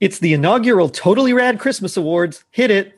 [0.00, 2.44] It's the inaugural Totally Rad Christmas Awards.
[2.50, 2.97] Hit it.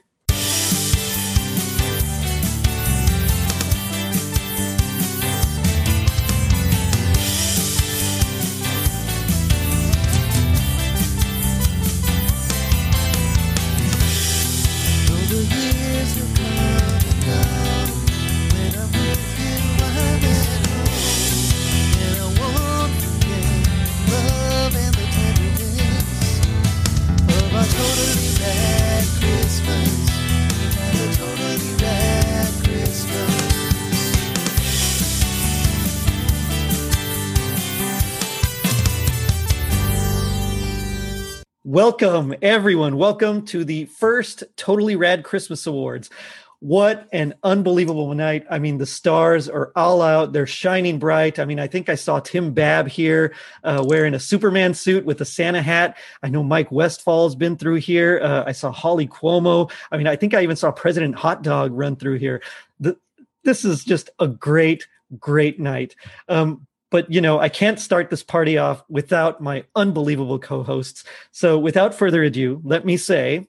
[42.20, 42.98] Welcome, everyone.
[42.98, 46.10] Welcome to the first Totally Rad Christmas Awards.
[46.59, 48.45] What an unbelievable night.
[48.51, 50.34] I mean, the stars are all out.
[50.34, 51.38] They're shining bright.
[51.38, 53.33] I mean, I think I saw Tim Babb here
[53.65, 55.96] uh, wearing a Superman suit with a Santa hat.
[56.23, 58.21] I know Mike Westfall's been through here.
[58.23, 59.73] Uh, I saw Holly Cuomo.
[59.91, 62.43] I mean, I think I even saw President Hot Dog run through here.
[62.80, 62.99] The,
[63.45, 64.86] this is just a great,
[65.18, 65.96] great night.
[66.28, 71.05] Um, but you know i can't start this party off without my unbelievable co-hosts.
[71.33, 73.48] So without further ado let me say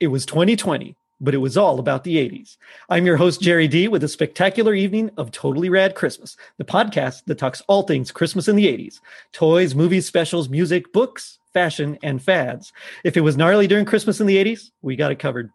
[0.00, 2.56] it was 2020 but it was all about the 80s
[2.88, 7.24] i'm your host jerry d with a spectacular evening of totally rad christmas the podcast
[7.26, 9.00] that talks all things christmas in the 80s
[9.32, 12.72] toys movies specials music books fashion and fads.
[13.04, 15.50] If it was gnarly during christmas in the 80s we got it covered.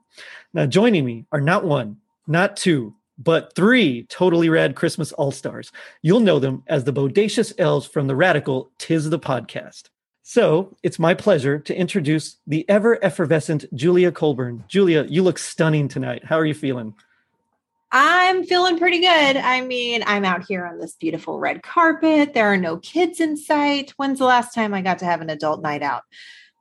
[0.54, 5.72] Now joining me are not one not two but three totally rad Christmas All Stars.
[6.02, 9.90] You'll know them as the bodacious elves from the radical Tis the Podcast.
[10.24, 14.64] So it's my pleasure to introduce the ever effervescent Julia Colburn.
[14.68, 16.24] Julia, you look stunning tonight.
[16.24, 16.94] How are you feeling?
[17.92, 19.38] I'm feeling pretty good.
[19.38, 22.34] I mean, I'm out here on this beautiful red carpet.
[22.34, 23.94] There are no kids in sight.
[23.98, 26.02] When's the last time I got to have an adult night out?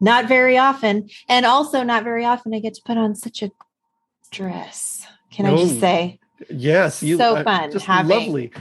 [0.01, 1.09] Not very often.
[1.29, 3.51] And also, not very often I get to put on such a
[4.31, 5.07] dress.
[5.31, 6.19] Can I just say?
[6.51, 7.73] Yes, you so uh, fun.
[7.73, 8.53] Just having, lovely.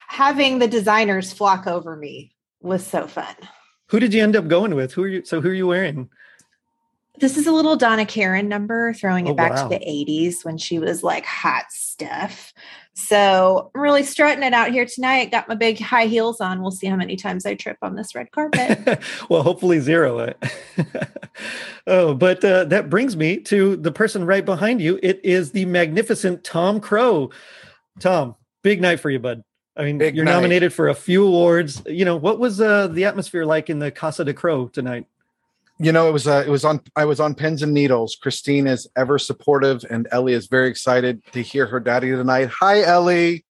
[0.00, 3.34] Having the designers flock over me was so fun.
[3.88, 4.92] Who did you end up going with?
[4.92, 5.24] Who are you?
[5.24, 6.10] So who are you wearing?
[7.18, 9.64] This is a little Donna Karan number, throwing it oh, back wow.
[9.64, 12.52] to the 80s when she was like hot stuff.
[12.98, 15.30] So I'm really strutting it out here tonight.
[15.30, 16.60] Got my big high heels on.
[16.60, 19.00] We'll see how many times I trip on this red carpet.
[19.28, 20.34] well, hopefully zero.
[21.86, 24.98] oh, but uh, that brings me to the person right behind you.
[25.00, 27.30] It is the magnificent Tom Crow.
[28.00, 29.44] Tom, big night for you, bud.
[29.76, 30.32] I mean, big you're night.
[30.32, 31.80] nominated for a few awards.
[31.86, 35.06] You know, what was uh, the atmosphere like in the Casa de Crow tonight?
[35.80, 38.16] You know, it was uh, it was on I was on pins and needles.
[38.20, 42.48] Christine is ever supportive, and Ellie is very excited to hear her daddy tonight.
[42.48, 43.44] Hi, Ellie.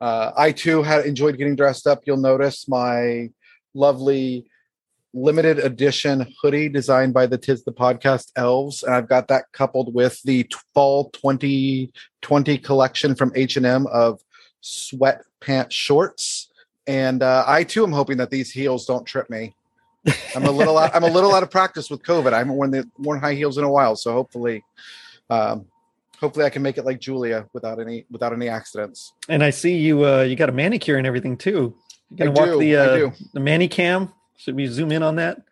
[0.00, 2.02] Uh, I too had enjoyed getting dressed up.
[2.04, 3.30] You'll notice my
[3.74, 4.46] lovely
[5.14, 9.94] limited edition hoodie designed by the Tis the Podcast Elves, and I've got that coupled
[9.94, 14.20] with the fall 2020 collection from H and M of
[14.60, 16.50] sweat pant shorts.
[16.88, 19.54] And uh, I too am hoping that these heels don't trip me.
[20.34, 22.32] I'm a little out, I'm a little out of practice with COVID.
[22.32, 24.64] I haven't worn the worn high heels in a while, so hopefully,
[25.28, 25.66] um,
[26.20, 29.12] hopefully I can make it like Julia without any without any accidents.
[29.28, 31.74] And I see you uh, you got a manicure and everything too.
[32.10, 34.12] You gonna I walk do, the uh, the manicam.
[34.36, 35.42] Should we zoom in on that?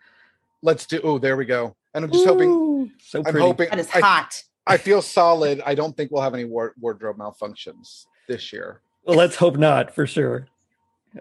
[0.62, 1.00] Let's do.
[1.02, 1.74] Oh, there we go.
[1.94, 2.92] And I'm just Ooh, hoping.
[3.02, 3.38] So pretty.
[3.38, 4.42] I'm hoping that is hot.
[4.66, 5.62] I, I feel solid.
[5.66, 8.80] I don't think we'll have any war- wardrobe malfunctions this year.
[9.04, 10.46] Well, let's hope not for sure.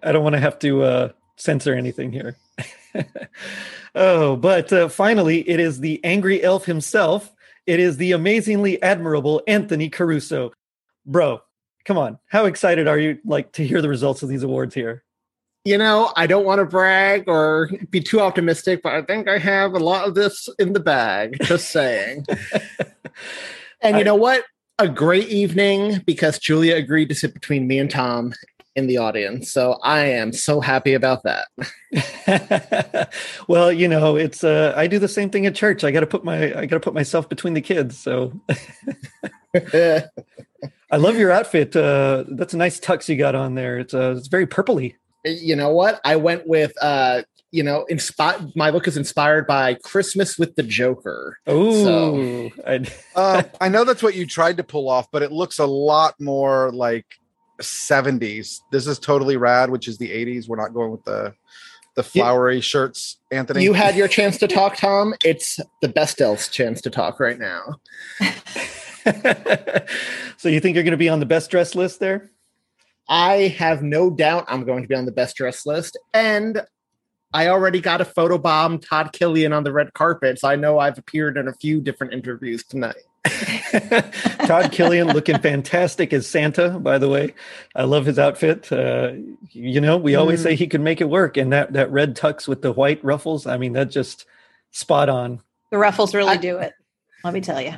[0.02, 2.38] I don't want to have to uh, censor anything here.
[3.96, 7.31] oh, but uh, finally, it is the angry elf himself.
[7.66, 10.51] It is the amazingly admirable Anthony Caruso.
[11.06, 11.41] Bro,
[11.84, 12.19] come on.
[12.28, 15.03] How excited are you like to hear the results of these awards here?
[15.66, 19.40] You know, I don't want to brag or be too optimistic, but I think I
[19.40, 21.38] have a lot of this in the bag.
[21.41, 22.25] Just saying.
[23.81, 24.44] and you I, know what?
[24.78, 28.34] A great evening because Julia agreed to sit between me and Tom
[28.75, 29.52] in the audience.
[29.52, 31.47] So I am so happy about that.
[33.47, 35.84] well, you know, it's uh I do the same thing at church.
[35.84, 37.97] I got to put my I got to put myself between the kids.
[37.97, 38.34] So
[39.55, 41.76] I love your outfit.
[41.76, 43.79] Uh that's a nice tux you got on there.
[43.79, 44.96] It's uh it's very purpley.
[45.23, 46.02] You know what?
[46.03, 48.53] I went with uh you know, inspired.
[48.53, 51.40] My look is inspired by Christmas with the Joker.
[51.47, 52.52] Oh, so.
[53.16, 56.20] uh, I know that's what you tried to pull off, but it looks a lot
[56.20, 57.05] more like
[57.61, 58.61] 70s.
[58.72, 60.47] This is totally rad, which is the 80s.
[60.47, 61.34] We're not going with the
[61.96, 63.63] the flowery you, shirts, Anthony.
[63.63, 65.13] You had your chance to talk, Tom.
[65.23, 67.75] It's the best elf's chance to talk right now.
[70.37, 72.31] so you think you're going to be on the best dress list there?
[73.07, 75.97] I have no doubt I'm going to be on the best dress list.
[76.13, 76.61] And
[77.34, 80.97] I already got a photobomb Todd Killian on the red carpet, so I know I've
[80.97, 82.96] appeared in a few different interviews tonight.
[84.46, 87.34] Todd Killian looking fantastic as Santa, by the way.
[87.76, 88.72] I love his outfit.
[88.72, 89.14] Uh,
[89.52, 90.44] you know, we always Mm.
[90.44, 93.48] say he can make it work, and that that red tux with the white ruffles.
[93.48, 94.26] I mean, that just
[94.72, 95.42] spot on.
[95.72, 96.74] The ruffles really I- do it.
[97.24, 97.74] Let me tell you.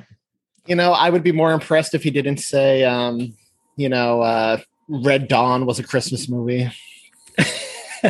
[0.65, 3.33] You know, I would be more impressed if he didn't say, um,
[3.77, 4.57] you know, uh,
[4.89, 6.69] Red Dawn was a Christmas movie.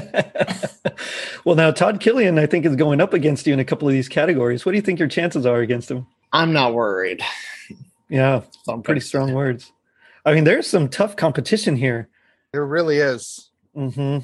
[1.46, 3.94] well, now Todd Killian, I think, is going up against you in a couple of
[3.94, 4.66] these categories.
[4.66, 6.08] What do you think your chances are against him?
[6.34, 7.22] I'm not worried.
[8.10, 9.72] Yeah, some pretty strong words.
[10.26, 12.10] I mean, there's some tough competition here.
[12.54, 13.50] There really is.
[13.74, 14.20] hmm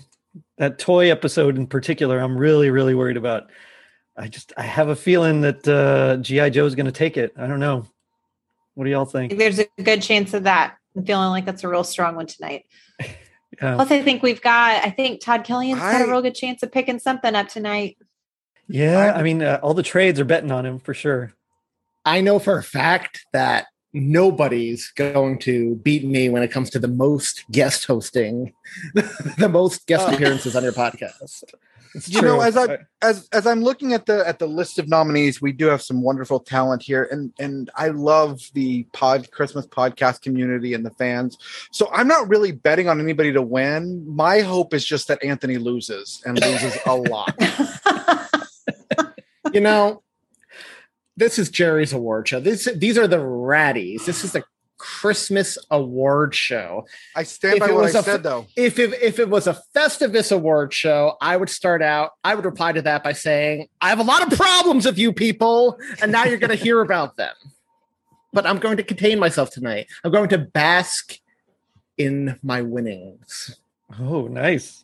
[0.58, 3.50] That toy episode in particular, I'm really, really worried about.
[4.16, 7.34] I just, I have a feeling that uh, GI Joe is going to take it.
[7.38, 7.86] I don't know.
[8.76, 9.32] What do y'all think?
[9.32, 10.76] think there's a good chance of that.
[10.96, 12.66] I'm feeling like that's a real strong one tonight.
[13.62, 13.76] Yeah.
[13.76, 16.64] Plus, I think we've got, I think Todd Killian's got a I- real good chance
[16.64, 17.98] of picking something up tonight.
[18.68, 21.32] Yeah, I- I mean, uh, all the trades are betting on him for sure.
[22.06, 26.80] I know for a fact that nobody's going to beat me when it comes to
[26.80, 28.54] the most guest hosting,
[28.94, 30.14] the most guest Uh.
[30.14, 31.44] appearances on your podcast.
[31.96, 34.90] It's You know, as I as as I'm looking at the at the list of
[34.90, 39.68] nominees, we do have some wonderful talent here, and and I love the pod Christmas
[39.68, 41.38] podcast community and the fans.
[41.72, 44.04] So I'm not really betting on anybody to win.
[44.08, 47.36] My hope is just that Anthony loses and loses a lot.
[49.54, 50.02] you know,
[51.16, 52.40] this is Jerry's award show.
[52.40, 54.06] This these are the ratties.
[54.06, 54.44] This is the
[54.78, 56.86] Christmas award show.
[57.16, 58.48] I stand If by it what was I a said, though.
[58.56, 62.12] If it, if it was a Festivus award show, I would start out.
[62.24, 65.14] I would reply to that by saying, "I have a lot of problems with you
[65.14, 67.34] people, and now you're going to hear about them."
[68.34, 69.88] But I'm going to contain myself tonight.
[70.04, 71.18] I'm going to bask
[71.98, 73.58] in my winnings.
[74.00, 74.84] Oh, nice.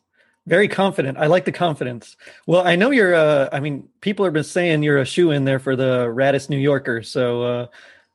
[0.49, 1.17] Very confident.
[1.17, 2.17] I like the confidence.
[2.47, 5.45] Well, I know you're uh I mean, people have been saying you're a shoe in
[5.45, 7.67] there for the Raddest New Yorker, so uh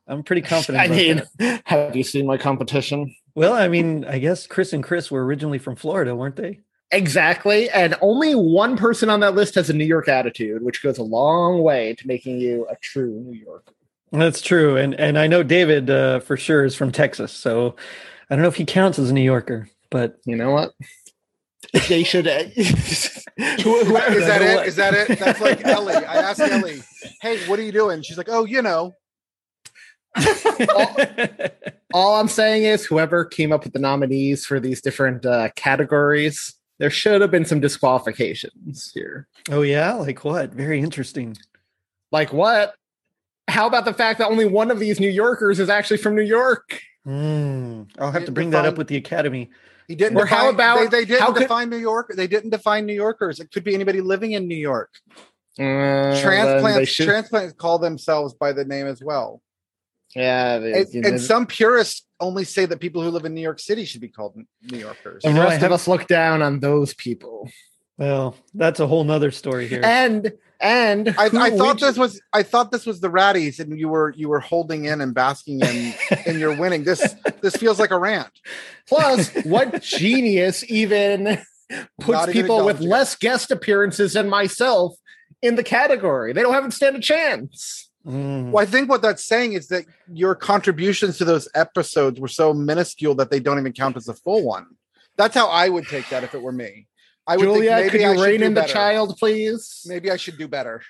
[0.07, 0.83] I'm pretty confident.
[0.91, 1.61] I mean, that.
[1.65, 3.15] have you seen my competition?
[3.33, 6.59] Well, I mean, I guess Chris and Chris were originally from Florida, weren't they?
[6.91, 7.69] Exactly.
[7.69, 11.03] And only one person on that list has a New York attitude, which goes a
[11.03, 13.73] long way to making you a true New Yorker.
[14.11, 14.77] That's true.
[14.77, 17.75] And and I know David uh for sure is from Texas, so
[18.29, 20.73] I don't know if he counts as a New Yorker, but You know what?
[21.89, 22.27] They should.
[22.27, 24.67] uh, who- Is whoever- that it?
[24.67, 25.19] Is that it?
[25.19, 25.93] That's like Ellie.
[25.95, 26.81] I asked Ellie,
[27.21, 28.93] "Hey, what are you doing?" She's like, "Oh, you know."
[31.93, 36.53] All I'm saying is, whoever came up with the nominees for these different uh, categories,
[36.79, 39.27] there should have been some disqualifications here.
[39.51, 40.51] oh yeah, like what?
[40.51, 41.37] Very interesting.
[42.11, 42.75] Like what?
[43.47, 46.21] How about the fact that only one of these New Yorkers is actually from New
[46.23, 46.81] York?
[47.03, 47.83] Hmm.
[47.99, 49.51] I'll have to bring that up with the Academy.
[49.87, 50.17] He didn't.
[50.17, 52.11] Or how define- about- they, they didn't how could- define New York?
[52.15, 53.39] They didn't define New Yorkers.
[53.39, 54.89] It could be anybody living in New York.
[55.57, 59.41] Uh, then they transplants should- transplants call themselves by the name as well.
[60.15, 63.33] yeah, they- And, you know, and some purists only say that people who live in
[63.33, 64.35] New York City should be called
[64.71, 65.23] New Yorkers.
[65.23, 67.49] the You know, I rest have- of us look down on those people.
[67.97, 69.81] Well, that's a whole nother story here.
[69.83, 73.77] And and I, I thought ju- this was I thought this was the ratties, and
[73.77, 75.93] you were you were holding in and basking in
[76.25, 76.83] in your winning.
[76.83, 78.31] This this feels like a rant.
[78.87, 81.39] Plus, what genius even
[81.99, 84.95] puts Not even people with acknowledging less guest appearances than myself
[85.41, 86.33] in the category?
[86.33, 87.89] They don't have to stand a chance.
[88.05, 88.51] Mm.
[88.51, 92.53] Well, I think what that's saying is that your contributions to those episodes were so
[92.53, 94.67] minuscule that they don't even count as a full one.
[95.17, 96.87] That's how I would take that if it were me.
[97.27, 98.73] I would Julia, think could maybe I you should rein do in the better.
[98.73, 99.81] child, please?
[99.87, 100.81] Maybe I should do better.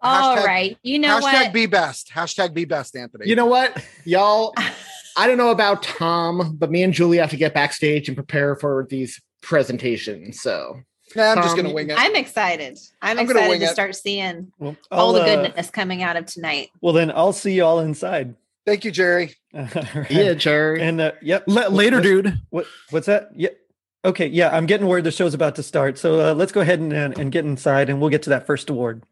[0.00, 0.78] All Hashtag- right.
[0.82, 1.52] You know Hashtag what?
[1.52, 2.10] be best.
[2.12, 3.28] Hashtag be best, Anthony.
[3.28, 4.54] You know what, y'all?
[5.16, 8.56] I don't know about Tom, but me and Julie have to get backstage and prepare
[8.56, 10.40] for these presentations.
[10.40, 10.80] So
[11.14, 11.96] nah, I'm just gonna wing it.
[11.98, 12.78] I'm excited.
[13.00, 13.68] I'm, I'm excited to it.
[13.70, 16.70] start seeing Well, all I'll, the uh, goodness coming out of tonight.
[16.80, 18.34] well, then I'll see you all inside.
[18.66, 19.34] Thank you, Jerry.
[19.54, 20.10] All right.
[20.10, 20.80] yeah, Jerry.
[20.82, 21.44] And uh, yep.
[21.46, 22.40] La- later, What- dude.
[22.50, 23.28] What what's that?
[23.36, 23.50] Yeah.
[24.04, 25.96] Okay, yeah, I'm getting word the show's about to start.
[25.96, 28.44] So uh, let's go ahead and, and and get inside, and we'll get to that
[28.44, 29.02] first award.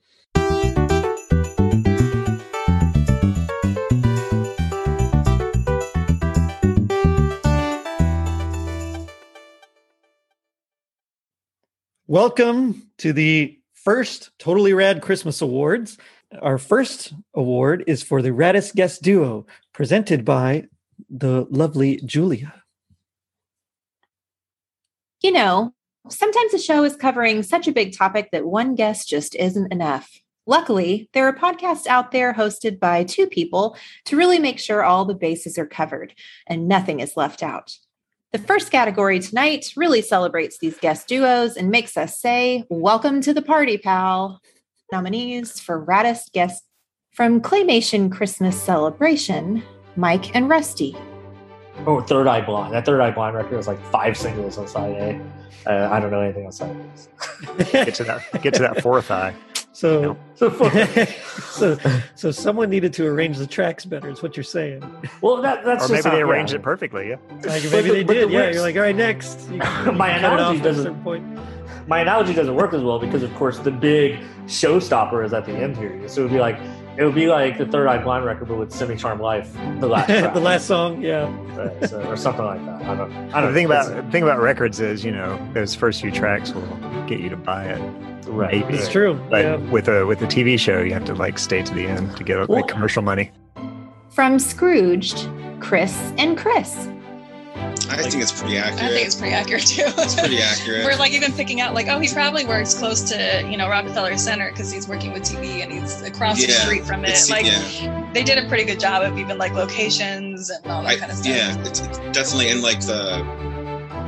[12.06, 15.96] Welcome to the first Totally Rad Christmas Awards.
[16.42, 20.66] Our first award is for the Raddest Guest Duo, presented by
[21.08, 22.62] the lovely Julia.
[25.22, 25.72] You know,
[26.08, 30.20] sometimes a show is covering such a big topic that one guest just isn't enough.
[30.46, 33.76] Luckily, there are podcasts out there hosted by two people
[34.06, 36.12] to really make sure all the bases are covered
[36.48, 37.76] and nothing is left out.
[38.32, 43.32] The first category tonight really celebrates these guest duos and makes us say, Welcome to
[43.32, 44.40] the party, pal.
[44.90, 46.64] Nominees for Raddest Guest
[47.12, 49.62] from Claymation Christmas Celebration,
[49.94, 50.96] Mike and Rusty.
[51.86, 52.72] Oh, Third Eye Blind.
[52.74, 55.20] That Third Eye Blind record was like five singles on side A.
[55.70, 56.76] Uh, I don't know anything on side
[57.58, 57.64] B.
[57.72, 58.42] Get to that.
[58.42, 59.34] Get to that fourth eye.
[59.74, 61.06] So, So fun.
[61.50, 61.78] so,
[62.14, 64.10] so someone needed to arrange the tracks better.
[64.10, 64.82] Is what you're saying?
[65.22, 66.58] well, that, that's Or just maybe how- they arranged yeah.
[66.58, 67.08] it perfectly.
[67.08, 67.16] Yeah.
[67.44, 68.30] Like maybe the- they but the did.
[68.32, 69.48] Yeah, you're like, all right, next.
[69.50, 69.54] You,
[69.86, 71.38] you My analogy off at a doesn't- point.
[71.88, 75.52] My analogy doesn't work as well because, of course, the big showstopper is at the
[75.52, 76.06] end here.
[76.08, 76.58] So it would be like
[76.99, 80.06] it would be like the Third Eye Blind record, but with Semi-Charmed Life, the last
[80.18, 81.32] track, the last song, yeah.
[81.56, 82.82] Right, so, or something like that.
[82.82, 83.12] I don't.
[83.12, 83.80] I The don't thing know.
[83.80, 86.66] about the thing about records is, you know, those first few tracks will
[87.06, 87.80] get you to buy it.
[88.28, 88.61] right.
[88.66, 88.75] maybe.
[88.78, 89.14] It's true.
[89.30, 89.56] But yeah.
[89.70, 92.25] with a with a TV show, you have to like stay to the end to
[92.25, 93.30] get Well- like commercial money.
[94.11, 95.26] From Scrooged,
[95.61, 96.88] Chris and Chris.
[97.90, 98.83] I think it's pretty accurate.
[98.85, 99.83] I think it's pretty accurate too.
[99.87, 100.85] It's pretty accurate.
[100.85, 104.16] We're like even picking out like, oh, he probably works close to you know Rockefeller
[104.16, 107.19] Center because he's working with TV and he's across the street from it.
[107.28, 110.88] Like yeah, they did a pretty good job of even like locations and all that
[110.88, 111.35] I, kind of stuff.
[111.37, 113.23] yeah, it's, it's definitely in like the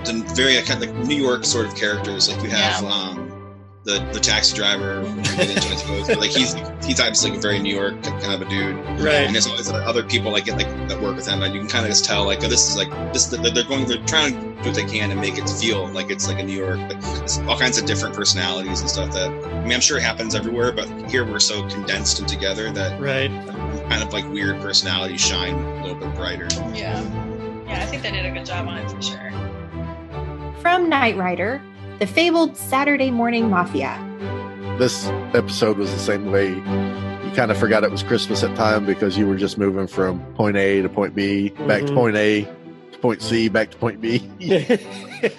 [0.05, 2.31] the very kind of like New York sort of characters.
[2.31, 2.89] Like you have Yeah.
[2.89, 3.24] um,
[3.85, 5.01] the the taxi driver.
[5.03, 7.75] we can get into it, I suppose, like he's he's obviously like a very New
[7.75, 8.77] York kind of a dude.
[9.01, 9.25] Right.
[9.27, 11.85] And there's always other people like like that work with him, and you can kind
[11.85, 13.27] of just tell like oh, this is like this.
[13.27, 13.85] They're going.
[13.87, 16.43] They're trying to do what they can to make it feel like it's like a
[16.43, 16.79] New York.
[16.89, 19.13] But it's all kinds of different personalities and stuff.
[19.13, 22.71] That I mean, I'm sure it happens everywhere, but here we're so condensed and together
[22.73, 23.31] that Right.
[23.91, 26.49] kind of like weird personalities shine a little bit brighter.
[26.75, 27.03] yeah,
[27.67, 27.83] yeah.
[27.83, 29.31] I think they did a good job on it for sure.
[30.61, 31.61] From Knight Rider,
[31.99, 33.99] the fabled Saturday Morning Mafia.
[34.79, 36.49] this episode was the same way.
[36.49, 40.19] You kind of forgot it was Christmas at time because you were just moving from
[40.35, 41.95] point A to point B, back to Mhm.
[41.95, 42.49] point A
[42.95, 44.29] to point C, back to point B.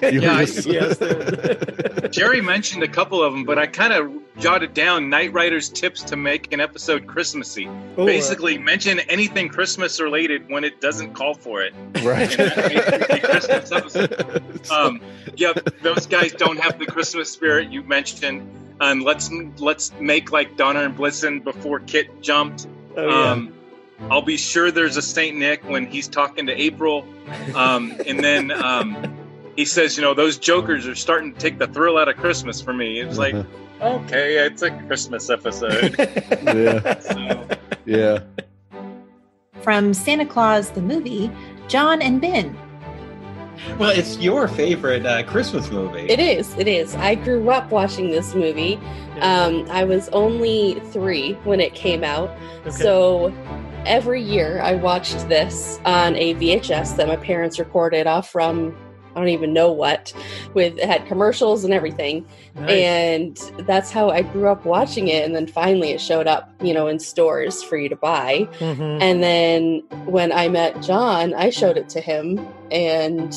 [0.02, 0.98] You Yeah, were I- yes.
[2.16, 6.02] Jerry mentioned a couple of them, but I kind of jotted down Knight Rider's tips
[6.04, 7.66] to make an episode Christmassy.
[7.68, 11.74] Ooh, uh, Basically, mention anything Christmas related when it doesn't call for it.
[12.02, 12.40] right.
[12.40, 14.42] And that makes it a Christmas episode.
[14.72, 15.00] Um,
[15.36, 18.50] yeah, those guys don't have the Christmas spirit you mentioned.
[18.82, 22.66] Um, let's let's make like Donner and Blitzen before Kit jumped.
[22.98, 23.32] oh, yeah.
[23.32, 23.54] Um,
[24.10, 27.06] I'll be sure there's a Saint Nick when he's talking to April,
[27.56, 29.16] um, and then um,
[29.56, 32.62] he says, you know, those jokers are starting to take the thrill out of Christmas
[32.62, 33.00] for me.
[33.00, 33.36] It's like,
[33.82, 35.96] okay, it's a Christmas episode.
[36.44, 37.48] yeah, So,
[37.86, 38.20] yeah.
[39.62, 41.32] From Santa Claus the movie,
[41.68, 42.56] John and Ben.
[43.80, 46.08] Well, it's your favorite uh, Christmas movie.
[46.10, 46.54] It is.
[46.58, 46.94] It is.
[46.96, 48.76] I grew up watching this movie.
[49.22, 52.30] Um, I was only three when it came out.
[52.62, 52.72] Okay.
[52.72, 53.34] So
[53.86, 58.76] every year I watched this on a VHS that my parents recorded off from
[59.16, 60.14] I don't even know what
[60.54, 62.28] with it had commercials and everything.
[62.56, 62.70] Nice.
[62.70, 66.74] And that's how I grew up watching it and then finally it showed up, you
[66.74, 68.48] know, in stores for you to buy.
[68.60, 69.02] Mhm.
[69.02, 73.34] And then when I met John, I showed it to him and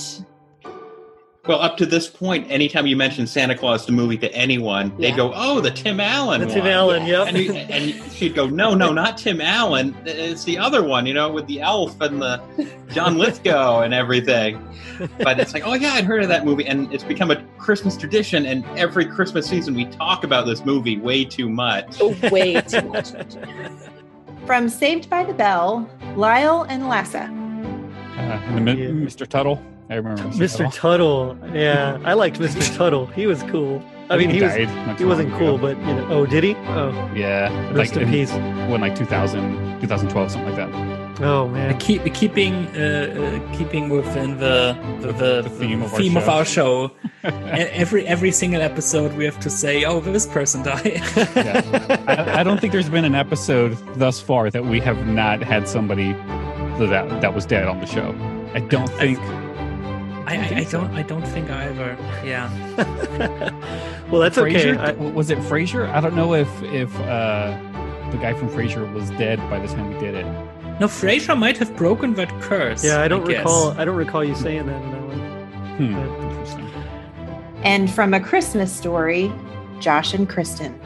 [1.48, 5.10] Well, up to this point, anytime you mention Santa Claus the movie to anyone, they
[5.10, 7.26] go, "Oh, the Tim Allen." The Tim one." Allen, yep.
[7.28, 9.96] And, you, and she'd go, "No, no, not Tim Allen.
[10.04, 11.06] It's the other one.
[11.06, 12.42] You know, with the elf and the
[12.92, 14.62] John Lithgow and everything."
[15.22, 17.96] But it's like, "Oh yeah, I'd heard of that movie," and it's become a Christmas
[17.96, 18.44] tradition.
[18.44, 21.98] And every Christmas season, we talk about this movie way too much.
[22.30, 23.08] way too much.
[24.44, 27.22] From Saved by the Bell, Lyle and Lassa.
[27.22, 28.20] Uh,
[28.54, 28.88] and the Yeah.
[28.90, 29.26] Mr.
[29.26, 29.62] Tuttle.
[29.90, 30.72] I remember Mr.
[30.72, 31.36] Tuttle.
[31.52, 32.76] Yeah, I liked Mr.
[32.76, 33.06] Tuttle.
[33.06, 33.82] He was cool.
[34.10, 36.06] I mean, he was died not he wasn't long cool, but you know.
[36.10, 36.54] Oh, did he?
[36.54, 38.32] Oh, yeah, rest like in peace.
[38.32, 40.98] when like 2000, 2012, something like that.
[41.20, 41.76] Oh man.
[41.78, 45.92] keep keeping uh, uh, keeping within the the, the, The theme of
[46.28, 46.82] our of show.
[46.84, 46.92] our show.
[47.24, 51.02] Every every single episode, we have to say, "Oh, this person died."
[51.34, 52.04] Yeah.
[52.06, 55.66] I, I don't think there's been an episode thus far that we have not had
[55.68, 56.12] somebody
[56.78, 58.14] that that was dead on the show.
[58.54, 59.18] I don't think.
[59.18, 59.37] I,
[60.28, 61.96] I, I don't I don't think either.
[62.24, 62.48] Yeah.
[64.10, 64.54] well, that's okay.
[64.74, 64.78] Frasier?
[64.78, 65.88] I- was it Frasier?
[65.90, 67.56] I don't know if if uh,
[68.10, 70.24] the guy from Frasier was dead by the time we did it.
[70.80, 72.84] No, Frasier might have broken that curse.
[72.84, 73.38] yeah, I don't guess.
[73.38, 73.72] recall.
[73.72, 75.18] I don't recall you saying that in that one.
[75.76, 75.94] Hmm.
[75.94, 76.70] But- Interesting.
[77.64, 79.32] And from A Christmas Story,
[79.80, 80.78] Josh and Kristen.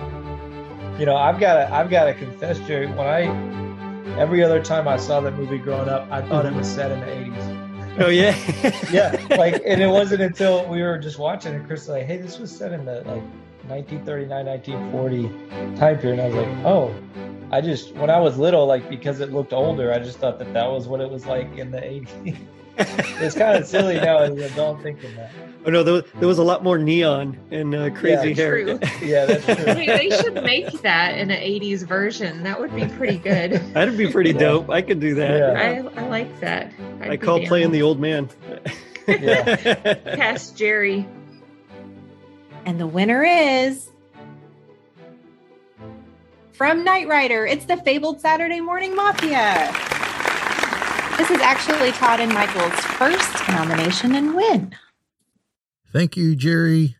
[0.98, 2.86] You know, I've got to, I've got to confess, Jerry.
[2.86, 6.66] When I, every other time I saw that movie growing up, I thought it was
[6.66, 7.61] set in the '80s.
[7.98, 8.36] Oh yeah.
[8.92, 12.18] Yeah, like, and it wasn't until we were just watching it, Chris was like, "Hey,
[12.18, 13.22] this was set in the like
[13.68, 16.94] 1939, 1940 time period." And I was like, "Oh."
[17.52, 20.54] I just when I was little, like because it looked older, I just thought that
[20.54, 22.36] that was what it was like in the '80s.
[22.78, 25.30] It's kind of silly now as an adult thinking that.
[25.64, 28.64] Oh no, there, there was a lot more neon and uh, crazy Yeah, hair.
[28.64, 28.80] true.
[29.02, 29.74] Yeah, that's true.
[29.74, 32.42] Wait, they should make that in an 80s version.
[32.42, 33.52] That would be pretty good.
[33.74, 34.70] That'd be pretty dope.
[34.70, 35.56] I could do that.
[35.56, 36.72] I, I like that.
[37.00, 37.46] I'd I call down.
[37.46, 38.28] playing the old man.
[39.06, 41.06] Past Jerry.
[42.64, 43.88] And the winner is
[46.52, 47.44] from Knight Rider.
[47.46, 49.72] It's the fabled Saturday Morning Mafia.
[51.22, 54.74] This is actually Todd and Michael's first nomination and win.
[55.92, 56.96] Thank you, Jerry.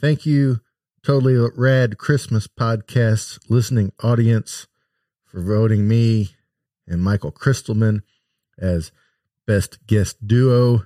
[0.00, 0.60] Thank you,
[1.02, 4.68] Totally Rad Christmas Podcast listening audience,
[5.24, 6.36] for voting me
[6.86, 8.02] and Michael Christelman
[8.56, 8.92] as
[9.48, 10.84] Best Guest Duo.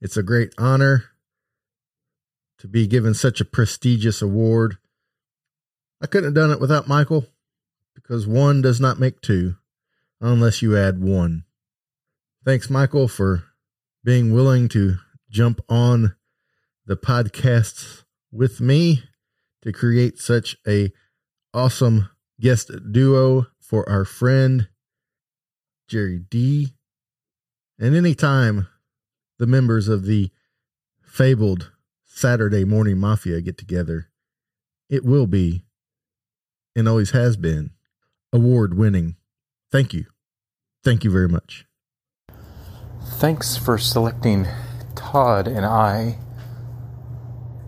[0.00, 1.04] It's a great honor
[2.60, 4.78] to be given such a prestigious award.
[6.00, 7.26] I couldn't have done it without Michael
[7.94, 9.56] because one does not make two
[10.20, 11.44] unless you add one.
[12.44, 13.44] Thanks, Michael, for
[14.04, 14.96] being willing to
[15.28, 16.14] jump on
[16.86, 19.02] the podcasts with me
[19.62, 20.92] to create such a
[21.52, 22.08] awesome
[22.40, 24.68] guest duo for our friend
[25.88, 26.74] Jerry D.
[27.78, 28.68] And anytime
[29.38, 30.30] the members of the
[31.02, 31.72] fabled
[32.04, 34.08] Saturday Morning Mafia get together,
[34.88, 35.64] it will be
[36.76, 37.70] and always has been
[38.32, 39.16] award winning.
[39.76, 40.06] Thank you.
[40.84, 41.66] Thank you very much.
[43.18, 44.46] Thanks for selecting
[44.94, 46.16] Todd and I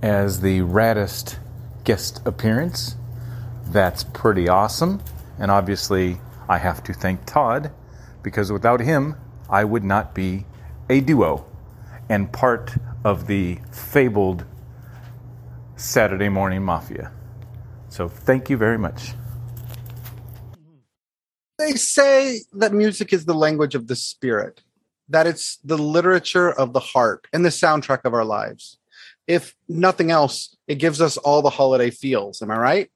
[0.00, 1.36] as the raddest
[1.84, 2.96] guest appearance.
[3.66, 5.02] That's pretty awesome.
[5.38, 7.72] And obviously, I have to thank Todd
[8.22, 9.16] because without him,
[9.50, 10.46] I would not be
[10.88, 11.44] a duo
[12.08, 12.74] and part
[13.04, 14.46] of the fabled
[15.76, 17.12] Saturday Morning Mafia.
[17.90, 19.12] So, thank you very much.
[21.58, 24.62] They say that music is the language of the spirit,
[25.08, 28.78] that it's the literature of the heart and the soundtrack of our lives.
[29.26, 32.40] If nothing else, it gives us all the holiday feels.
[32.40, 32.90] Am I right?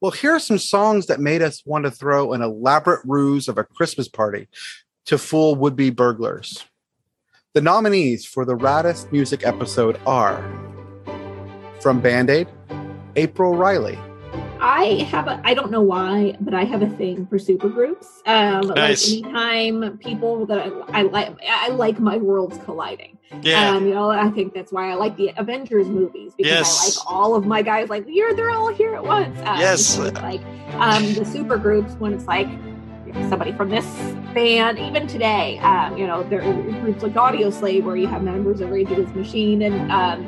[0.00, 3.56] Well, here are some songs that made us want to throw an elaborate ruse of
[3.56, 4.48] a Christmas party
[5.06, 6.64] to fool would be burglars.
[7.52, 10.42] The nominees for the Raddest Music episode are
[11.80, 12.48] from Band Aid,
[13.16, 13.98] April Riley.
[14.60, 18.06] I have a I don't know why, but I have a thing for supergroups.
[18.26, 19.08] Um Nice.
[19.10, 20.58] like anytime people that
[20.92, 23.18] I, I like I like my worlds colliding.
[23.42, 23.70] Yeah.
[23.76, 26.80] Um, you know, I think that's why I like the Avengers movies because Yes.
[26.82, 29.38] I like all of my guys like you're they're all here at once.
[29.44, 29.86] Um, Yes.
[29.86, 30.42] so like
[30.74, 32.48] um the supergroups when it's like
[33.28, 33.84] somebody from this
[34.34, 38.60] band, even today, um, you know, there are groups like Audioslave where you have members
[38.60, 40.26] of Rage Against the Machine and um,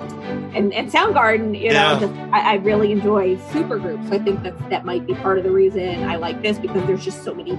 [0.55, 1.59] and and Soundgarden.
[1.61, 4.09] You know, just, I, I really enjoy supergroups.
[4.09, 6.85] So I think that that might be part of the reason I like this because
[6.87, 7.57] there's just so many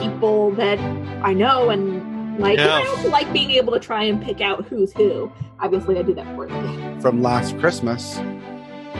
[0.00, 0.78] people that
[1.24, 2.58] I know and like.
[2.58, 2.88] And I Yeah.
[2.90, 5.32] also like being able to try and pick out who's who.
[5.60, 7.00] Obviously, I do that for you.
[7.00, 8.18] From Last Christmas,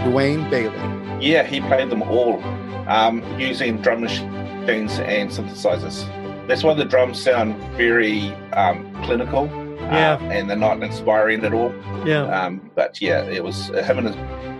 [0.04, 0.76] Dwayne Bailey.
[1.20, 2.42] Yeah, he played them all
[2.88, 6.06] um, using drum machines and synthesizers.
[6.46, 9.50] That's why the drums sound very um, clinical.
[9.76, 10.14] Yeah.
[10.14, 11.72] uh, and they're not inspiring at all.
[12.04, 12.22] Yeah.
[12.22, 14.16] Um, but yeah, it was uh, him in his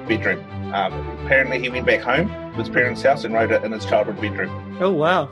[0.06, 0.44] bedroom.
[0.72, 0.92] Um,
[1.24, 4.20] apparently, he went back home to his parents' house and wrote it in his childhood
[4.20, 4.78] bedroom.
[4.80, 5.28] Oh wow.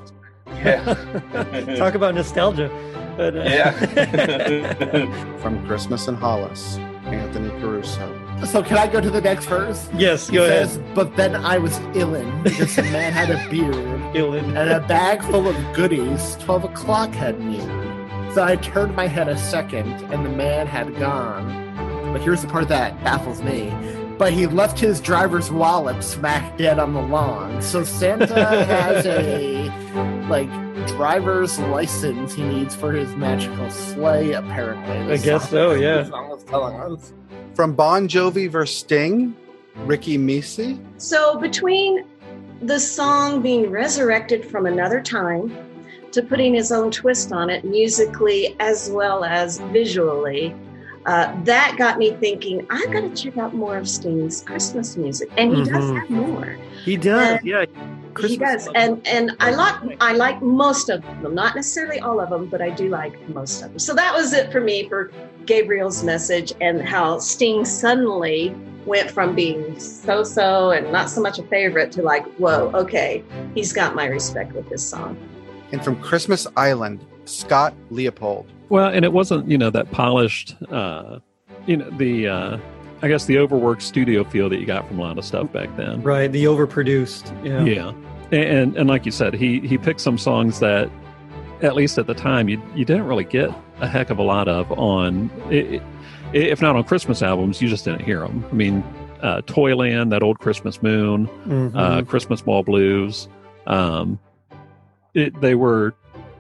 [0.49, 0.83] Yeah.
[1.77, 2.71] Talk about nostalgia.
[3.17, 3.73] But, uh,
[5.39, 8.24] From Christmas in Hollis, Anthony Caruso.
[8.45, 9.89] So can I go to the next verse?
[9.97, 10.69] Yes, He ahead.
[10.69, 13.75] says, But then I was illin because the man had a beard
[14.15, 14.57] illin.
[14.57, 16.37] and a bag full of goodies.
[16.37, 18.35] Twelve o'clock had neared.
[18.35, 22.13] So I turned my head a second, and the man had gone.
[22.13, 23.73] But here's the part that baffles me.
[24.19, 27.61] But he left his driver's wallet smack dead on the lawn.
[27.63, 29.69] So Santa has a
[30.29, 30.49] like
[30.89, 34.33] driver's license he needs for his magical sleigh.
[34.33, 36.09] Apparently, I guess so, yeah.
[37.57, 38.09] The song is telling us.
[38.09, 39.37] From Bon Jovi versus Sting,
[39.87, 40.79] Ricky Misi.
[40.99, 42.05] So between
[42.63, 45.57] the song being resurrected from another time
[46.13, 50.55] to putting his own twist on it musically as well as visually,
[51.07, 55.29] uh, that got me thinking I've got to check out more of Sting's Christmas music,
[55.37, 55.99] and he does Mhm.
[56.01, 56.57] have more.
[56.85, 57.65] He does, And- yeah.
[58.21, 62.31] He does, and and I like I like most of them, not necessarily all of
[62.31, 63.79] them, but I do like most of them.
[63.79, 65.11] So that was it for me for
[65.47, 68.55] Gabriel's message and how Sting suddenly
[68.87, 73.25] went from being so-so and not so much a favorite to like, whoa, okay,
[73.55, 75.17] he's got my respect with this song.
[75.73, 78.47] And from Christmas Island, Scott Leopold.
[78.69, 81.21] Well, and it wasn't, you know, that polished, uh,
[81.67, 82.59] you know, the, uh,
[83.05, 85.69] I guess the overworked studio feel that you got from a lot of stuff back
[85.77, 86.03] then.
[86.03, 87.27] Right, the overproduced.
[87.45, 87.63] Yeah.
[87.65, 87.93] Yeah.
[88.33, 90.91] And, and like you said, he he picked some songs that
[91.61, 94.49] at least at the time, you you didn't really get a heck of a lot
[94.49, 95.31] of on.
[95.51, 95.81] i
[96.33, 98.45] i if not on Christmas albums, you just didn't hear them.
[98.51, 98.83] I mean,
[99.23, 101.73] uh, Toyland, that old Christmas Moon, Mhm.
[101.77, 103.29] uh, Christmas Ball Blues.
[103.67, 104.19] Um,
[105.13, 105.95] it, they were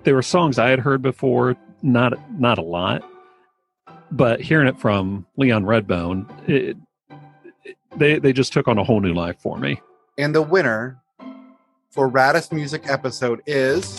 [0.04, 3.04] they were songs I had heard before, not not a lot,
[4.10, 6.76] but hearing it from Leon Redbone, it,
[7.64, 9.80] it- they they just took on a whole new life for me.
[10.18, 11.00] And the winner
[11.90, 13.96] for Raddest Music episode is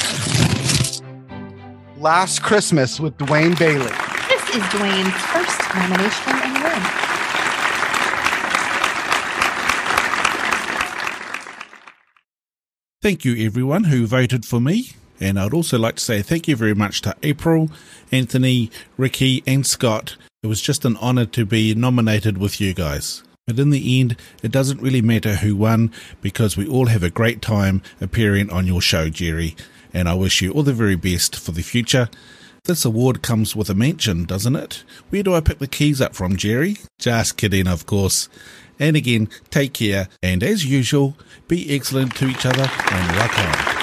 [1.98, 3.86] Last Christmas with Dwayne Bailey.
[4.28, 7.96] This is Dwayne's first nomination and win.
[13.02, 14.92] Thank you, everyone who voted for me.
[15.20, 17.70] And I'd also like to say thank you very much to April,
[18.12, 20.18] Anthony, Ricky, and Scott.
[20.44, 23.24] It was just an honor to be nominated with you guys.
[23.48, 27.10] But in the end, it doesn't really matter who won because we all have a
[27.10, 29.56] great time appearing on your show, Jerry.
[29.94, 32.10] And I wish you all the very best for the future.
[32.66, 34.84] This award comes with a mention, doesn't it?
[35.10, 36.78] Where do I pick the keys up from, Jerry?
[36.98, 38.28] Just kidding, of course.
[38.80, 41.16] And again, take care, and as usual,
[41.48, 43.75] be excellent to each other and rock on.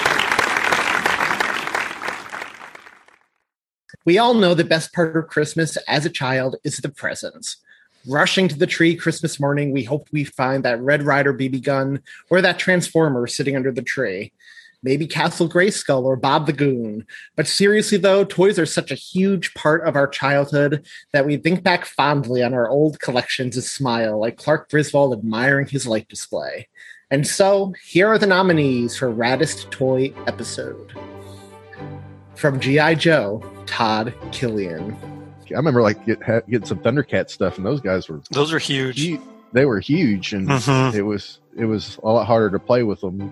[4.04, 7.58] We all know the best part of Christmas as a child is the presents.
[8.06, 12.02] Rushing to the tree Christmas morning, we hope we find that Red Ryder BB gun
[12.28, 14.32] or that Transformer sitting under the tree.
[14.82, 17.06] Maybe Castle Grayskull or Bob the Goon.
[17.36, 21.62] But seriously, though, toys are such a huge part of our childhood that we think
[21.62, 26.66] back fondly on our old collections and smile, like Clark Griswold admiring his light display.
[27.12, 30.92] And so, here are the nominees for Raddest Toy Episode.
[32.42, 32.96] From G.I.
[32.96, 34.96] Joe, Todd Killian.
[35.48, 38.58] I remember like get, ha- getting some Thundercat stuff, and those guys were Those are
[38.58, 39.16] huge.
[39.52, 40.92] they were huge, and Mhm.
[40.92, 43.22] it was it was a lot harder to play with them.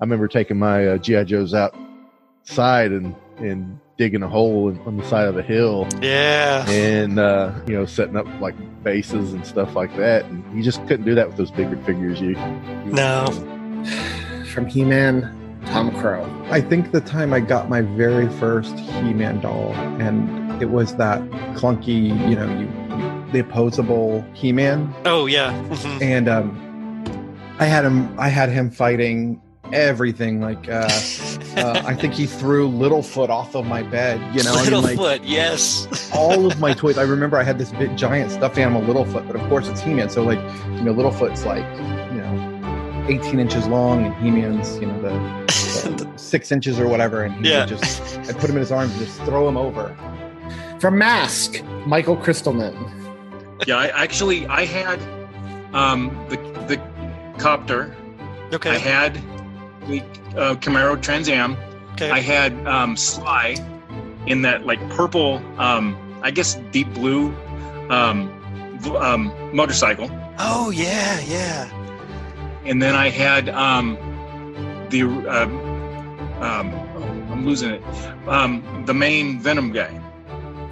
[0.00, 4.96] I remember taking my uh, GI Joes outside and and digging a hole in, on
[4.96, 6.66] the side of a hill, Yeah.
[6.70, 10.24] and uh, you know setting up like bases and stuff like that.
[10.24, 12.18] And you just couldn't do that with those bigger figures.
[12.18, 12.34] You
[12.86, 13.26] No.
[14.54, 15.34] From He Man,
[15.68, 16.24] Tom Crow.
[16.50, 21.20] I think the time I got my very first He-Man doll, and it was that
[21.54, 25.52] clunky, you know, you, you the opposable He-Man, Oh yeah.
[26.00, 28.18] And um, I had him.
[28.18, 29.40] I had him fighting
[29.72, 30.40] everything.
[30.40, 30.88] Like uh,
[31.56, 34.20] uh, I think he threw Littlefoot off of my bed.
[34.34, 36.10] You know, I mean, like, Littlefoot, yes.
[36.14, 36.98] all of my toys.
[36.98, 40.08] I remember I had this big giant stuffed animal Littlefoot, but of course it's He-Man.
[40.08, 41.97] So like, you know, Littlefoot's like, you know,
[43.08, 45.08] 18 inches long, and He-Man's, you know, the,
[46.04, 47.60] the six inches or whatever, and he Yeah.
[47.60, 49.96] would just, I'd put him in his arms and just throw him over.
[50.80, 52.76] From Mask, Michael Crystalman.
[53.66, 55.00] yeah, I actually I had
[55.74, 56.36] um, the
[56.68, 56.80] the
[57.38, 57.96] copter.
[58.52, 58.70] Okay.
[58.70, 59.14] I had
[59.88, 60.00] the
[60.36, 61.56] uh, Camaro Trans Am.
[61.94, 62.10] Okay.
[62.10, 63.56] I had um, Sly
[64.26, 67.34] in that like purple, um, I guess deep blue
[67.90, 68.30] um,
[69.00, 71.68] um, motorcycle, Oh yeah, yeah.
[72.64, 73.96] And then I had um,
[74.90, 75.78] the um,
[76.42, 77.82] um, oh, I'm losing it.
[78.28, 80.00] Um, the main Venom guy.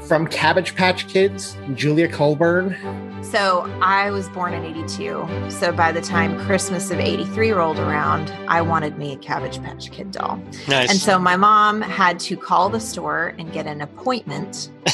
[0.06, 2.76] From Cabbage Patch Kids, Julia Colburn.
[3.24, 5.50] So I was born in 82.
[5.50, 9.90] So by the time Christmas of 83 rolled around, I wanted me a Cabbage Patch
[9.90, 10.40] Kid doll.
[10.68, 10.90] Nice.
[10.90, 14.70] And so my mom had to call the store and get an appointment,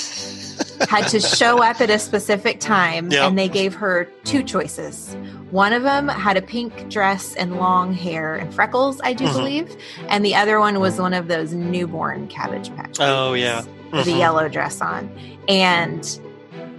[0.88, 3.24] had to show up at a specific time, Yep.
[3.28, 5.16] and they gave her two choices.
[5.50, 9.32] One of them had a pink dress and long hair and freckles, I do Mhm.
[9.34, 9.76] believe.
[10.08, 13.62] And the other one was one of those newborn Cabbage Patch Oh yeah.
[13.92, 14.18] with a Mhm.
[14.18, 15.10] yellow dress on.
[15.48, 16.18] And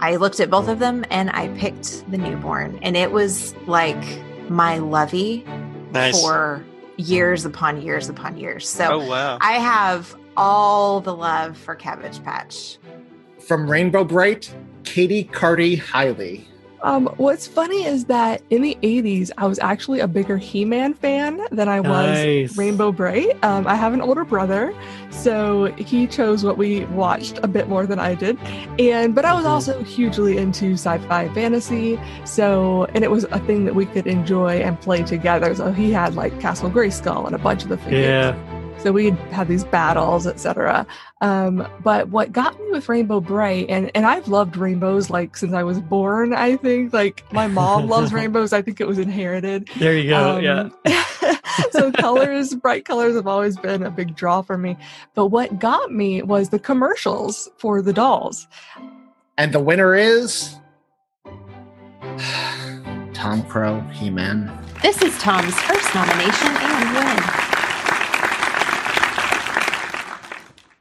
[0.00, 2.78] I looked at both of them and I picked the newborn.
[2.82, 4.02] And it was like
[4.48, 5.44] my lovey
[5.92, 6.20] Nice.
[6.20, 6.62] for
[6.96, 8.68] years upon years upon years.
[8.68, 9.38] So Oh, wow.
[9.40, 12.78] I have all the love for Cabbage Patch.
[13.46, 14.54] From Rainbow Brite,
[14.84, 16.44] Katie Carty Hiley.
[16.82, 20.92] Um, what's funny is that in the 80s, I was actually a bigger He Man
[20.92, 22.58] fan than I was Nice.
[22.58, 23.42] Rainbow Brite.
[23.42, 24.74] Um, I have an older brother,
[25.10, 28.38] so he chose what we watched a bit more than I did.
[28.78, 33.64] And but I was also hugely into sci-fi fantasy, so and it was a thing
[33.64, 35.54] that we could enjoy and play together.
[35.54, 38.04] So he had like Castle Grayskull and a bunch of the figures.
[38.04, 38.53] Yeah.
[38.84, 40.86] So we'd have these battles, etc.
[41.22, 45.54] Um, but what got me with Rainbow Brite, and and I've loved rainbows like since
[45.54, 46.34] I was born.
[46.34, 48.52] I think like my mom loves rainbows.
[48.52, 49.70] I think it was inherited.
[49.78, 50.36] There you go.
[50.36, 50.68] Um, yeah.
[51.70, 54.76] so colors, bright colors have always been a big draw for me.
[55.14, 58.46] But what got me was the commercials for the dolls.
[59.38, 60.56] And the winner is
[63.14, 64.52] Tom Crow, He Man.
[64.82, 67.43] This is Tom's first nomination and win.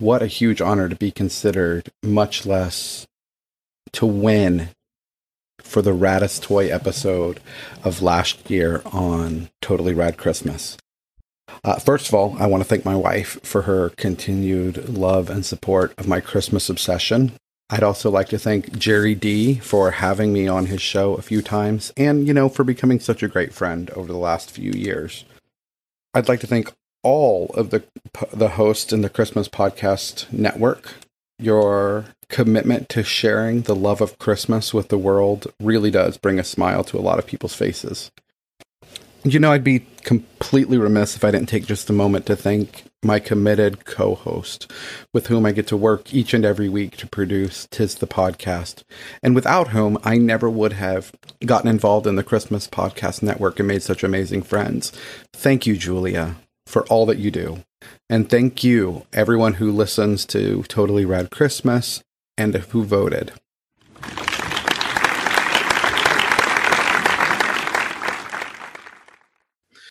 [0.04, 3.08] What a huge honor to be considered, much less
[3.94, 4.68] to win
[5.62, 7.40] for the Raddest Toy episode
[7.86, 10.78] of last year on Totally Rad Christmas.
[11.64, 15.46] Uh, first of all, I want to thank my wife for her continued love and
[15.46, 17.32] support of my Christmas obsession.
[17.70, 21.42] I'd also like to thank Jerry D for having me on his show a few
[21.42, 25.24] times and, you know, for becoming such a great friend over the last few years.
[26.14, 27.84] I'd like to thank all of the
[28.34, 30.96] the hosts in the Christmas podcast network.
[31.40, 36.44] Your commitment to sharing the love of Christmas with the world really does bring a
[36.44, 38.12] smile to a lot of people's faces.
[39.24, 42.84] You know, I'd be completely remiss if I didn't take just a moment to thank
[43.04, 44.72] my committed co host,
[45.14, 48.84] with whom I get to work each and every week to produce Tis the Podcast,
[49.22, 51.12] and without whom I never would have
[51.46, 54.92] gotten involved in the Christmas Podcast Network and made such amazing friends.
[55.34, 56.36] Thank you, Julia,
[56.66, 57.64] for all that you do.
[58.10, 62.02] And thank you, everyone who listens to Totally Rad Christmas
[62.38, 63.34] and who voted.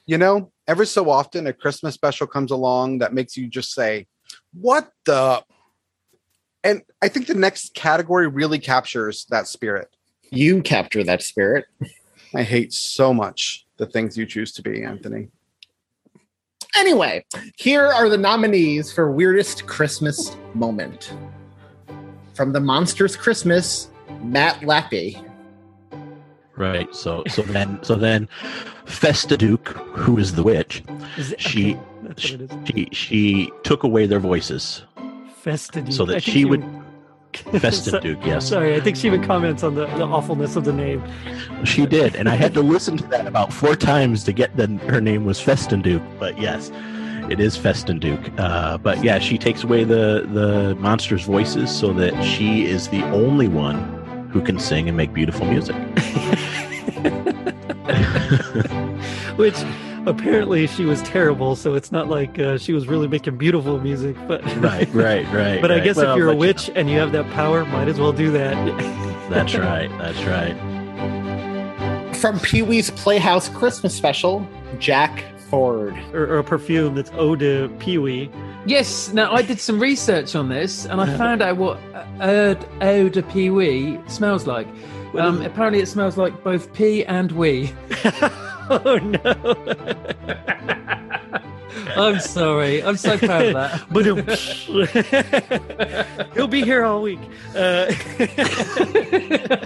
[0.04, 4.06] You know, every so often a Christmas special comes along that makes you just say,
[4.52, 5.42] What the?
[6.64, 9.88] And I think the next category really captures that spirit.
[10.30, 11.66] You capture that spirit.
[12.34, 15.28] I hate so much the things you choose to be, Anthony.
[16.76, 17.24] Anyway,
[17.56, 21.12] here are the nominees for Weirdest Christmas Moment.
[22.34, 23.88] From the Monsters Christmas,
[24.22, 25.22] Matt Lappy.
[26.56, 26.92] Right.
[26.94, 28.28] So so then so then
[28.86, 30.82] Festa Duke, who is the witch,
[31.16, 32.58] Is it- she That's what it is.
[32.68, 34.82] she she took away their voices
[35.44, 35.92] Festiduke.
[35.92, 36.62] so that think she would
[37.36, 38.48] Festa So- Duke, yes.
[38.48, 41.02] Sorry, I think she even comments on the, the awfulness of the name.
[41.64, 44.70] She did, and I had to listen to that about four times to get that
[44.82, 46.02] her name was Festenduke.
[46.18, 46.70] But yes,
[47.30, 48.32] it is Festenduke.
[48.38, 53.02] Uh, but yeah, she takes away the the monsters' voices so that she is the
[53.10, 55.76] only one who can sing and make beautiful music.
[59.36, 59.56] Which
[60.06, 64.16] apparently she was terrible, so it's not like uh, she was really making beautiful music.
[64.26, 65.84] But Right, right, right, But I right.
[65.84, 67.98] guess Well, if you're a but, you witch and you have that power, might as
[67.98, 68.54] well do that.
[69.30, 69.88] That's right.
[69.98, 70.56] That's right.
[72.16, 74.46] From Pee Wee's Playhouse Christmas Special,
[74.78, 75.94] Jack Ford.
[76.12, 78.30] Or, or a perfume that's ode to Pee Wee.
[78.64, 81.80] Yes, now I did some research on this and I found out what
[82.20, 84.68] Ode, Ode to Pee Wee smells like.
[85.18, 87.72] Um, apparently, it smells like both pee and wee.
[88.84, 89.34] oh no!
[91.96, 92.82] I'm sorry.
[92.82, 93.84] I'm so proud of that.
[93.90, 94.04] But
[96.34, 97.18] he'll be here all week.
[97.54, 97.86] Uh,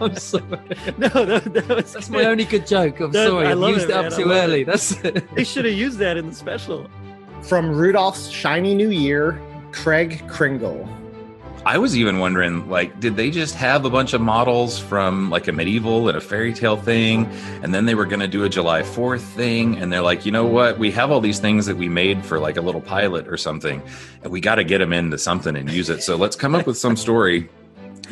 [0.00, 0.44] I'm sorry.
[0.98, 3.00] No, that, that was That's my only good joke.
[3.00, 3.46] I'm That- sorry.
[3.46, 4.18] I I used it, it, up man.
[4.20, 4.62] Too early.
[4.62, 4.66] it.
[4.66, 5.34] That's it.
[5.34, 6.88] they should have used that in the special.
[7.42, 9.40] From Rudolph's Shiny New Year,
[9.72, 10.88] Craig Kringle.
[11.66, 15.48] I was even wondering, like, did they just have a bunch of models from like
[15.48, 17.26] a medieval and a fairy tale thing,
[17.60, 20.30] and then they were going to do a July 4th thing, and they're like, you
[20.30, 20.78] know what?
[20.78, 23.82] We have all these things that we made for like a little pilot or something,
[24.22, 26.04] and we got to get them into something and use it.
[26.04, 27.48] So let's come up with some story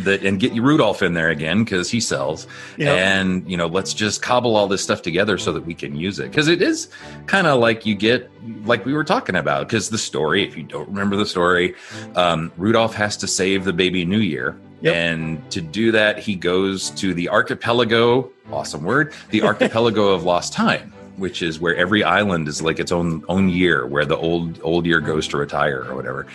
[0.00, 2.94] that and get Rudolph in there again because he sells, Yeah.
[2.94, 6.18] and you know, let's just cobble all this stuff together so that we can use
[6.18, 6.30] it.
[6.30, 6.88] Because it is
[7.26, 8.30] kind of like you get
[8.64, 11.74] like we were talking about because the story if you don't remember the story
[12.16, 14.58] um, rudolph has to save the baby new year.
[14.82, 20.52] And to do that he goes to the archipelago awesome word the archipelago of lost
[20.52, 24.60] time which is where every island is like its own own year where the old
[24.62, 26.26] old year goes to retire or whatever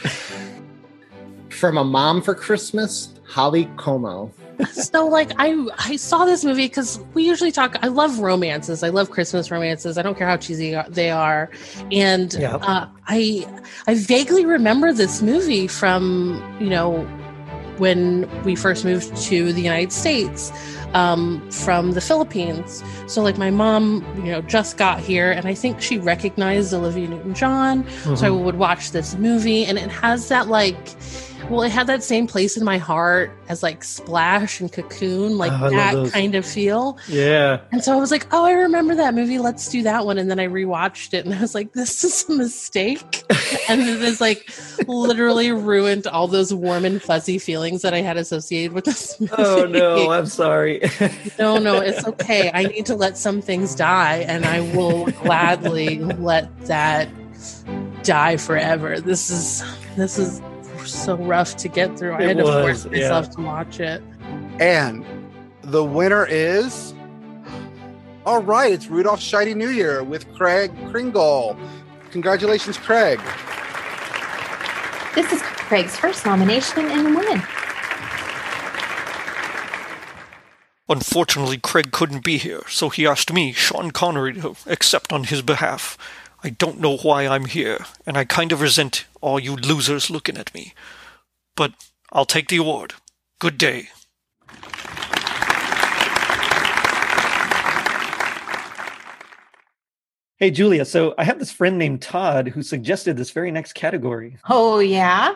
[1.49, 4.31] From a Mom for Christmas, Holly Como.
[4.73, 7.77] so like I I saw this movie because we usually talk.
[7.81, 8.83] I love romances.
[8.83, 9.97] I love Christmas romances.
[9.97, 11.49] I don't care how cheesy they are,
[11.91, 12.55] and Yeah.
[12.57, 13.47] uh, I
[13.87, 17.03] I vaguely remember this movie from you know
[17.77, 20.51] when we first moved to the United States
[20.93, 22.83] um, from the Philippines.
[23.07, 27.07] So like my mom, you know, just got here, and I think she recognized Olivia
[27.07, 27.87] Newton-John.
[28.03, 28.43] So I Mhm.
[28.43, 30.95] would watch this movie, and it has that like.
[31.49, 35.51] Well, it had that same place in my heart as like Splash and Cocoon, like
[35.51, 36.97] Oh, that kind of feel.
[37.07, 37.61] Yeah.
[37.71, 39.39] And so I was like, oh, I remember that movie.
[39.39, 40.17] Let's do that one.
[40.17, 43.23] And then I rewatched it and I was like, this is a mistake.
[43.69, 44.49] and it has like
[44.87, 49.65] literally ruined all those warm and fuzzy feelings that I had associated with this oh,
[49.67, 49.81] movie.
[49.81, 50.81] Oh no, I'm sorry.
[51.39, 52.51] no, no, it's okay.
[52.53, 57.09] I need to let some things die and I will gladly let that
[58.03, 58.99] die forever.
[58.99, 59.63] This is
[59.95, 60.41] this is
[60.93, 62.13] so rough to get through.
[62.13, 63.31] I It had to was, force myself yeah.
[63.31, 64.03] to watch it.
[64.59, 65.05] And
[65.61, 66.93] the winner is.
[68.25, 71.57] All right, it's Rudolph's Shiny New Year with Craig Kringle.
[72.11, 73.19] Congratulations, Craig.
[75.15, 77.41] This is Craig's first nomination and win.
[80.89, 85.43] Unfortunately, Craig couldn't be here, so he asked me, Sean Connery, to accept on his
[85.43, 85.97] behalf.
[86.41, 90.37] I don't know why I'm here, and I kind of resent all you losers looking
[90.37, 90.73] at me.
[91.55, 91.73] But
[92.13, 92.93] I'll take the award.
[93.39, 93.89] Good day.
[100.37, 100.85] Hey, Julia.
[100.85, 104.37] So I have this friend named Todd who suggested this very next category.
[104.49, 105.33] Oh, yeah.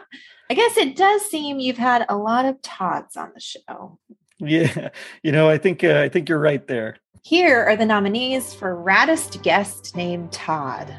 [0.50, 4.00] I guess it does seem you've had a lot of Todds on the show.
[4.40, 4.90] Yeah,
[5.22, 6.98] you know, I think uh, I think you're right there.
[7.26, 10.94] Here are the nominees for Raddest Guest named Todd.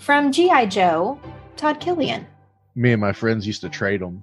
[0.00, 0.66] From G.I.
[0.66, 1.18] Joe,
[1.56, 2.24] Todd Killian.
[2.76, 4.22] Me and my friends used to trade them.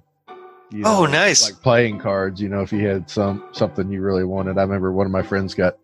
[0.82, 1.44] Oh, nice.
[1.44, 2.40] Like playing cards.
[2.40, 4.56] You know, if you had some something you really wanted.
[4.56, 5.76] I remember one of my friends got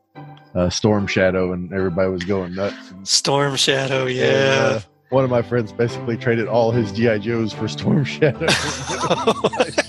[0.54, 2.94] uh, Storm Shadow, and everybody was going nuts.
[3.02, 4.24] Storm Shadow, yeah.
[4.24, 4.80] And, uh,
[5.10, 8.46] one of my friends basically traded all his GI Joes for Storm Shadow.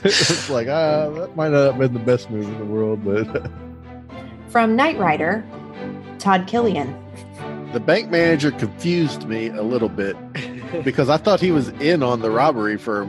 [0.04, 3.50] it's like ah, that might not have been the best move in the world, but
[4.48, 5.44] From Knight Rider,
[6.18, 6.92] Todd Killian.
[7.72, 10.16] the bank manager confused me a little bit
[10.84, 13.02] because I thought he was in on the robbery for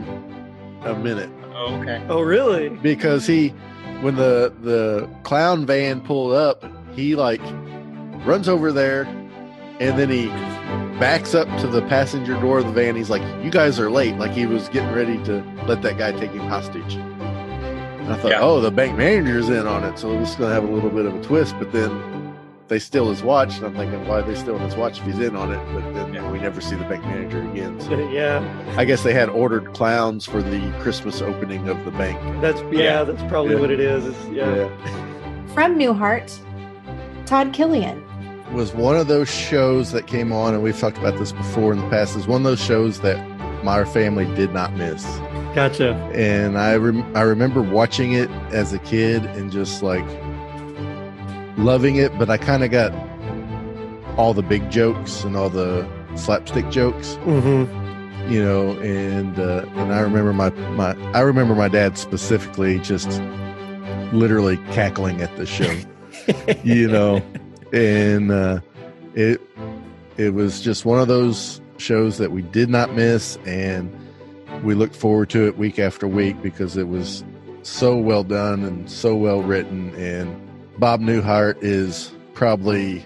[0.83, 1.31] a minute.
[1.53, 2.03] Oh, okay.
[2.09, 2.69] Oh, really?
[2.69, 3.49] Because he,
[4.01, 7.41] when the the clown van pulled up, he like
[8.25, 9.03] runs over there,
[9.79, 10.27] and then he
[10.99, 12.95] backs up to the passenger door of the van.
[12.95, 16.11] He's like, "You guys are late." Like he was getting ready to let that guy
[16.11, 16.95] take him hostage.
[16.95, 20.63] And I thought, "Oh, the bank manager's in on it, so it's going to have
[20.63, 22.33] a little bit of a twist." But then
[22.67, 25.19] they steal his watch, and I'm thinking, "Why are they stealing his watch if he's
[25.19, 27.79] in on it?" But then we never see the bank manager again.
[27.79, 28.43] So yeah,
[28.77, 32.19] I guess they had ordered clowns for the Christmas opening of the bank.
[32.41, 33.61] that's yeah, that's probably Yeah.
[33.61, 34.05] what it is.
[34.05, 34.67] It's- yeah.
[35.53, 36.31] From Newhart,
[37.25, 38.01] Todd Killian.
[38.53, 41.79] was one of those shows that came on, and we've talked about this before in
[41.79, 42.17] the past.
[42.17, 43.17] Is one of those shows that
[43.63, 45.05] my family did not miss.
[45.53, 45.93] Gotcha.
[46.13, 50.05] And I rem- I remember watching it as a kid and just like
[51.57, 52.93] loving it, but I kind of got
[54.17, 57.15] all the big jokes and all the slapstick jokes.
[57.25, 58.31] Mm-hmm.
[58.31, 63.21] You know, and uh, and I remember my my I remember my dad specifically just
[64.13, 65.75] literally cackling at the show.
[66.63, 67.21] you know,
[67.73, 68.61] and uh,
[69.15, 69.41] it
[70.17, 73.91] it was just one of those shows that we did not miss, and
[74.63, 77.23] we looked forward to it week after week because it was
[77.63, 79.93] so well done and so well written.
[79.95, 80.35] And
[80.77, 83.03] Bob Newhart is probably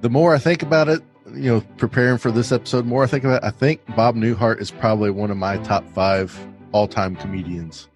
[0.00, 1.02] the more I think about it,
[1.34, 4.60] you know, preparing for this episode, more I think about it, I think Bob Newhart
[4.60, 6.38] is probably one of my top five
[6.72, 7.88] all time comedians.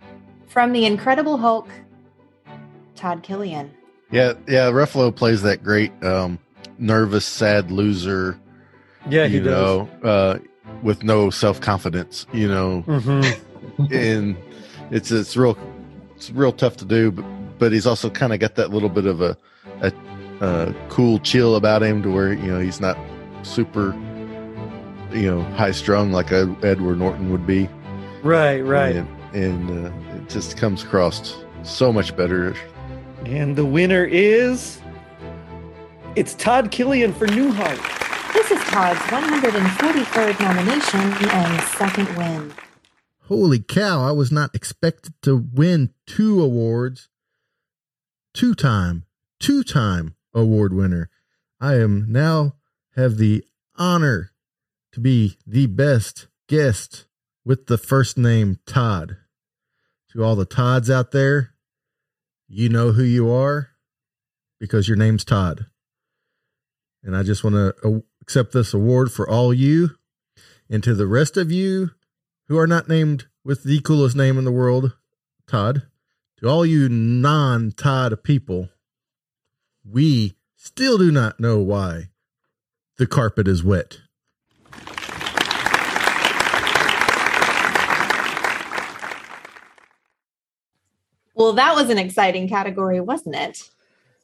[0.47, 1.69] From The Incredible Hulk,
[2.95, 3.71] Todd Killian.
[4.11, 4.71] Yeah, yeah.
[4.71, 6.39] Ruffalo plays that great, um,
[6.79, 8.39] nervous, sad loser.
[9.11, 10.39] Yeah, he you know, uh,
[10.83, 12.27] with no self confidence.
[12.33, 13.39] You know, Mhm.
[13.91, 14.37] and
[14.91, 15.57] it's it's real
[16.17, 17.11] it's real tough to do.
[17.11, 17.25] But
[17.59, 19.37] but he's also kind of got that little bit of a,
[19.81, 19.93] a
[20.41, 22.97] a cool chill about him to where you know he's not
[23.43, 23.95] super
[25.13, 27.69] you know high strung like a Edward Norton would be.
[28.23, 28.97] Right, right.
[28.97, 32.55] And, and uh, it just comes across so much better.
[33.25, 34.81] And the winner is
[36.17, 37.79] it's Todd Killian for Newhart.
[38.77, 42.53] Todd's 143rd nomination and second win.
[43.23, 47.09] Holy cow, I was not expected to win two awards.
[48.35, 49.07] Two time,
[49.41, 51.09] two time award winner.
[51.59, 52.57] I am now
[52.97, 54.33] have the honor
[54.93, 57.07] to be the best guest
[57.47, 59.17] with the first name Todd.
[60.13, 61.55] To all the Todds out there,
[62.47, 63.71] you know who you are
[64.61, 65.65] because your name's Todd.
[67.03, 69.91] And I just want to uh, accept this award for all you.
[70.69, 71.93] And to the rest of you
[72.49, 74.97] who are not named with the coolest name in the world,
[75.47, 75.83] Todd,
[76.41, 78.71] to all you non Todd people,
[79.89, 82.09] we still do not know why
[82.99, 83.99] the carpet is wet.
[91.37, 93.71] Well, that was an exciting category, wasn't it?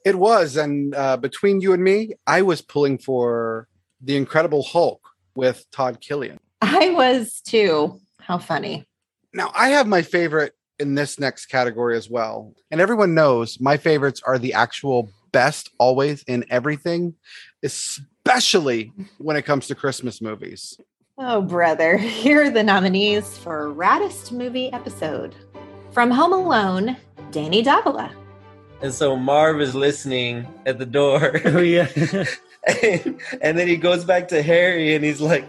[0.05, 3.69] It was, and uh, between you and me, I was pulling for
[4.03, 5.01] the Incredible Hulk
[5.35, 6.39] with Todd Killian.
[6.61, 8.01] I was too.
[8.21, 8.87] How funny.
[9.33, 13.77] Now, I have my favorite in this next category as well, and everyone knows my
[13.77, 17.15] favorites are the actual best always in everything,
[17.63, 20.77] especially when it comes to Christmas movies.
[21.19, 21.97] Oh, brother.
[21.99, 25.35] Here are the nominees for Raddest Movie Episode.
[25.93, 26.97] From Home Alone,
[27.31, 28.11] Danny Davila.
[28.83, 31.41] And so Marv is listening at the door.
[31.45, 31.89] Oh yeah.
[32.67, 35.45] and, and then he goes back to Harry and he's like,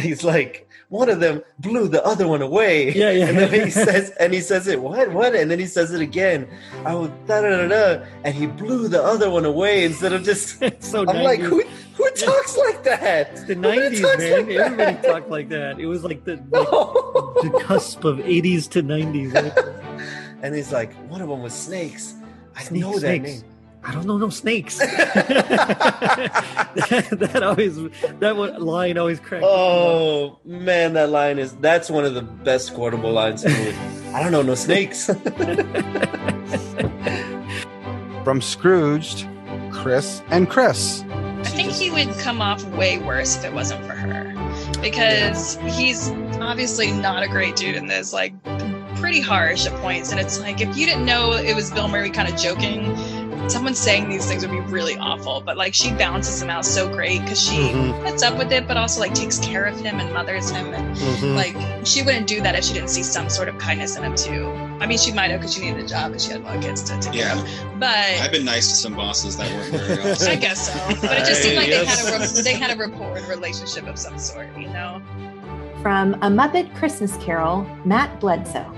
[0.00, 2.92] he's like, one of them blew the other one away.
[2.92, 3.26] Yeah, yeah.
[3.28, 5.34] And then he says, and he says it, what, what?
[5.34, 6.46] And then he says it again.
[6.84, 10.22] I was da da da da, and he blew the other one away instead of
[10.22, 10.62] just.
[10.84, 11.62] so I'm like, who,
[11.94, 13.46] who talks like that?
[13.46, 14.46] the nineties, man.
[14.46, 14.48] like.
[14.48, 15.80] Everybody talked like that.
[15.80, 19.32] It was like the, like the cusp of eighties to nineties.
[20.42, 22.14] And he's like, one of them was snakes.
[22.54, 23.42] I know that snakes.
[23.42, 23.44] name.
[23.84, 24.78] I don't know no snakes.
[24.78, 25.16] that,
[27.10, 27.76] that always
[28.20, 29.42] that one line always cracked.
[29.42, 29.54] me up.
[29.54, 33.44] Oh man, that line is that's one of the best quotable lines.
[33.44, 33.74] in.
[34.14, 35.06] I don't know no snakes.
[38.24, 39.26] From Scrooged,
[39.72, 41.02] Chris and Chris.
[41.10, 44.32] I think he would come off way worse if it wasn't for her.
[44.80, 48.32] Because he's obviously not a great dude in this, like
[49.02, 50.12] pretty harsh at points.
[50.12, 52.96] And it's like if you didn't know it was Bill Murray kind of joking,
[53.48, 55.40] someone saying these things would be really awful.
[55.44, 58.04] But like she balances him out so great because she Mm-hmm.
[58.04, 60.72] puts up with it, but also like takes care of him and mothers him.
[60.72, 61.34] And Mhm.
[61.36, 64.14] like she wouldn't do that if she didn't see some sort of kindness in him
[64.14, 64.46] too.
[64.80, 66.56] I mean, she might have because she needed a job and she had a lot
[66.56, 67.38] of kids to take care of.
[67.46, 67.78] Yeah.
[67.80, 70.30] But I've been nice to some bosses that weren't very awesome.
[70.36, 70.78] I guess so.
[71.06, 73.98] But it just seemed like they had a they had a rapport and relationship of
[73.98, 75.02] some sort, you know.
[75.82, 78.72] From A Muppet Christmas Carol, Matt Bledsoe.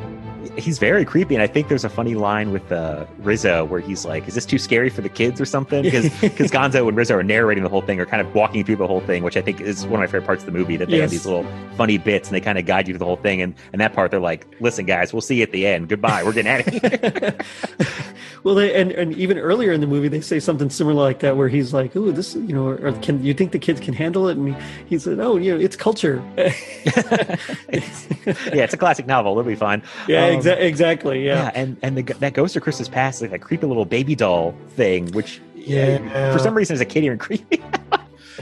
[0.57, 4.05] He's very creepy, and I think there's a funny line with uh, Rizzo where he's
[4.05, 7.17] like, "Is this too scary for the kids or something?" Because because Gonzo and Rizzo
[7.17, 9.43] are narrating the whole thing, or kind of walking through the whole thing, which I
[9.43, 10.77] think is one of my favorite parts of the movie.
[10.77, 13.05] That they have these little funny bits, and they kind of guide you through the
[13.05, 13.41] whole thing.
[13.43, 15.89] And and that part, they're like, "Listen, guys, we'll see you at the end.
[15.89, 16.23] Goodbye.
[16.25, 17.39] We're getting out of here."
[18.45, 21.35] Well, they, and and even earlier in the movie, they say something similar like that,
[21.39, 24.29] where he's like, "Oh, this, you know, or can you think the kids can handle
[24.29, 27.37] it?" And he, he said, "Oh, you know, it's culture." yeah,
[28.65, 29.33] it's a classic novel.
[29.33, 29.83] It'll be fine.
[30.09, 31.25] Yeah, Um, exa- exactly.
[31.27, 31.51] Yeah.
[31.55, 35.11] and and the, that Ghost of Christmas Past, like that creepy little baby doll thing,
[35.13, 36.33] which Yeah.
[36.33, 37.63] for some reason as a kid even creepy.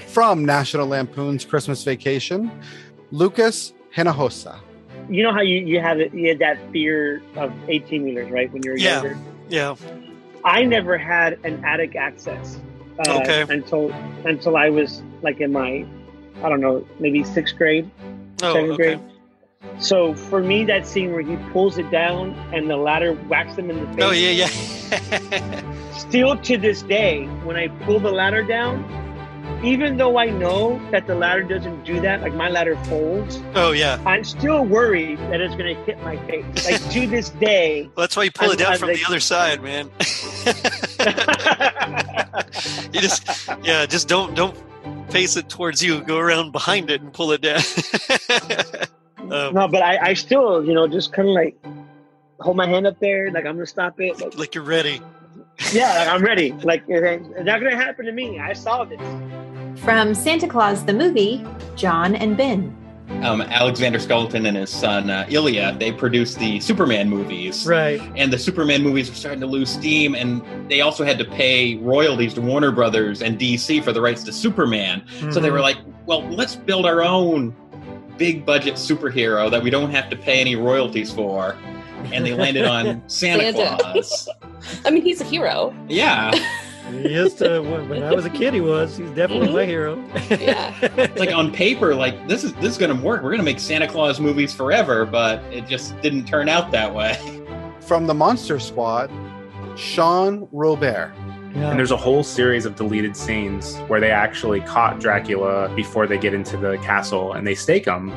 [0.09, 2.51] From National Lampoon's Christmas Vacation,
[3.11, 4.59] Lucas Hinojosa.
[5.11, 8.51] You know how you, you have it, you had that fear of 18 wheelers, right?
[8.53, 9.03] When you were Yeah.
[9.03, 9.18] younger?
[9.49, 9.74] Yeah.
[10.45, 12.59] I never had an attic access
[13.07, 13.43] uh, Okay.
[13.55, 13.90] until
[14.24, 15.84] until I was like in my,
[16.43, 17.90] I don't know, maybe sixth grade,
[18.43, 18.97] Oh, seventh okay.
[18.97, 19.01] grade.
[19.79, 23.71] So for me, that scene where he pulls it down and the ladder whacks him
[23.71, 24.05] in the face.
[24.05, 25.91] Oh yeah, yeah.
[25.97, 28.85] Still to this day, when I pull the ladder down,
[29.65, 33.73] even though I know that the ladder doesn't do that, like my ladder folds, Oh
[33.73, 34.03] yeah.
[34.07, 36.71] I'm still worried that it's going to hit my face.
[36.71, 37.89] Like to this day.
[37.97, 39.91] Well, that's why you pull it I'm- down I'm from like- the other side, man.
[42.93, 44.57] you just yeah, just don't don't
[45.11, 46.01] face it towards you.
[46.03, 47.63] Go around behind it and pull it down.
[49.33, 51.57] Um, no, but I, I still, you know, just kind of like
[52.41, 54.20] hold my hand up there, like I'm gonna stop it.
[54.20, 55.01] Like, like you're ready.
[55.72, 56.53] yeah, like I'm ready.
[56.53, 58.39] Like it it's not gonna happen to me.
[58.39, 59.01] I saw this.
[59.83, 61.45] From Santa Claus the movie,
[61.76, 62.76] John and Ben.
[63.22, 67.66] um, Alexander Salkind and his son uh, Ilya, they produced the Superman movies.
[67.66, 68.01] Right.
[68.16, 71.76] And the Superman movies were starting to lose steam, and they also had to pay
[71.76, 75.05] royalties to Warner Brothers and DC for the rights to Superman.
[75.30, 75.53] So they Mhm.
[75.53, 77.55] were like, well, let's build our own
[78.17, 81.57] big budget superhero that we don't have to pay any royalties for.
[82.13, 83.77] And they landed on Santa, Santa.
[83.83, 84.29] Claus.
[84.85, 85.75] I mean, he's a hero.
[85.89, 86.33] Yeah.
[86.91, 88.97] He is to, when, when I was a kid, he was.
[88.97, 89.67] He's definitely my mhm.
[89.67, 90.05] hero.
[90.31, 90.75] Yeah.
[90.99, 93.23] It's like on paper, like this is this is gonna work.
[93.23, 97.17] We're gonna make Santa Claus movies forever, but it just didn't turn out that way.
[97.81, 99.11] From the Monster Squad,
[99.77, 101.13] Sean Robert.
[101.55, 106.19] And there's a whole series of deleted scenes where they actually caught Dracula before they
[106.19, 108.11] get into the castle and they stake him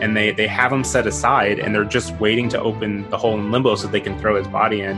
[0.00, 3.34] and they, they have him set aside and they're just waiting to open the hole
[3.38, 4.96] in limbo so they can throw his body in.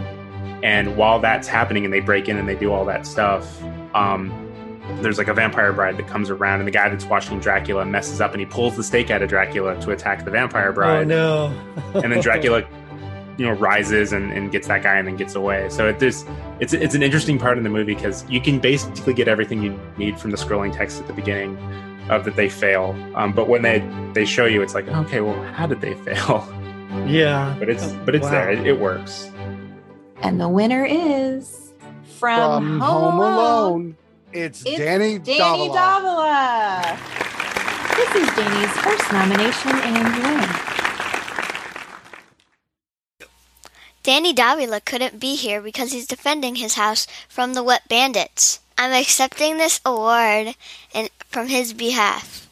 [0.62, 3.62] And while that's happening and they break in and they do all that stuff,
[3.94, 4.30] um,
[5.00, 8.20] there's like a vampire bride that comes around and the guy that's watching Dracula messes
[8.20, 11.04] up and he pulls the stake out of Dracula to attack the vampire bride Oh
[11.04, 12.00] no.
[12.02, 12.62] and then Dracula,
[13.40, 15.66] you know, rises and, and gets that guy and then gets away.
[15.70, 16.26] So it, there's
[16.60, 19.80] it's it's an interesting part in the movie because you can basically get everything you
[19.96, 21.56] need from the scrolling text at the beginning
[22.10, 22.94] of that they fail.
[23.14, 23.78] Um, but when they
[24.12, 26.46] they show you, it's like okay, well, how did they fail?
[27.06, 27.56] Yeah.
[27.58, 28.30] But it's but it's Wow.
[28.32, 28.50] there.
[28.50, 29.30] It, it works.
[30.20, 31.72] And the winner is
[32.18, 33.96] from, From Home Alone,
[34.34, 35.74] it's, It's Danny, Danny Davila.
[35.74, 36.98] Davila.
[37.96, 40.69] This is Danny's first nomination and win.
[44.02, 48.60] Danny Davila couldn't be here because he's defending his house from the wet bandits.
[48.78, 50.54] I'm accepting this award
[50.94, 52.48] in, from his behalf.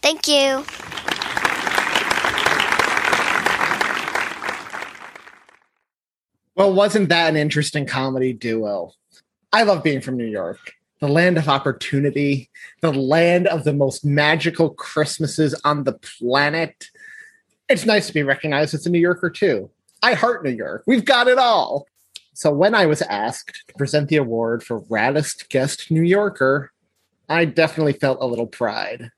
[0.00, 0.64] Thank you.
[6.54, 8.92] Well, wasn't that an interesting comedy duo?
[9.52, 10.58] I love being from New York.
[11.00, 12.50] the land of opportunity,
[12.80, 16.88] the land of the most magical Christmases on the planet.
[17.68, 19.70] It's nice to be recognized as a New Yorker too.
[20.02, 20.84] I heart New York.
[20.86, 21.86] We've got it all.
[22.34, 26.70] So when I was asked to present the award for Raddest Guest New Yorker,
[27.28, 29.10] I definitely felt a little pride.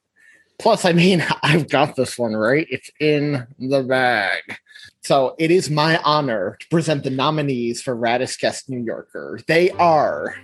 [0.59, 2.66] Plus, I mean, I've got this one right.
[2.70, 4.59] It's in the bag.
[5.03, 9.41] So it is my honor to present the nominees for Raddest Guest New Yorker.
[9.47, 10.37] They are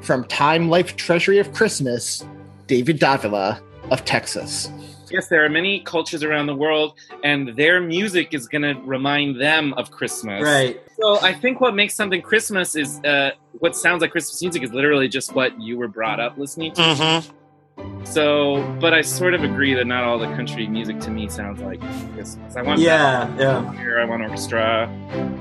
[0.00, 2.24] from Time Life Treasury of Christmas,
[2.66, 3.60] David Davila
[3.90, 4.70] of Texas.
[5.10, 6.94] Yes, there are many cultures around the world,
[7.24, 10.42] and their music is going to remind them of Christmas.
[10.42, 10.80] Right.
[11.00, 14.72] So I think what makes something Christmas is uh, what sounds like Christmas music is
[14.72, 16.82] literally just what you were brought up listening to.
[16.82, 18.04] Mm-hmm.
[18.04, 21.60] So, but I sort of agree that not all the country music to me sounds
[21.60, 21.80] like
[22.14, 22.56] Christmas.
[22.56, 23.72] I want Yeah, yeah.
[23.74, 24.88] Here, I want orchestra.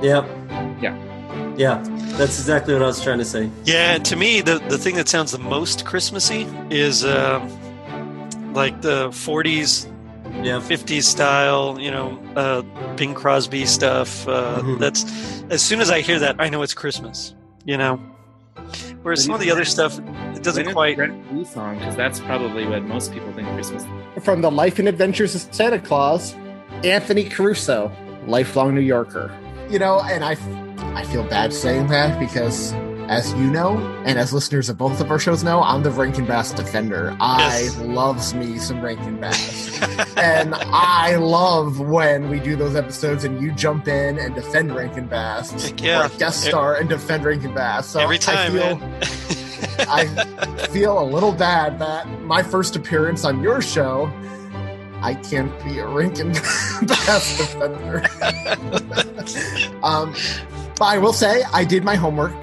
[0.02, 0.28] Yep.
[0.82, 1.56] Yeah.
[1.58, 1.84] Yeah.
[2.18, 3.50] That's exactly what I was trying to say.
[3.64, 7.40] Yeah, to me, the, the thing that sounds the most Christmassy is uh,
[8.58, 9.88] like the 40s,
[10.44, 10.60] yeah.
[10.60, 12.62] 50s style, you know, uh,
[12.96, 14.28] Bing Crosby stuff.
[14.28, 14.80] Uh, Mm-hmm.
[14.80, 15.06] That's
[15.50, 17.36] as soon as I hear that, I know it's Christmas,
[17.66, 18.02] you know.
[19.04, 20.00] Whereas some of the other stuff,
[20.36, 20.98] it doesn't quite.
[20.98, 23.86] the Red Blue song because that's probably what most people think Christmas.
[24.24, 26.36] From the Life and Adventures of Santa Claus,
[26.84, 27.92] Anthony Caruso,
[28.26, 29.32] lifelong New Yorker.
[29.70, 30.36] You know, and I,
[31.00, 32.74] I feel bad saying that because,
[33.10, 36.26] as you know, and as listeners of both of our shows know, I'm the Rankin
[36.26, 37.16] Bass defender.
[37.20, 39.82] I loves me some Rankin Bass,
[40.18, 45.08] and I love when we do those episodes and you jump in and defend Rankin
[45.08, 46.06] Bass, yeah.
[46.06, 47.88] or guest star and defend Rankin Bass.
[47.88, 49.38] So Every time, I feel.
[49.80, 50.06] I
[50.70, 54.12] feel a little bad that my first appearance on your show,
[55.02, 56.32] I can't be a Rankin
[56.84, 58.04] Bass defender.
[59.84, 60.14] um,
[60.78, 62.34] but I will say I did my homework.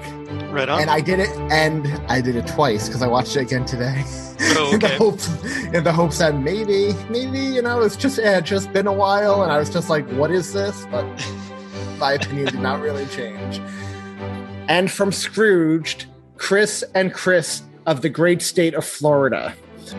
[0.55, 0.79] Right on.
[0.79, 4.03] And I did it, and I did it twice because I watched it again today.
[4.55, 5.27] Oh, in the hopes,
[5.73, 8.87] in the hopes that maybe, maybe you know, it's just eh, it had just been
[8.87, 11.03] a while, and I was just like, "What is this?" But
[11.99, 13.59] my opinion did not really change.
[14.69, 16.05] And from Scrooged,
[16.37, 19.53] Chris and Chris of the great state of Florida.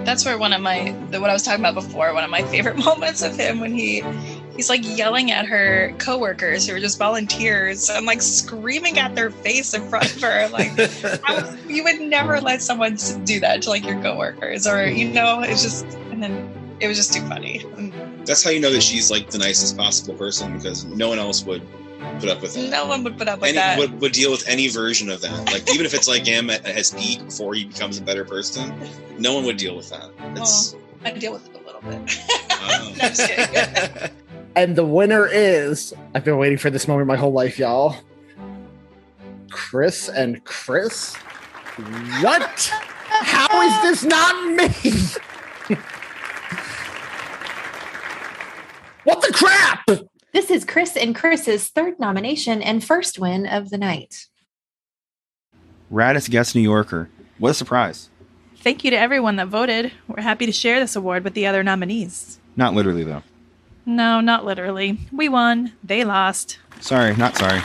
[0.04, 2.14] That's where one of my the, what I was talking about before.
[2.14, 4.02] One of my favorite moments of him when he
[4.56, 9.30] he's like yelling at her coworkers who are just volunteers and like screaming at their
[9.30, 10.48] face in front of her.
[10.48, 15.08] Like was, you would never let someone do that to like your coworkers, or you
[15.08, 16.50] know, it's just and then
[16.80, 17.64] it was just too funny.
[18.24, 21.44] That's how you know that she's like the nicest possible person because no one else
[21.44, 21.62] would
[22.20, 22.70] put up with that.
[22.70, 23.78] No one would put up with Any, that.
[23.78, 25.46] would, would deal with any version of that.
[25.46, 28.74] Like even if it's like him at, his peak before he becomes a better person,
[29.18, 30.10] no one would deal with that.
[30.36, 31.94] It's Well, I deal with it a little bit.
[31.94, 34.10] um, No, I'm just kidding.
[34.56, 37.94] And the winner is I've been waiting for this moment my whole life, y'all.
[39.50, 41.14] Chris and Chris.
[42.22, 42.72] What?
[43.08, 44.68] How is this not me?
[49.04, 49.84] what the crap?
[50.32, 54.26] This is Chris and Chris's third nomination and first win of the night.
[55.92, 57.10] Raddest guest New Yorker.
[57.38, 58.08] What a surprise.
[58.56, 59.92] Thank you to everyone that voted.
[60.08, 62.40] We're happy to share this award with the other nominees.
[62.56, 63.22] Not literally, though.
[63.86, 64.98] No, not literally.
[65.12, 65.72] We won.
[65.84, 66.58] They lost.
[66.80, 67.60] Sorry, not sorry.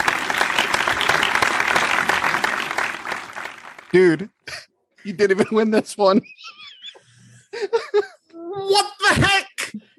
[3.92, 4.30] Dude,
[5.04, 6.22] you didn't even win this one.
[8.32, 9.48] What the heck?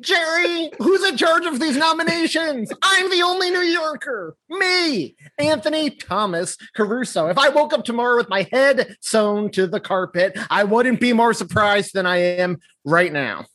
[0.00, 2.72] Jerry, who's in charge of these nominations?
[2.82, 4.36] I'm the only New Yorker.
[4.48, 7.28] Me, Anthony Thomas Caruso.
[7.28, 11.12] If I woke up tomorrow with my head sewn to the carpet, I wouldn't be
[11.12, 13.46] more surprised than I am right now.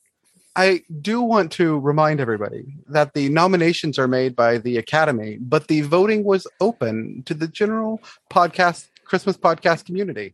[0.57, 5.67] I do want to remind everybody that the nominations are made by the Academy, but
[5.67, 8.01] the voting was open to the general
[8.31, 10.33] podcast, Christmas podcast community.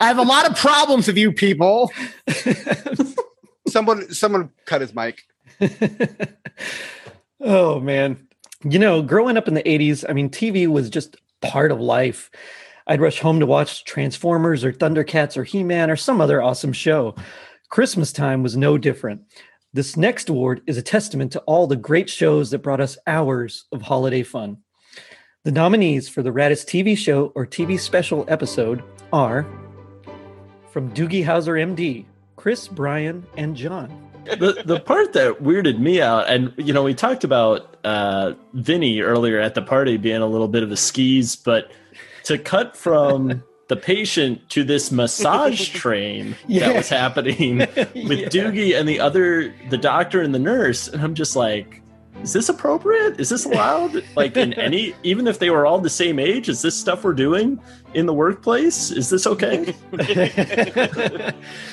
[0.00, 1.92] I have a lot of problems with you people.
[3.68, 5.24] someone, someone cut his mic.
[7.44, 8.26] Oh man.
[8.62, 12.30] You know, growing up in the 80s, I mean, TV was just part of life.
[12.86, 17.14] I'd rush home to watch Transformers or Thundercats or He-Man or some other awesome show.
[17.68, 19.22] Christmas time was no different.
[19.74, 23.64] This next award is a testament to all the great shows that brought us hours
[23.72, 24.58] of holiday fun.
[25.42, 29.44] The nominees for the Raddest TV show or TV special episode are
[30.70, 32.04] from Doogie Howser MD,
[32.36, 33.90] Chris, Brian, and John.
[34.24, 39.00] the the part that weirded me out, and you know, we talked about uh, Vinny
[39.00, 41.72] earlier at the party being a little bit of a skis, but
[42.26, 46.68] to cut from the patient to this massage train Yeah.
[46.68, 48.28] that was happening with Yeah.
[48.28, 51.80] Doogie and the other, the doctor and the nurse, and I'm just like,
[52.22, 53.18] is this appropriate?
[53.18, 54.02] Is this allowed?
[54.16, 57.12] Like in any, even if they were all the same age, is this stuff we're
[57.12, 57.60] doing
[57.94, 58.90] in the workplace?
[58.92, 59.74] Is this okay?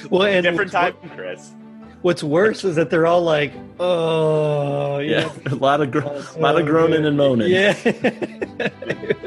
[0.09, 1.51] well, and different time, Chris.
[2.01, 6.39] What's worse is that they're all like, "Oh, Yeah, know, a lot of gr- a
[6.39, 7.51] lot of oh, groaning and moaning.
[7.51, 7.73] Yeah.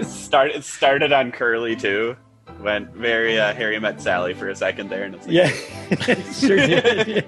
[0.03, 2.17] Start, it started on Curly too.
[2.61, 6.57] Went very uh, Harry met Sally for a second there, and it's like, Yeah, sure
[6.57, 7.25] did.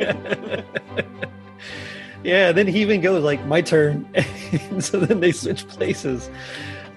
[2.24, 2.46] Yeah.
[2.46, 4.08] yeah, then he even goes like, "My turn,"
[4.70, 6.30] and so then they switch places.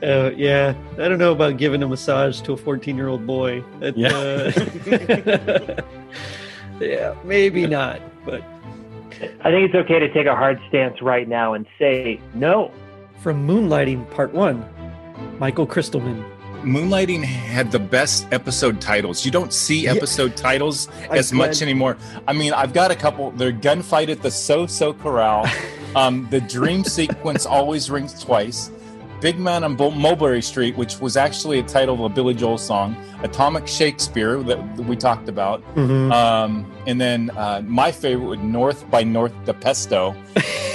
[0.01, 3.63] Uh, yeah, I don't know about giving a massage to a fourteen-year-old boy.
[3.81, 5.83] That, uh,
[6.79, 8.41] yeah, maybe not, but
[9.41, 12.71] I think it's okay to take a hard stance right now and say no.
[13.19, 14.63] From Moonlighting Part One,
[15.39, 16.23] Michael Christelman.
[16.63, 19.25] Moonlighting had the best episode titles.
[19.25, 19.93] You don't see Yeah.
[19.93, 21.97] episode titles I as much anymore.
[22.27, 23.31] I mean, I've got a couple.
[23.31, 25.47] The gunfight at the So So Corral,
[25.95, 28.71] um, the dream sequence always rings twice.
[29.21, 32.57] Big Man on Bo- Mulberry Street, which was actually a title of a Billy Joel
[32.57, 32.95] song.
[33.21, 36.09] Atomic Shakespeare that we talked about, Mhm.
[36.13, 40.15] um, and then uh, my favorite would North by North DiPesto.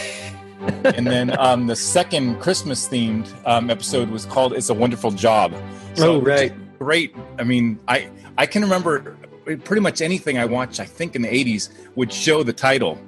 [0.84, 5.54] and then um, the second Christmas themed um, episode was called "It's a Wonderful Job."
[5.98, 6.52] Oh, right.
[6.78, 7.14] great.
[7.38, 8.08] I mean, I
[8.38, 9.16] I can remember
[9.64, 10.80] pretty much anything I watched.
[10.80, 12.98] I think in the '80s would show the title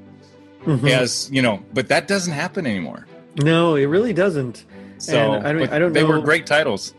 [0.65, 0.91] Mhm.
[0.91, 3.07] as you know, but that doesn't happen anymore.
[3.43, 4.65] No, it really doesn't.
[4.99, 6.09] So And I don't, I don't they know.
[6.09, 6.95] were great titles.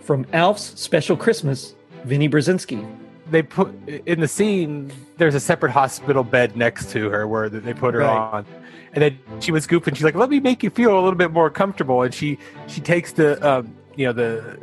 [0.00, 1.74] From Alf's Special Christmas,
[2.04, 2.86] Vinnie Brzezinski.
[3.30, 4.92] They put in the scene.
[5.16, 8.08] There's a separate hospital bed next to her where they put her Right.
[8.16, 8.46] on,
[8.92, 9.94] and then she was goofing.
[9.96, 12.80] She's like, "Let me make you feel a little bit more comfortable," and she she
[12.80, 14.58] takes the um, you know the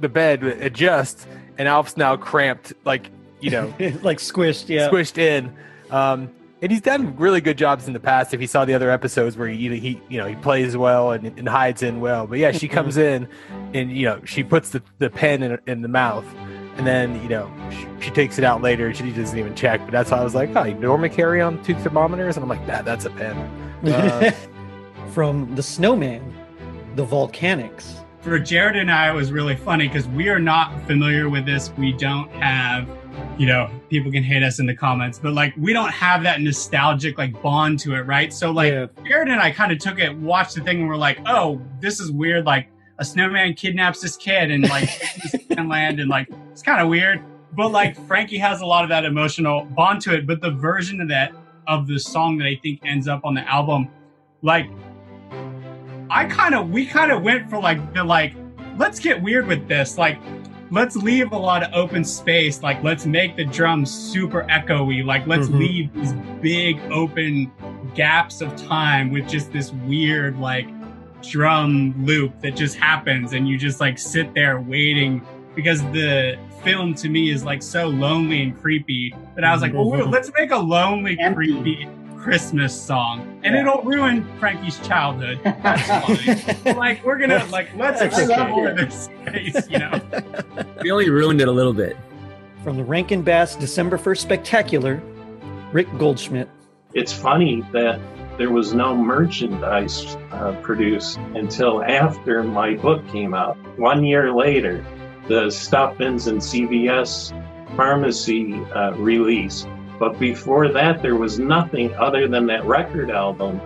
[0.00, 1.26] the bed adjusts,
[1.58, 3.10] and Alf's now cramped, like
[3.40, 3.72] you know,
[4.02, 4.88] like squished, yeah.
[4.88, 5.54] squished in.
[5.90, 6.30] Um,
[6.62, 8.32] and he's done really good jobs in the past.
[8.32, 11.26] If you saw the other episodes where he, he you know, he plays well and,
[11.38, 12.26] and hides in well.
[12.26, 13.28] But yeah, she comes in
[13.74, 16.24] and you know she puts the, the pen in, in the mouth,
[16.76, 18.92] and then you know she, she takes it out later.
[18.94, 19.80] She doesn't even check.
[19.80, 22.48] But that's why I was like, oh, you normally carry on two thermometers, and I'm
[22.48, 23.36] like, that that's a pen.
[23.84, 24.30] Uh,
[25.10, 26.34] From The Snowman,
[26.96, 27.96] The Volcanics.
[28.22, 31.70] for Jared and I, it was really funny because we are not familiar with this.
[31.76, 32.88] We don't have,
[33.38, 36.40] you know, people can hate us in the comments, but like we don't have that
[36.40, 38.32] nostalgic like bond to it, right?
[38.32, 38.72] So like
[39.04, 42.00] Jared and I kind of took it, watched the thing, and we're like, oh, this
[42.00, 42.46] is weird.
[42.46, 42.68] Like
[42.98, 44.88] a snowman kidnaps this kid and like
[45.50, 47.22] land, and like it's kind of weird.
[47.52, 50.26] But like Frankie has a lot of that emotional bond to it.
[50.26, 51.32] But the version of that
[51.66, 53.88] of the song that I think ends up on the album,
[54.42, 54.66] like
[56.10, 58.34] I kind of we kind of went for like the like
[58.76, 60.18] let's get weird with this like
[60.70, 65.26] let's leave a lot of open space like let's make the drums super echoey like
[65.26, 65.58] let's Mhm.
[65.58, 67.50] leave these big open
[67.94, 70.66] gaps of time with just this weird like
[71.30, 76.94] drum loop that just happens and you just like sit there waiting because the film
[76.94, 80.10] to me is like so lonely and creepy that I was like, Mhm.
[80.10, 83.60] let's make a lonely, creepy Christmas song, and Yeah.
[83.60, 85.38] it'll ruin Frankie's childhood.
[85.44, 85.86] That's
[86.64, 86.76] fine.
[86.76, 88.84] Like we're gonna like let's That's explore okay.
[88.84, 90.00] this space, you know.
[90.82, 91.96] We only ruined it a little bit.
[92.62, 95.02] From the Rankin Bass December 1st Spectacular,
[95.72, 96.48] Rick Goldschmidt.
[96.94, 98.00] It's funny that
[98.36, 103.56] there was no merchandise uh, produced until after my book came out.
[103.78, 104.84] One year later,
[105.28, 107.32] the Stuffins and CVS
[107.76, 109.66] pharmacy uh, release.
[109.98, 113.60] But before that, there was nothing other than that record album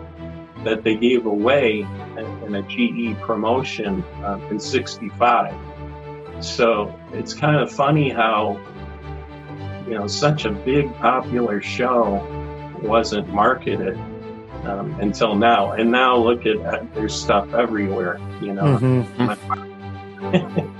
[0.64, 1.80] that they gave away
[2.16, 5.54] in- a GE promotion uh, in 65.
[6.40, 8.58] So it's kind of funny how,
[9.86, 12.24] you know, such a big popular show
[12.82, 13.98] wasn't marketed
[14.68, 15.72] um, until now.
[15.72, 19.04] And now look at uh, there's stuff everywhere, you know.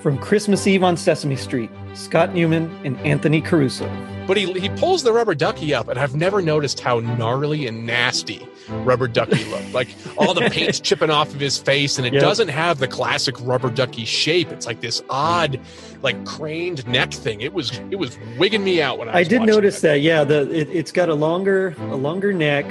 [0.00, 3.88] From Christmas Eve on Sesame Street, Scott Newman and Anthony Caruso.
[4.26, 7.86] But he, he pulls the rubber ducky up, and I've never noticed how gnarly and
[7.86, 9.72] nasty rubber ducky looked.
[9.72, 12.22] Like all the paint's chipping off of his face, and it Yep.
[12.22, 14.50] doesn't have the classic rubber ducky shape.
[14.50, 15.58] It's like this odd,
[16.02, 17.40] like craned neck thing.
[17.40, 20.00] It was it was wigging me out when I, I did watching notice that.
[20.02, 22.66] Yeah, the it, it's got a longer a longer neck.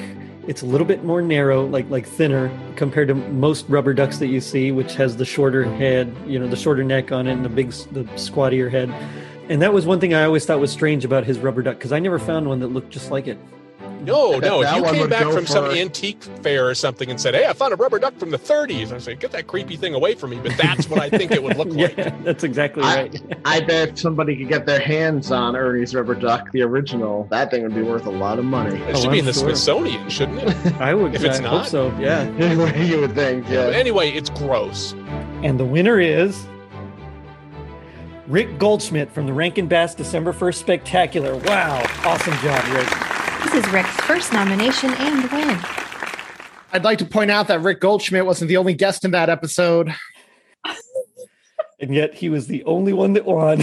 [0.46, 4.28] It's a little bit more narrow, like like thinner compared to most rubber ducks that
[4.28, 7.46] you see, which has the shorter head, you know, the shorter neck on it and
[7.46, 8.89] the big the squattier head.
[9.50, 11.94] And that was one thing I always thought was strange about his rubber duck because
[11.94, 13.38] I never found one that looked just like it.
[14.04, 14.62] No, no.
[14.62, 17.54] If you came back from some for- antique fair or something and said, "Hey, I
[17.54, 20.32] found a rubber duck from the 30s," I say, "Get that creepy thing away from
[20.32, 22.24] me." But that's what I think it would look like.
[22.24, 23.10] that's exactly I,
[23.45, 27.64] I bet somebody could get their hands on Ernie's rubber duck, the original, that thing
[27.64, 28.80] would be worth a lot of money.
[28.82, 30.82] It should oh, be in the Smithsonian, shouldn't it?
[30.82, 31.16] I would.
[31.16, 31.97] If it's I not, hope so.
[31.97, 32.30] Yeah.
[32.84, 33.47] you would think.
[33.49, 33.66] Yeah.
[33.66, 34.93] But anyway, it's gross.
[35.43, 36.45] And the winner is
[38.28, 41.36] Rick Goldschmidt from the Rankin Bass December 1st Spectacular.
[41.38, 41.86] Wow.
[42.06, 43.22] Awesome job, Rick.
[43.44, 45.60] This is Rick's first nomination and win.
[46.72, 49.94] I'd like to point out that Rick Goldschmidt wasn't the only guest in that episode.
[51.80, 53.62] And yet he was the only one that won.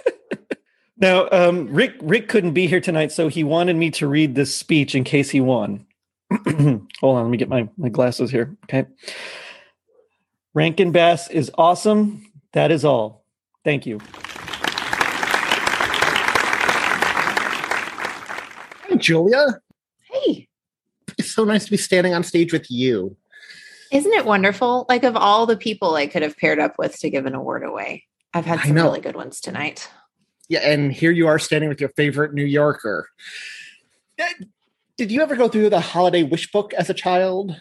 [0.96, 4.56] now, um, Rick Rick couldn't be here tonight, so he wanted me to read this
[4.56, 5.86] speech in case he won.
[6.48, 8.56] Hold on, let me get my, my glasses here.
[8.64, 8.86] Okay.
[10.54, 12.32] Rankin Bass is awesome.
[12.54, 13.26] That is all.
[13.64, 14.00] Thank you.
[18.98, 19.60] Julia.
[20.00, 20.48] Hey.
[21.18, 23.16] It's so nice to be standing on stage with you.
[23.92, 24.86] Isn't it wonderful?
[24.88, 27.62] Like of all the people I could have paired up with to give an award
[27.62, 29.88] away, I've had some really good ones tonight.
[30.48, 33.08] Yeah, and here you are standing with your favorite New Yorker.
[34.18, 34.32] Eh,
[34.96, 37.56] Did you ever go through the holiday wish book as a child?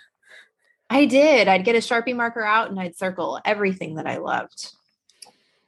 [0.90, 1.48] I did.
[1.48, 4.72] I'd get a Sharpie marker out and I'd circle everything that I loved.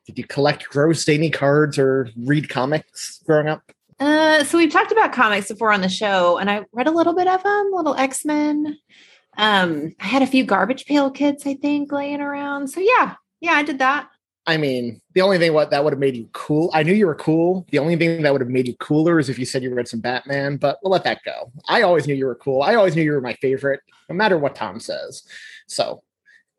[0.06, 3.72] Did you collect gross zany cards or read comics growing up?
[4.00, 7.16] Uh, so we've talked about comics before on the show, and I read a little
[7.16, 8.78] bit of them, little X Men.
[9.38, 12.70] Um, I had a few Garbage Pail Kids, I think, laying around.
[12.70, 14.10] So yeah, yeah, I did that.
[14.48, 16.72] I mean, the only thing what that would have made you cool.
[16.74, 17.68] I knew you were cool.
[17.70, 19.90] The only thing that would have made you cooler is if you said you read
[19.90, 21.52] some Batman, but we'll let that go.
[21.68, 22.62] I always knew you were cool.
[22.62, 25.24] I always knew you were my favorite, no matter what Tom says.
[25.68, 26.02] So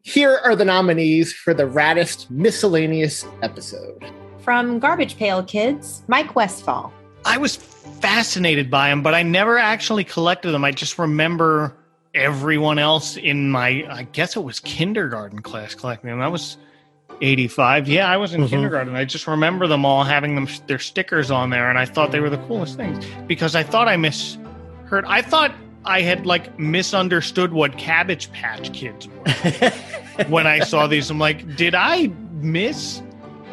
[0.03, 4.05] here are the nominees for the raddest miscellaneous episode.
[4.41, 6.93] From Garbage Pail Kids, Mike Westfall.
[7.29, 10.65] I was fascinated by them, but I never actually collected them.
[10.65, 11.75] I just remember
[12.15, 16.21] everyone else in my, I guess it was kindergarten class collecting them.
[16.21, 16.57] That was
[17.21, 17.87] 85.
[17.87, 18.49] Yeah, I was in Mhm.
[18.49, 18.97] kindergarten.
[18.97, 22.21] I just remember them all having them their stickers on there, and I thought they
[22.21, 25.05] were the coolest things because I thought I misheard.
[25.07, 25.53] I thought
[25.85, 29.71] I had like misunderstood what Cabbage Patch Kids were
[30.29, 31.11] when I saw these.
[31.11, 32.11] I'm like, did I
[32.41, 33.03] miss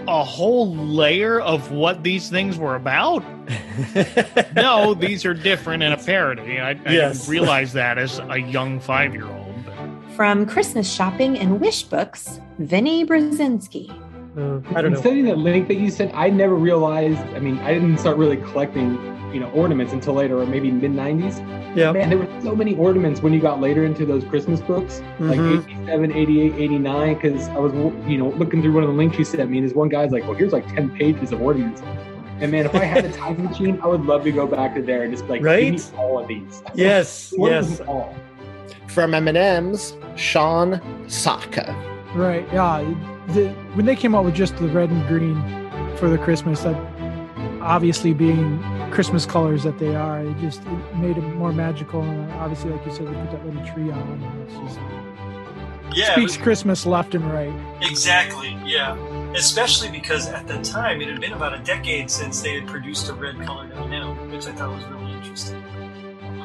[0.07, 3.23] a whole layer of what these things were about?
[4.55, 6.59] no, these are different in a parody.
[6.59, 7.19] I, I Yes.
[7.19, 9.53] didn't realize that as a young five year old.
[10.15, 13.93] From Christmas Shopping and Wish Books, Vinny Brzezinski.
[14.37, 14.99] I don't know.
[14.99, 17.19] Studying that link that you sent, I never realized.
[17.35, 18.95] I mean, I didn't start really collecting,
[19.33, 21.39] you know, ornaments until later, or maybe mid '90s.
[21.75, 21.91] Yeah.
[21.91, 25.39] Man, there were so many ornaments when you got later into those Christmas books, like
[25.39, 25.63] Mhm.
[25.69, 27.13] 87, 88, 89.
[27.15, 27.73] Because I was,
[28.07, 30.11] you know, looking through one of the links you sent me, and this one guy's
[30.11, 31.81] like, "Well, here's like 10 pages of ornaments."
[32.41, 34.81] And man, if I had a time machine, I would love to go back to
[34.81, 35.91] there and just be like, give me Right?
[35.97, 36.61] all of these.
[36.75, 37.79] Yes, yes.
[37.87, 38.13] all.
[38.87, 41.73] From M&M's, Sean Saka.
[42.13, 42.45] Right.
[42.51, 42.83] Yeah.
[43.29, 45.35] The, when they came out with just the red and green
[45.97, 46.75] for the Christmas, that
[47.61, 48.61] obviously being
[48.91, 52.01] Christmas colors that they are, it just it made it more magical.
[52.03, 54.79] And obviously, like you said, they put that little tree on, and it's just
[55.97, 57.53] Yeah, it speaks was- Christmas left and right.
[57.81, 58.95] Exactly, yeah.
[59.35, 63.09] Especially because at the time it had been about a decade since they had produced
[63.09, 65.61] a red colored M&M, which I thought was really interesting.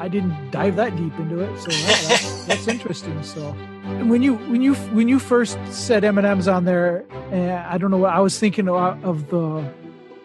[0.00, 3.22] I didn't dive that deep into it, so yeah, that's, that's interesting.
[3.22, 7.04] So, and when you when you when you first said M and M's on there,
[7.32, 9.62] uh, I don't know what I was thinking of, of the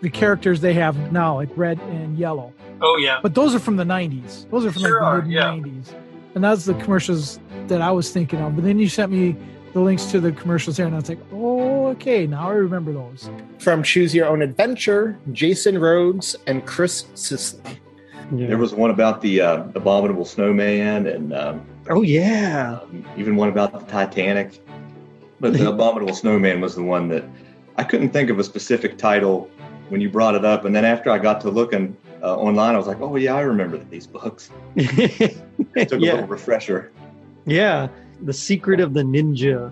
[0.02, 2.54] the characters they have now, like red and yellow.
[2.82, 3.20] Oh yeah.
[3.22, 4.50] But those are from the '90s.
[4.50, 5.50] Those are from Sure are, like the mid yeah.
[5.52, 5.94] '90s,
[6.36, 8.56] and that's the commercials that I was thinking of.
[8.56, 9.36] But then you sent me
[9.74, 12.94] the links to the commercials here, and I was like, oh, okay, now I remember
[12.94, 13.30] those.
[13.60, 17.78] From Choose Your Own Adventure, Jason Rhodes and Chris Sisley.
[18.32, 22.80] There was one about the uh, abominable snowman, and um, Oh yeah.
[23.18, 24.60] even one about the Titanic.
[25.40, 27.24] But the abominable snowman was the one that
[27.78, 29.50] I couldn't think of a specific title
[29.90, 32.78] when you brought it up, and then after I got to looking uh, online, I
[32.78, 36.14] was like, "Oh yeah, I remember these books." It took a Yeah.
[36.14, 36.92] little refresher.
[37.46, 37.90] Yeah,
[38.24, 39.72] the secret of the ninja.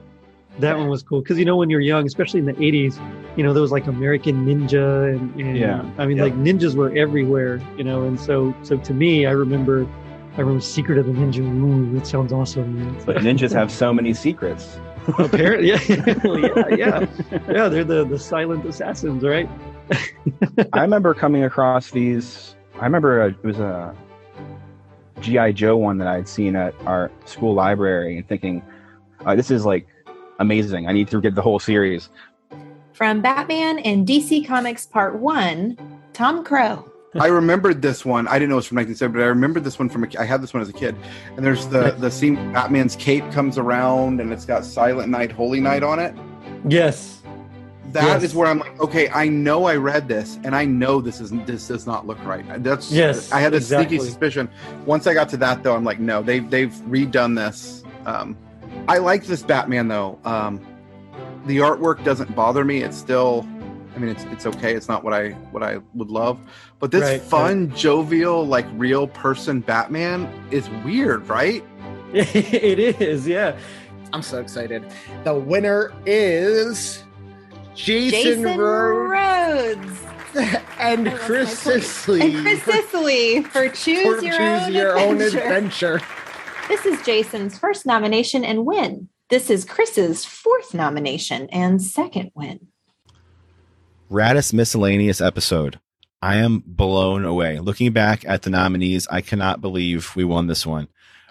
[0.59, 2.99] That one was cool because you know when you're young, especially in the '80s,
[3.35, 5.83] you know there was like American Ninja, and, and Yeah.
[5.97, 9.87] I mean like ninjas were everywhere, you know, and so so to me, I remember,
[10.37, 11.39] I remember Secret of the Ninja.
[11.39, 12.77] Ooh, that sounds awesome.
[12.77, 13.03] man.
[13.05, 14.79] But ninjas have so many secrets.
[15.17, 17.05] Apparently, yeah, yeah, yeah,
[17.51, 17.67] yeah.
[17.67, 19.49] They're the the silent assassins, right?
[20.71, 22.55] I remember coming across these.
[22.79, 23.95] I remember uh it was a
[25.19, 28.61] GI Joe one that I'd seen at our school library and thinking,
[29.25, 29.87] uh, "This is like
[30.39, 30.87] amazing.
[30.87, 32.09] I need to get the whole series."
[32.93, 35.77] From Batman and DC Comics Part 1,
[36.13, 36.89] Tom Crow.
[37.19, 38.27] I remembered this one.
[38.27, 40.03] I didn't know it was from 1970, but I remembered this one from.
[40.03, 40.95] A, I had this one as a kid.
[41.35, 45.59] And there's the the scene Batman's cape comes around, and it's got Silent Night, Holy
[45.59, 46.15] Night on it.
[46.67, 47.19] Yes.
[47.91, 48.33] That is Yes.
[48.35, 51.45] where I'm like, okay, I know I read this, and I know this isn't.
[51.45, 52.43] This does not look right.
[52.63, 53.97] That's Yes, I had a exactly.
[53.97, 54.49] sneaky suspicion.
[54.87, 57.83] Once I got to that, though, I'm like, no, they've they've redone this.
[58.07, 58.35] Um,
[58.87, 60.19] I like this Batman though.
[60.25, 60.65] Um,
[61.45, 62.83] the artwork doesn't bother me.
[62.83, 63.47] It's still,
[63.95, 64.73] I mean, it's it's okay.
[64.73, 66.39] It's not what I what I would love,
[66.79, 71.63] but this Right, fun, jovial, like real person Batman is weird, right?
[72.13, 73.57] it is, yeah.
[74.11, 74.85] I'm so excited.
[75.23, 77.03] The winner is
[77.73, 79.33] Jason, Jason Rhodes
[79.73, 79.99] Rhodes.
[80.79, 81.73] and I Chris my.
[81.73, 82.21] Sisley.
[82.21, 86.01] And Chris Sisley for Choose, for Your, Choose own, Your Own adventure.
[86.69, 89.09] This is Jason's first nomination and win.
[89.29, 92.67] This is Chris's fourth nomination and second win.
[94.09, 95.79] Raddest miscellaneous episode.
[96.21, 97.59] I am blown away.
[97.59, 100.87] Looking back at the nominees, I cannot believe we won this one.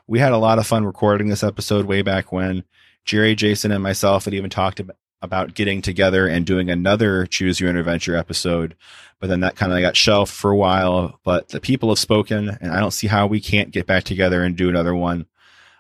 [0.07, 2.65] We had a lot of fun recording this episode way back when.
[3.07, 4.83] Jerry, Jason, and myself had even talked
[5.23, 8.77] about getting together and doing another Choose Your Adventure episode,
[9.23, 11.21] but then that kind of got shelved for a while.
[11.23, 14.43] But the people have spoken, and I don't see how we can't get back together
[14.43, 15.27] and do another one.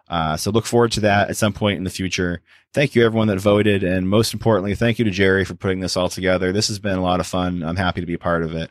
[0.09, 2.40] Uh, so look forward to that at some point in the future.
[2.72, 5.97] Thank you everyone that voted, and most importantly, thank you to Jerry for putting this
[5.97, 6.53] all together.
[6.53, 7.64] This has been a lot of fun.
[7.64, 8.70] I'm happy to be a part of it.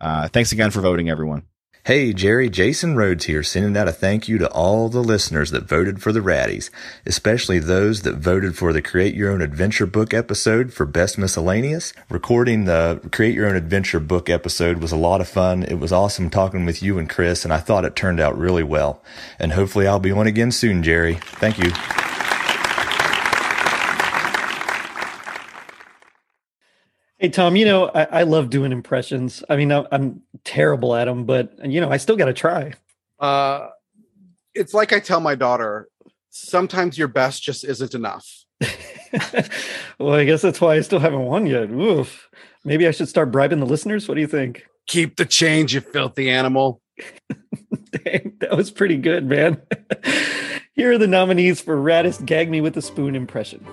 [0.00, 1.44] Uh, thanks again for voting, everyone.
[1.88, 5.64] Hey, Jerry, Jason Rhodes here, sending out a thank you to all the listeners that
[5.64, 6.68] voted for the Raddies,
[7.06, 11.94] especially those that voted for the Create Your Own Adventure book episode for Best Miscellaneous.
[12.10, 15.62] Recording the Create Your Own Adventure book episode was a lot of fun.
[15.62, 18.62] It was awesome talking with you and Chris, and I thought it turned out really
[18.62, 19.02] well.
[19.38, 21.14] And hopefully I'll be on again soon, Jerry.
[21.14, 21.70] Thank you.
[27.18, 29.42] Hey Tom, you know I, I love doing impressions.
[29.48, 32.74] I mean, I'm, I'm terrible at them, but you know I still got to try.
[33.18, 33.68] Uh,
[34.54, 35.88] it's like I tell my daughter,
[36.30, 38.44] sometimes your best just isn't enough.
[39.98, 41.70] Well, I guess that's why I still haven't won yet.
[41.70, 42.28] Oof.
[42.64, 44.06] Maybe I should start bribing the listeners.
[44.06, 44.64] What do you think?
[44.86, 46.80] Keep the change, you filthy animal.
[47.90, 49.60] Dang, that was pretty good, man.
[50.74, 53.66] Here are the nominees for Raddest Gag Me with a Spoon impression.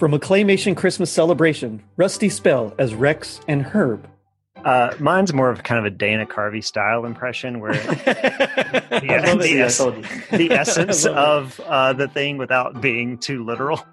[0.00, 4.08] From a claymation Christmas Celebration, Rusty Spell as Rex and Herb.
[4.64, 9.60] Uh, mine's more of kind of a Dana Carvey style impression where the, I the,
[9.60, 9.76] es-
[10.30, 13.84] the essence of uh, the thing without being too literal.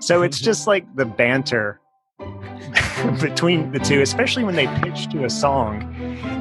[0.00, 1.80] So it's just like the banter
[3.22, 5.82] between the two, especially when they pitch to a song.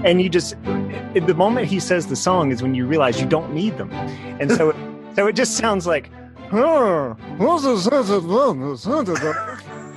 [0.04, 3.54] And you just, the moment he says the song is when you realize you don't
[3.54, 3.90] need them.
[4.42, 4.76] And so,
[5.16, 6.10] so it just sounds like,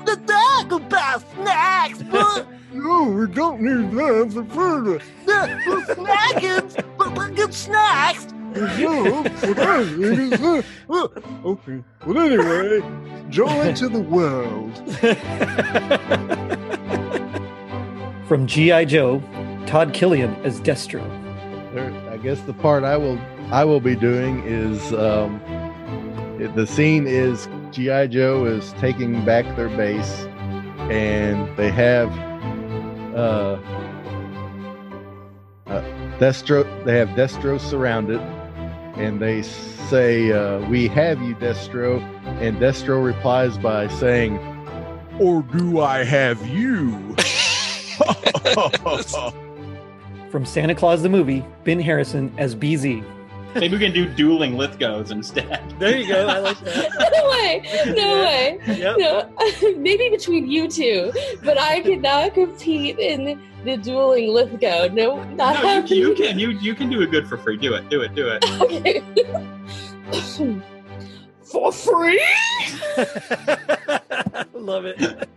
[0.04, 4.98] The Dagobah snacks, but no, we don't need that for further.
[5.26, 8.26] The, the snackins, but but good snacks.
[8.54, 10.64] No, what I need is that.
[10.86, 11.12] Well,
[11.44, 11.82] okay.
[12.06, 12.82] Well, anyway,
[13.30, 14.76] joy to the world.
[18.28, 18.84] From G.I.
[18.84, 19.20] Joe,
[19.66, 21.02] Todd Killian as Destro.
[21.74, 23.18] There, I guess the part I will
[23.50, 25.63] I will be doing is um, it,
[26.38, 30.26] the scene is GI Joe is taking back their base,
[30.90, 32.10] and they have
[33.14, 33.58] uh,
[35.66, 35.82] uh,
[36.18, 36.64] Destro.
[36.84, 38.20] They have Destro surrounded,
[38.96, 42.02] and they say, uh, "We have you, Destro."
[42.40, 44.38] And Destro replies by saying,
[45.20, 47.14] "Or do I have you?"
[50.30, 53.04] From Santa Claus the Movie, Ben Harrison as BZ.
[53.54, 55.60] Maybe we can do dueling Lithgows instead.
[55.78, 56.28] There you go.
[56.28, 56.88] I like that.
[57.12, 57.62] no way.
[57.96, 58.94] No way.
[58.96, 59.28] No.
[59.76, 64.86] Maybe between you two, but I cannot compete in the dueling Lithgow.
[64.88, 67.56] No, not No, you, you can you you can do it good for free.
[67.56, 67.88] Do it.
[67.88, 68.14] Do it.
[68.14, 68.44] Do it.
[68.60, 69.02] Okay.
[71.44, 72.20] For free?
[74.54, 75.28] Love it.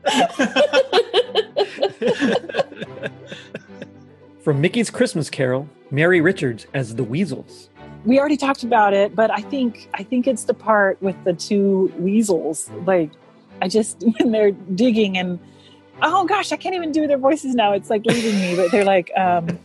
[4.44, 7.70] From Mickey's Christmas Carol, Mary Richards as the Weasels.
[8.08, 11.34] We already talked about it, but I think I think it's the part with the
[11.34, 12.72] two weasels.
[12.86, 13.12] Like,
[13.62, 15.40] I just when they're digging and
[16.02, 17.74] oh gosh, I can't even do their voices now.
[17.74, 18.56] It's like leaving me.
[18.56, 19.60] But they're like, um,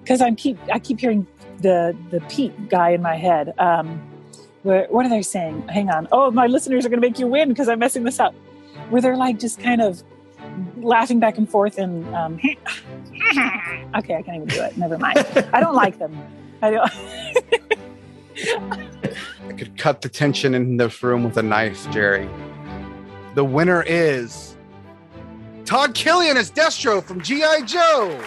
[0.00, 1.26] because I'm keep I keep hearing
[1.60, 3.54] the the Pete guy in my head.
[3.58, 4.00] Um,
[4.64, 5.68] where what are they saying?
[5.68, 6.08] Hang on.
[6.10, 8.34] Oh, my listeners are going to make you win because I'm messing this up.
[8.90, 10.02] Where they're like just kind of
[10.78, 12.40] laughing back and forth and um,
[13.96, 14.76] okay, I can't even do it.
[14.76, 15.18] Never mind.
[15.52, 16.16] I don't like them.
[16.60, 16.90] I don't.
[18.56, 22.28] I could cut the tension in this room with a knife, Jerry.
[23.34, 24.56] The winner is
[25.64, 27.62] Todd Killian as Destro from G.I.
[27.62, 28.24] Joe.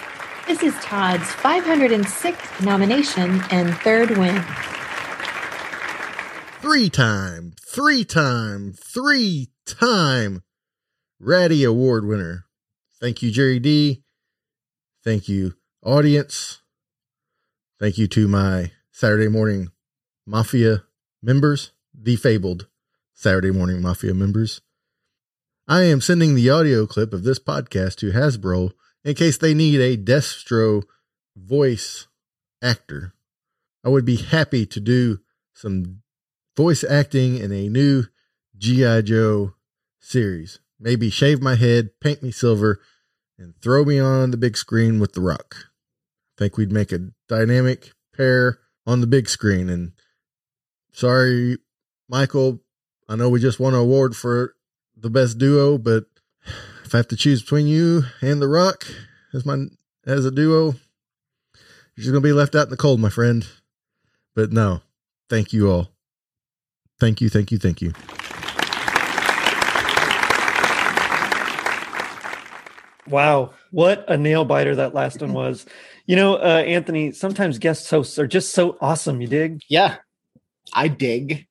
[0.47, 4.43] This is Todd's 506th nomination and third win.
[6.59, 10.43] Three time, three time, three time
[11.21, 12.45] Raddie Award winner.
[12.99, 14.03] Thank you, Jerry D.
[15.03, 16.61] Thank you, audience.
[17.79, 19.71] Thank you to my Saturday morning
[20.31, 20.85] mafia
[21.21, 22.67] members, the fabled
[23.13, 24.61] Saturday morning mafia members.
[25.67, 28.71] I am sending the audio clip of this podcast to Hasbro
[29.03, 30.83] in case they need a Destro
[31.35, 32.07] voice
[32.63, 33.13] actor.
[33.83, 35.19] I would be happy to do
[35.53, 36.01] some
[36.55, 38.05] voice acting in a new
[38.57, 39.01] G.I.
[39.01, 39.55] Joe
[39.99, 40.59] series.
[40.79, 42.79] Maybe shave my head, paint me silver,
[43.37, 45.55] and throw me on the big screen with The Rock.
[45.57, 49.69] I think we'd make a dynamic pair on the big screen.
[49.69, 49.91] And
[50.91, 51.57] sorry,
[52.07, 52.61] Michael,
[53.07, 54.55] I know we just won an award for
[54.95, 56.05] the best duo, but
[56.85, 58.85] if I have to choose between you and The Rock
[59.33, 59.65] as my
[60.05, 60.75] as a duo,
[61.95, 63.47] you're just gonna be left out in the cold, my friend.
[64.35, 64.81] But no,
[65.29, 65.89] thank you all.
[66.99, 67.93] Thank you, thank you, thank you.
[73.07, 75.65] Wow, what a nail biter that last one was.
[76.05, 79.21] You know, uh, Anthony, sometimes guest hosts are just so awesome.
[79.21, 79.61] You dig?
[79.67, 79.97] Yeah,
[80.73, 81.47] I dig.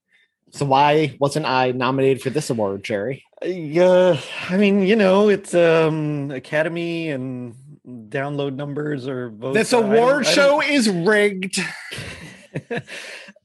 [0.53, 3.25] So why wasn't I nominated for this award, Jerry?
[3.43, 4.19] Yeah,
[4.49, 7.55] I mean, you know, it's um Academy and
[7.87, 9.55] download numbers or votes.
[9.57, 11.61] This I don't- award I show don't- is rigged.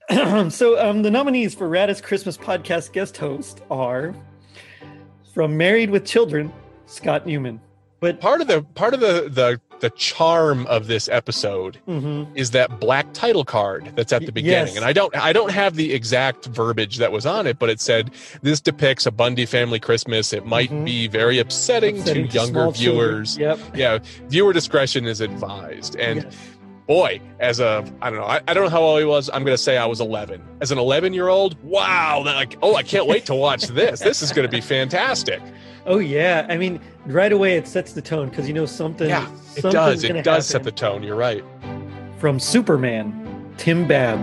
[0.51, 4.15] so um the nominees for Raddest Christmas podcast guest host are
[5.33, 6.51] from Married with Children,
[6.85, 7.59] Scott Newman.
[7.99, 12.27] But part of the part of the the the charm of this episode Mhm.
[12.35, 14.67] is that black title card that's at the beginning.
[14.67, 14.75] yes.
[14.75, 17.79] and i don't i don't have the exact verbiage that was on it but it
[17.81, 18.11] said
[18.41, 20.31] this depicts a bundy family christmas.
[20.33, 22.01] It might be very upsetting, Mm-hmm.
[22.01, 23.37] Upsetting to younger viewers.
[23.37, 23.59] Yep.
[23.75, 23.99] yeah
[24.29, 25.95] viewer discretion is advised.
[25.97, 26.25] And
[26.87, 29.29] boy as a i don't know I, I don't know how old he was.
[29.33, 32.83] I'm gonna say i was 11 as an 11 year old wow like oh i
[32.83, 33.99] can't wait to watch this.
[33.99, 35.41] This is gonna be fantastic
[35.85, 39.07] Oh yeah, I mean, right away it sets the tone because you know something.
[39.07, 41.43] yeah it does it does set the tone you're right
[42.19, 44.19] From Superman, Tim Babb.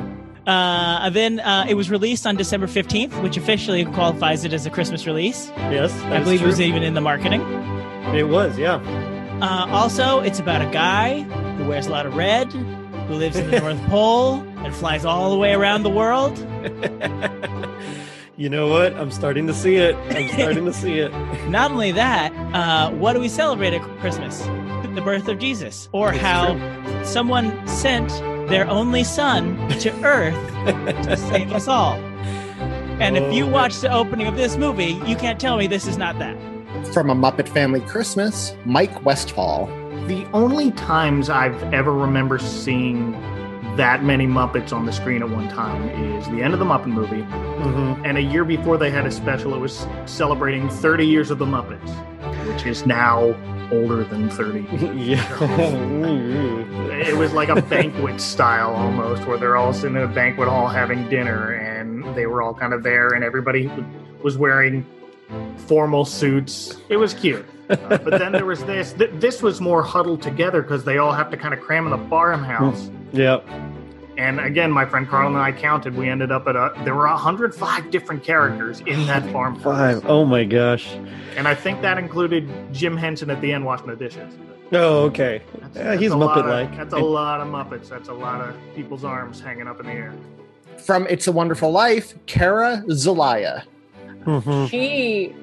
[0.46, 4.70] Uh, then uh, it was released on December 15th, which officially qualifies it as a
[4.70, 5.50] Christmas release.
[5.70, 7.42] Yes, I that is believe it was even in the marketing.
[8.12, 8.80] It was, yeah.
[9.40, 11.20] Uh, also, it's about a guy
[11.56, 15.30] who wears a lot of red, who lives in the North Pole, and flies all
[15.30, 16.36] the way around the world.
[18.36, 18.94] You know what?
[18.94, 19.94] I'm starting to see it.
[20.16, 21.10] I'm starting to see it.
[21.48, 24.40] Not only that, uh, what do we celebrate at Christmas?
[24.94, 26.56] The birth of Jesus, or It's how
[27.04, 28.08] someone sent
[28.48, 30.34] their only son to Earth
[31.06, 31.94] to save us all.
[33.00, 33.50] And if you Oh.
[33.50, 36.36] watch the opening of this movie, you can't tell me this is not that.
[36.92, 39.66] From a Muppet Family Christmas, Mike Westfall.
[40.06, 43.14] The only times I've ever remember seeing
[43.76, 46.86] that many Muppets on the screen at one time is the end of the Muppet
[46.86, 48.04] movie, Mm-hmm.
[48.04, 49.54] and a year before they had a special.
[49.54, 51.88] It was celebrating 30 years of the Muppets,
[52.48, 53.34] which is now
[53.70, 54.60] older than 30.
[54.96, 55.24] yeah.
[57.08, 60.68] it was like a banquet style almost, where they're all sitting in a banquet hall
[60.68, 63.70] having dinner, and they were all kind of there, and everybody
[64.22, 64.84] was wearing
[65.56, 66.76] formal suits.
[66.88, 67.46] It was cute.
[67.70, 68.92] Uh, but then there was this.
[68.92, 71.90] Th- this was more huddled together because they all have to kind of cram in
[71.90, 72.90] the farmhouse.
[73.12, 73.46] Yep.
[74.16, 75.94] And again, my friend Carl and I counted.
[75.94, 76.72] We ended up at a.
[76.82, 80.06] There were 105 different characters in that farmhouse, Five.
[80.06, 80.94] Oh my gosh.
[81.36, 84.32] and I think that included Jim Henson at the end washing the dishes.
[84.72, 85.42] Oh, okay.
[85.58, 86.74] Yeah, That's he's Muppet like.
[86.74, 87.90] That's a lot of Muppets.
[87.90, 90.14] That's a lot of people's arms hanging up in the air.
[90.78, 93.64] From It's a Wonderful Life, Kara Zelaya.
[94.24, 94.66] Mm-hmm.
[94.66, 95.34] She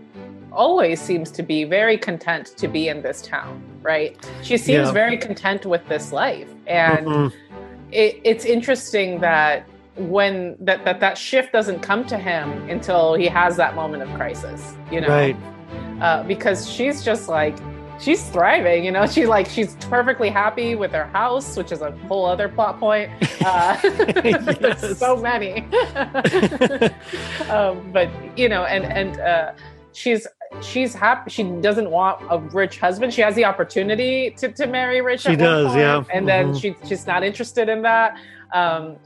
[0.52, 4.18] always seems to be very content to be in this town, right?
[4.42, 4.92] She seems Yeah.
[4.92, 6.48] very content with this life.
[6.68, 7.34] And Mhm.
[7.92, 9.66] it, it's interesting that
[9.98, 14.10] when that, that that shift doesn't come to him until he has that moment of
[14.16, 15.08] crisis, you know?
[15.10, 15.36] Right.
[16.02, 17.56] uh, because she's just like
[18.00, 19.06] she's thriving you know?
[19.08, 23.12] She like she's perfectly happy with her house which is a whole other plot point.
[23.46, 23.78] Uh,
[24.60, 25.66] there's so many.
[27.50, 29.54] Um, but you know and and uh,
[29.94, 30.28] she's
[30.62, 33.14] she's happy she doesn't want a rich husband.
[33.14, 36.04] She has the opportunity to, to marry rich She does, point, yeah.
[36.14, 36.62] and then Mhm.
[36.62, 38.18] she she's not interested in that.
[38.54, 38.98] Um,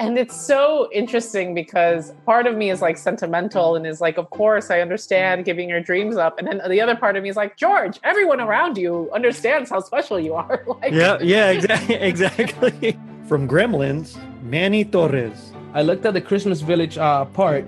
[0.00, 4.30] and it's so interesting because part of me is like sentimental and is like of
[4.30, 7.36] course i understand giving your dreams up and then the other part of me is
[7.36, 11.94] like george everyone around you understands how special you are like Yeah, yeah, exactly.
[12.12, 12.98] exactly.
[13.28, 15.52] From Gremlins, Manny Torres.
[15.74, 17.64] I looked at the Christmas Village uh, part,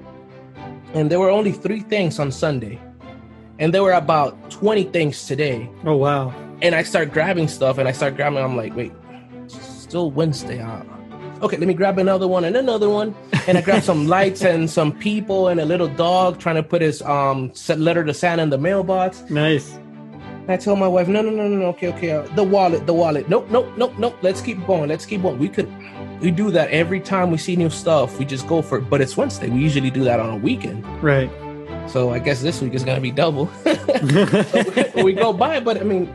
[0.93, 2.81] and there were only three things on Sunday,
[3.61, 5.71] and there were about twenty things today.
[5.85, 6.35] Oh wow!
[6.63, 8.39] and I start grabbing stuff, and I start grabbing.
[8.39, 8.93] I'm like, wait,
[9.47, 10.61] still Wednesday.
[10.61, 10.83] Uh,
[11.43, 13.15] okay, let me grab another one and another one,
[13.47, 16.81] and I grab some lights and some people and a little dog trying to put
[16.81, 19.23] his um letter to Santa in the mailbox.
[19.29, 19.79] Nice.
[20.49, 22.93] I tell my wife, no, no, no, no, no, okay, okay, uh, the wallet, the
[22.95, 23.29] wallet.
[23.29, 24.17] Nope, nope, nope, nope.
[24.23, 24.89] Let's keep going.
[24.89, 25.39] Let's keep going.
[25.39, 25.71] We could,
[26.21, 28.19] we do that every time we see new stuff.
[28.19, 28.91] We just go for it.
[28.91, 29.49] But it's Wednesday.
[29.49, 30.85] We usually do that on a weekend.
[31.01, 31.31] Right.
[31.89, 33.49] So I guess this week is gonna be double.
[33.65, 36.13] So we go by, but I mean,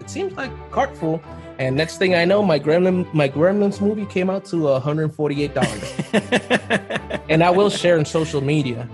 [0.00, 1.22] it seems like cart full.
[1.58, 5.94] And next thing I know, my Gremlin, my Gremlins movie came out to 148 dollars,
[7.30, 8.88] and I will share in social media.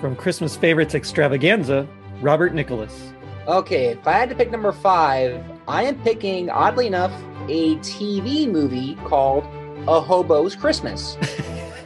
[0.00, 1.86] From Christmas favorites extravaganza,
[2.20, 3.12] Robert Nicholas.
[3.46, 7.12] Okay, if I had to pick number five, I am picking, oddly enough,
[7.48, 9.44] a TV movie called
[9.86, 11.16] A Hobo's Christmas.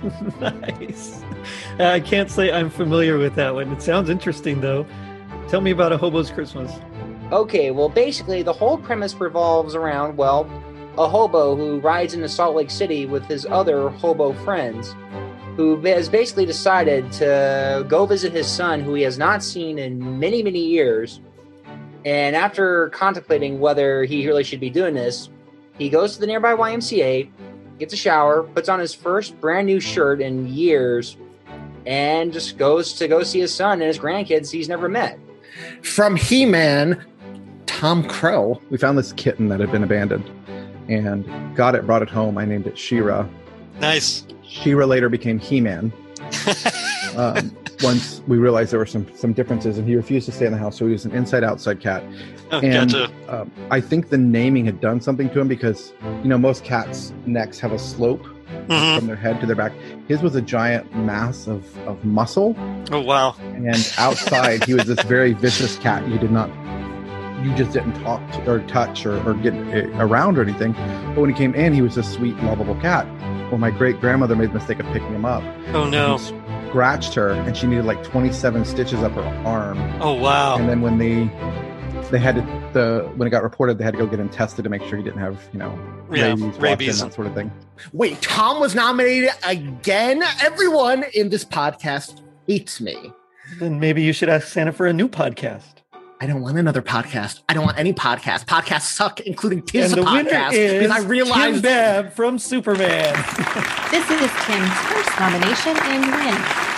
[0.41, 1.23] nice.
[1.79, 3.73] I can't say I'm familiar with that one.
[3.73, 4.87] It sounds interesting, though.
[5.49, 6.73] Tell me about a hobo's Christmas.
[7.33, 10.49] Okay, well, basically, the whole premise revolves around, well,
[10.99, 14.95] a hobo who rides into Salt Lake City with his other hobo friends,
[15.57, 20.19] who has basically decided to go visit his son, who he has not seen in
[20.21, 21.21] many, many years.
[22.05, 25.31] And after contemplating whether he really should be doing this,
[25.79, 27.31] he goes to the nearby YMCA,
[27.79, 31.17] gets a shower, puts on his first brand new shirt in years,
[31.87, 35.19] and just goes to go see his son and his grandkids he's never met.
[35.83, 37.05] From He Man,
[37.79, 38.61] Tom Crow.
[38.71, 40.31] We found this kitten that had been abandoned
[40.89, 41.25] and
[41.57, 42.39] got it, brought it home.
[42.39, 43.27] I named it She-Ra.
[43.81, 44.27] Nice.
[44.43, 45.93] She-Ra later became He Man.
[47.17, 50.53] um, once we realized there were some some differences, and he refused to stay in
[50.53, 52.03] the house, so he was an inside outside cat.
[52.51, 53.13] Oh, and gotcha.
[53.29, 57.13] um, I think the naming had done something to him because you know most cats'
[57.27, 58.25] necks have a slope
[58.69, 58.99] Mhm.
[58.99, 59.73] from their head to their back.
[60.09, 62.55] His was a giant mass of of muscle,
[62.91, 63.35] Oh wow.
[63.43, 66.07] and outside he was this very vicious cat.
[66.09, 66.49] You did not,
[67.45, 70.73] you just didn't talk to, or touch or, or get uh, around or anything.
[70.73, 73.07] But when he came in, he was a sweet, lovable cat.
[73.51, 75.43] Well, my great grandmother made the mistake of picking him up.
[75.75, 76.17] Oh no.
[76.19, 79.79] He scratched her, and she needed like 27 stitches up her arm.
[80.01, 80.57] Oh wow.
[80.57, 81.31] And then when they
[82.11, 82.41] they had to
[82.73, 84.97] the when it got reported, they had to go get him tested to make sure
[84.97, 85.79] he didn't have you know
[86.11, 87.01] Yeah, rabies, rabies.
[87.01, 87.51] that sort of thing.
[87.93, 90.23] Wait, Tom was nominated again?
[90.43, 93.13] Everyone in this podcast hates me.
[93.61, 95.74] Then maybe you should ask Santa for a new podcast.
[96.21, 97.41] I don't want another podcast.
[97.49, 98.47] I don't want any podcast.
[98.47, 100.53] Podcasts suck, including Tis and a the winner podcast.
[100.53, 103.15] is because I realized Tim Babb from Superman.
[103.91, 106.74] This is Tim's first nomination and win.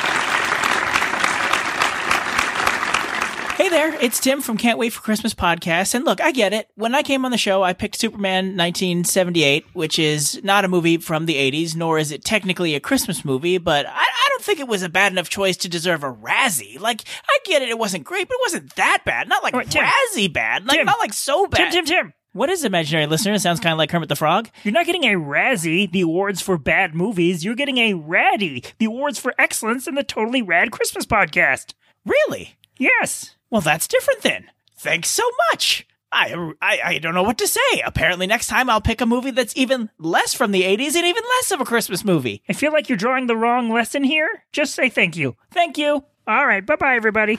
[3.76, 5.94] There, it's Tim from Can't Wait for Christmas podcast.
[5.94, 6.70] And look, I get it.
[6.76, 10.96] When I came on the show, I picked Superman 1978, which is not a movie
[10.96, 14.60] from the 80s, nor is it technically a Christmas movie, but I, I don't think
[14.60, 16.80] it was a bad enough choice to deserve a Razzie.
[16.80, 19.28] Like, I get it, it wasn't great, but it wasn't that bad.
[19.28, 19.84] Not like Tim.
[19.84, 20.66] Razzie bad.
[20.66, 20.86] Like, Tim.
[20.86, 21.70] not like so bad.
[21.70, 22.14] Tim, Tim, Tim.
[22.32, 23.34] What is imaginary listener?
[23.34, 24.48] It sounds kind of like Kermit the Frog.
[24.64, 27.44] You're not getting a Razzie, the awards for bad movies.
[27.44, 31.74] You're getting a Raddie, the awards for excellence in the Totally Rad Christmas podcast.
[32.06, 32.56] Really?
[32.78, 33.35] Yes.
[33.50, 34.50] Well, that's different then.
[34.78, 35.86] Thanks so much.
[36.12, 37.80] I, I I don't know what to say.
[37.84, 41.22] Apparently, next time I'll pick a movie that's even less from the 80s and even
[41.22, 42.42] less of a Christmas movie.
[42.48, 44.44] I feel like you're drawing the wrong lesson here.
[44.52, 45.36] Just say thank you.
[45.52, 46.04] Thank you.
[46.26, 46.64] All right.
[46.64, 47.38] Bye bye, everybody.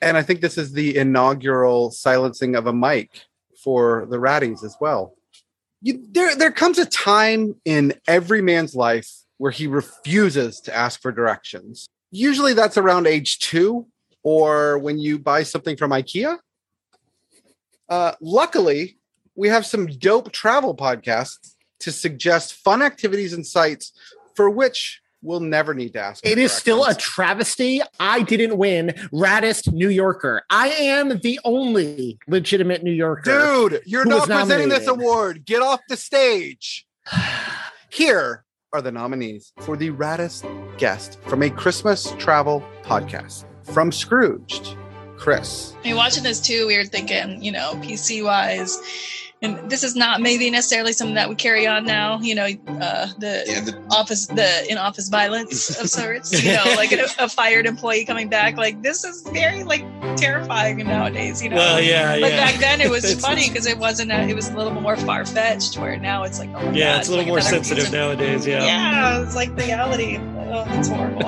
[0.00, 3.22] And I think this is the inaugural silencing of a mic
[3.62, 5.14] for the Raddies as well.
[5.80, 9.10] You, there, there comes a time in every man's life
[9.44, 11.86] where he refuses to ask for directions.
[12.10, 13.86] Usually that's around age two
[14.22, 16.38] or when you buy something from IKEA.
[17.86, 18.96] Uh, luckily,
[19.34, 23.92] we have some dope travel podcasts to suggest fun activities and sites
[24.34, 26.24] for which we'll never need to ask.
[26.24, 27.82] It is still a travesty.
[28.00, 30.40] I didn't win Raddest New Yorker.
[30.48, 33.68] I am the only legitimate New Yorker.
[33.68, 35.44] Dude, you're not presenting this award.
[35.44, 36.86] Get off the stage.
[37.90, 38.43] Here
[38.74, 40.44] are the nominees for the raddest
[40.78, 43.44] guest from a Christmas travel podcast.
[43.62, 44.76] From Scrooged,
[45.16, 45.76] Chris.
[45.80, 48.80] I mean, watching this too, we were thinking, you know, PC wise,
[49.44, 52.18] and this is not maybe necessarily something that we carry on now.
[52.20, 56.42] You know, uh, the, office, the in office violence of sorts.
[56.42, 58.56] You know, like a, a fired employee coming back.
[58.56, 59.84] Like this is very like
[60.16, 61.42] terrifying nowadays.
[61.42, 61.56] You know.
[61.56, 62.36] Well, yeah, But yeah.
[62.50, 64.10] back then it was funny because it wasn't.
[64.12, 65.78] A, it was a little more far fetched.
[65.78, 67.98] Where now it's like, oh my Yeah, God, it's a little like more sensitive reason-
[67.98, 68.46] nowadays.
[68.46, 68.64] Yeah.
[68.64, 70.18] yeah, it's like reality.
[70.46, 71.26] Oh, it's horrible.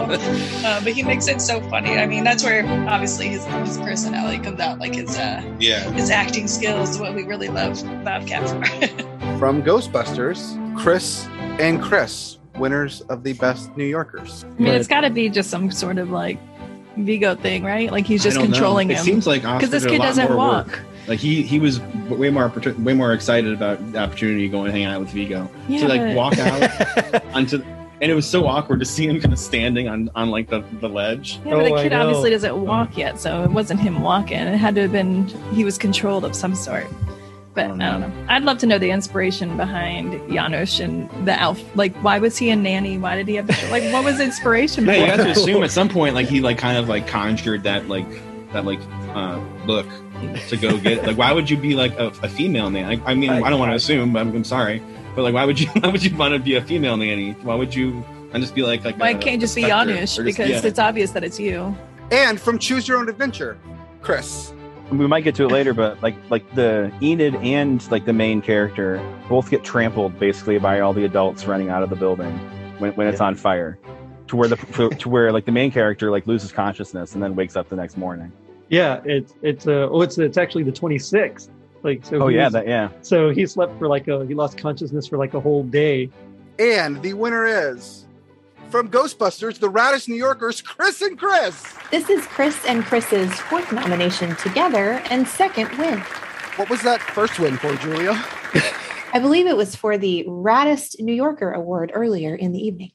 [0.66, 1.98] uh, but he makes it so funny.
[1.98, 5.90] I mean, that's where obviously his, his personality comes out, like his uh, Yeah.
[5.92, 9.36] his acting skills, what we really love Bobcat for.
[9.38, 10.40] From Ghostbusters,
[10.78, 11.26] Chris
[11.58, 14.44] and Chris, winners of the Best New Yorkers.
[14.44, 16.38] I mean, it's got to be just some sort of like
[16.96, 17.90] Vigo thing, right?
[17.92, 18.52] Like he's just don't know.
[18.52, 19.04] controlling It him.
[19.04, 20.66] seems like Oscar because this a kid lot doesn't more walk.
[20.68, 20.80] work.
[21.08, 22.48] Like he he was way more
[22.78, 25.48] way more excited about the opportunity to go and hang out with Vigo.
[25.68, 27.62] Yeah, to like walk out onto,
[28.00, 30.64] and it was so awkward to see him kind of standing on on like the
[30.80, 31.40] the ledge.
[31.44, 34.38] Yeah, but the kid obviously doesn't walk yet, so it wasn't him walking.
[34.38, 36.86] It had to have been he was controlled of some sort.
[37.54, 38.26] But I don't know.
[38.28, 41.58] I'd love to know the inspiration behind Janosz and the elf.
[41.74, 42.98] Like, why was he a nanny?
[42.98, 44.84] Why did he have like what was the inspiration?
[44.84, 47.08] No, for you have to assume at some point, like he like kind of like
[47.08, 48.06] conjured that like
[48.52, 48.80] that like
[49.14, 49.86] uh book
[50.48, 50.98] to go get.
[50.98, 51.06] It.
[51.06, 53.00] Like, why would you be like a, a female nanny?
[53.06, 54.82] I, I mean, I, don't want to assume, but I'm, I'm sorry.
[55.16, 55.68] But like, why would you?
[55.80, 57.32] Why would you want to be a female nanny?
[57.42, 58.04] Why would you?
[58.32, 58.98] And just be like like.
[58.98, 60.18] Why a can't it just be specter, Janosz?
[60.18, 60.60] or just- Because yeah.
[60.68, 61.74] it's obvious that it's you.
[62.12, 63.58] And from Choose Your Own Adventure,
[64.02, 64.52] Chris.
[64.92, 68.42] we might get to it later, but like like the Enid and like the main
[68.42, 72.32] character both get trampled basically by all the adults running out of the building
[72.78, 73.78] when, when it's on fire,
[74.28, 77.34] to where the to, to where like the main character like loses consciousness and then
[77.34, 78.30] wakes up the next morning.
[78.68, 81.48] Yeah, it's it's uh oh it's it's actually the 26th.
[81.86, 82.20] Like so.
[82.20, 82.88] Oh yeah, was- that yeah.
[83.02, 86.10] So he slept for like a he lost consciousness for like a whole day.
[86.58, 88.06] And the winner is
[88.70, 91.64] from Ghostbusters, the Raddest New Yorkers, Chris and Chris.
[91.92, 96.00] This is Chris and Chris's fourth nomination together and second win.
[96.56, 98.12] What was that first win for, Julia?
[99.12, 102.90] I believe it was for the Raddest New Yorker award earlier in the evening.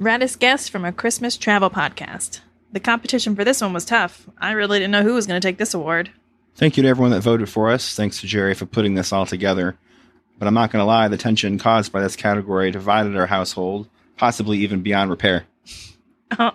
[0.00, 2.40] Raddest guest from a Christmas travel podcast.
[2.72, 4.28] The competition for this one was tough.
[4.38, 6.10] I really didn't know who was going to take this award.
[6.56, 7.94] Thank you to everyone that voted for us.
[7.94, 9.76] Thanks to Jerry for putting this all together.
[10.38, 13.88] But I'm not going to lie, the tension caused by this category divided our household,
[14.16, 15.46] possibly even beyond repair.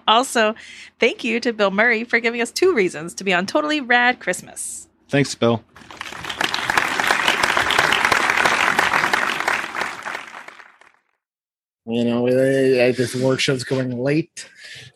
[0.08, 0.56] Also,
[1.00, 4.20] thank you to Bill Murray for giving us two reasons to be on Totally Rad
[4.20, 4.90] Christmas.
[5.08, 5.64] Thanks, Bill.
[11.90, 14.48] You know, uh, this award show's going late.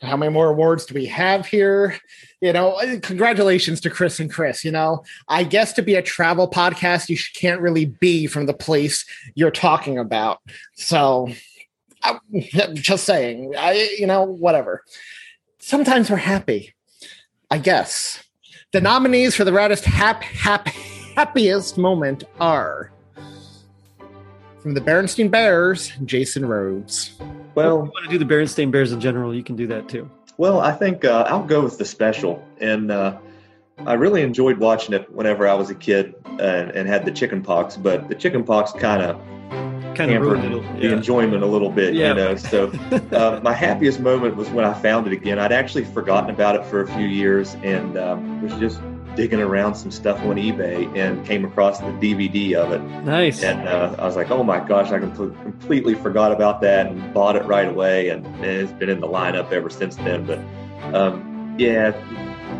[0.03, 1.97] How many more awards do we have here?
[2.39, 4.63] You know, uh, congratulations to Chris and Chris.
[4.63, 8.53] You know, I guess to be a travel podcast, you can't really be from the
[8.53, 10.39] place you're talking about.
[10.75, 11.29] So,
[12.03, 12.19] I,
[12.73, 14.83] just saying, I, you know, whatever.
[15.57, 16.75] Sometimes we're happy,
[17.49, 18.23] I guess.
[18.71, 22.91] The nominees for the raddest hap, hap, happiest moment are
[24.63, 27.15] from the Berenstain Bears, Jason Rhodes.
[27.53, 29.89] Well, if you want to do the Berenstain Bears in general, you can do that
[29.89, 30.09] too.
[30.37, 33.17] Well, I think uh, I'll go with the special, and uh,
[33.85, 37.43] I really enjoyed watching it whenever I was a kid and, and had the chicken
[37.43, 37.75] pox.
[37.75, 39.17] But the chicken pox kind of
[39.95, 42.09] Kinda hampered ruined the enjoyment a little bit, Yeah.
[42.09, 42.35] you know.
[42.35, 42.67] So
[43.11, 45.37] uh, my happiest moment was when I found it again.
[45.39, 48.79] I'd actually forgotten about it for a few years, and um, was just
[49.15, 52.81] digging around some stuff on eBay and came across the DVD of it.
[53.03, 53.43] Nice.
[53.43, 57.13] And uh, I was like, oh my gosh, I compl- completely forgot about that and
[57.13, 58.09] bought it right away.
[58.09, 60.25] And, and it's been in the lineup ever since then.
[60.25, 60.39] But
[60.95, 61.91] um, yeah,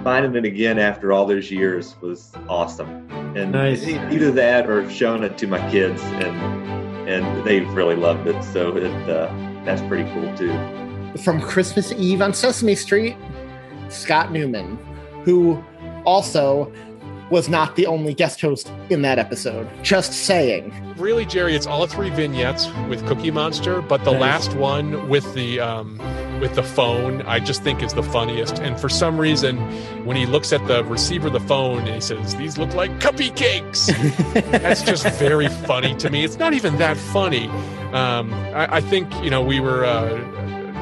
[0.04, 3.10] finding it again after all those years was awesome.
[3.36, 3.88] And Nice.
[3.88, 6.64] either that or showing it to my kids, and
[7.10, 8.42] and they've really loved it.
[8.44, 9.26] So it uh,
[9.66, 10.54] that's pretty cool too.
[11.24, 13.16] From Christmas Eve on Sesame Street,
[13.90, 14.78] Scott Newman,
[15.24, 15.64] who
[16.06, 16.72] also
[17.30, 19.68] was not the only guest host in that episode.
[19.82, 20.72] Just saying.
[20.98, 24.22] Really, Jerry, it's all three vignettes with Cookie Monster, but the Nice.
[24.22, 25.98] last one with the um,
[26.40, 28.60] with the phone, I just think is the funniest.
[28.60, 29.58] And for some reason,
[30.06, 32.92] when he looks at the receiver of the phone and he says, "These look like
[33.00, 33.88] cuppy cakes,"
[34.52, 36.24] that's just very funny to me.
[36.24, 37.48] It's not even that funny.
[37.94, 39.86] Um, I, I think you know we were.
[39.86, 40.30] Uh,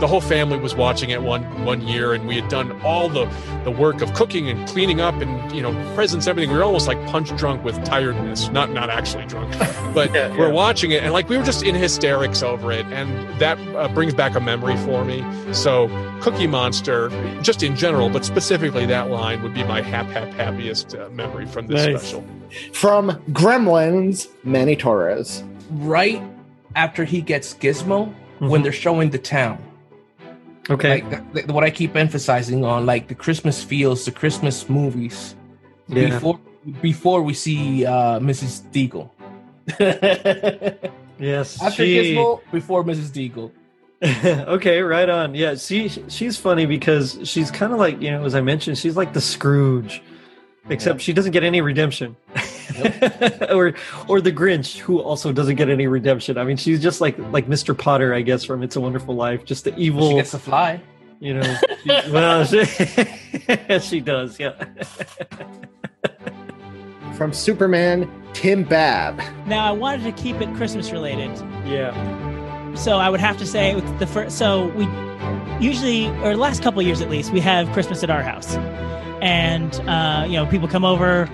[0.01, 3.25] the whole family was watching it one one year, and we had done all the
[3.63, 6.49] the work of cooking and cleaning up, and you know presents, everything.
[6.51, 8.49] We were almost like punch drunk with tiredness.
[8.49, 9.55] Not not actually drunk,
[9.93, 13.07] but we're watching it, and like we were just in hysterics over it, and
[13.39, 15.23] that uh, brings back a memory for me.
[15.53, 15.87] So
[16.21, 17.09] Cookie Monster,
[17.41, 21.45] just in general, but specifically that line would be my hap hap happiest uh, memory
[21.45, 22.01] from this Nice.
[22.01, 22.25] special.
[22.73, 25.43] From Gremlins, Manny Torres.
[25.69, 26.21] Right
[26.75, 29.61] after he gets Gizmo, when they're showing the town.
[30.69, 31.01] Okay.
[31.01, 35.35] Like th- what I keep emphasizing on, like the Christmas feels, the Christmas movies.
[35.87, 36.09] Yeah.
[36.09, 36.39] Before
[36.81, 38.61] before we see uh, Mrs.
[38.71, 39.09] Deagle.
[41.19, 41.61] Yes.
[41.61, 43.11] After she- Gizmo, before Mrs.
[43.11, 43.51] Deagle.
[44.47, 45.35] okay, right on.
[45.35, 48.97] Yeah, she she's funny because she's kind of like you know, as I mentioned, she's
[48.97, 50.01] like the Scrooge,
[50.69, 52.15] except she doesn't get any redemption,
[53.51, 53.73] or
[54.07, 56.37] or the Grinch, who also doesn't get any redemption.
[56.37, 57.77] I mean, she's just like like Mr.
[57.77, 60.09] Potter, I guess, from It's a Wonderful Life, just the evil.
[60.09, 60.81] She gets to fly.
[61.19, 62.65] You know, she- well, she,
[63.79, 64.39] she does.
[64.39, 64.53] Yeah.
[67.15, 69.21] From Superman, Tim Babb.
[69.45, 71.29] Now I wanted to keep it Christmas related.
[71.65, 71.93] Yeah.
[72.75, 74.37] So I would have to say with the first.
[74.37, 74.85] So we
[75.63, 78.55] usually, or the last couple of years at least, we have Christmas at our house,
[79.21, 81.27] and uh, you know, people come over,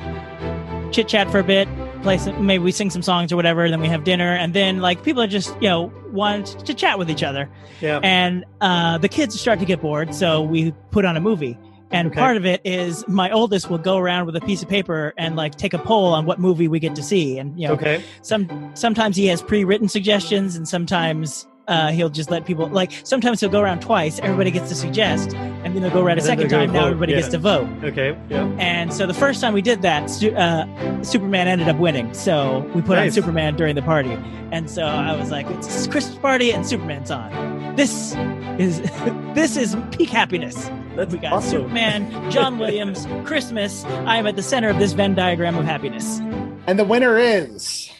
[0.87, 1.67] chit chat for a bit,
[2.01, 4.79] play some, maybe we sing some songs or whatever, then we have dinner, and then
[4.79, 7.49] like people are just you know want to chat with each other,
[7.81, 7.99] Yeah.
[8.03, 11.57] and uh, the kids start to get bored, so we put on a movie.
[11.89, 12.19] And Okay.
[12.19, 15.37] part of it is my oldest will go around with a piece of paper and
[15.37, 17.37] like take a poll on what movie we get to see.
[17.39, 18.03] And you know, Okay.
[18.23, 22.91] some sometimes he has pre-written suggestions, and sometimes uh, he'll just let people like.
[23.03, 24.19] Sometimes he'll go around twice.
[24.19, 26.71] Everybody gets to suggest, and then he'll go around a second time.
[26.71, 27.19] Now vote, everybody yeah.
[27.19, 27.67] gets to vote.
[27.83, 28.17] Okay.
[28.29, 28.45] Yeah.
[28.57, 32.13] And so the first time we did that, Su- uh, Superman ended up winning.
[32.13, 34.17] So we put on Superman during the party.
[34.51, 37.75] And so I was like, it's a Christmas party and Superman's on.
[37.75, 38.15] This
[38.57, 38.81] is
[39.35, 40.69] this is peak happiness.
[40.95, 41.63] we got awesome.
[41.63, 43.83] Superman, John Williams, Christmas.
[43.85, 46.19] I am at the center of this Venn diagram of happiness.
[46.65, 47.91] And the winner is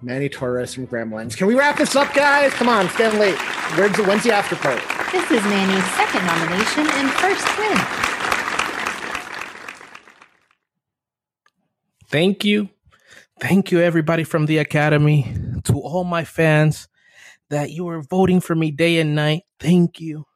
[0.00, 1.36] Manny Torres from Gremlins.
[1.36, 2.52] Can we wrap this up, guys?
[2.52, 3.38] Come on, stand late.
[3.76, 4.82] Where's the when's the after party?
[5.10, 8.08] This is Manny's second nomination and first win.
[12.08, 12.68] Thank you.
[13.40, 15.34] Thank you, everybody from the Academy,
[15.64, 16.88] to all my fans
[17.50, 19.42] that you are voting for me day and night.
[19.58, 20.26] Thank you.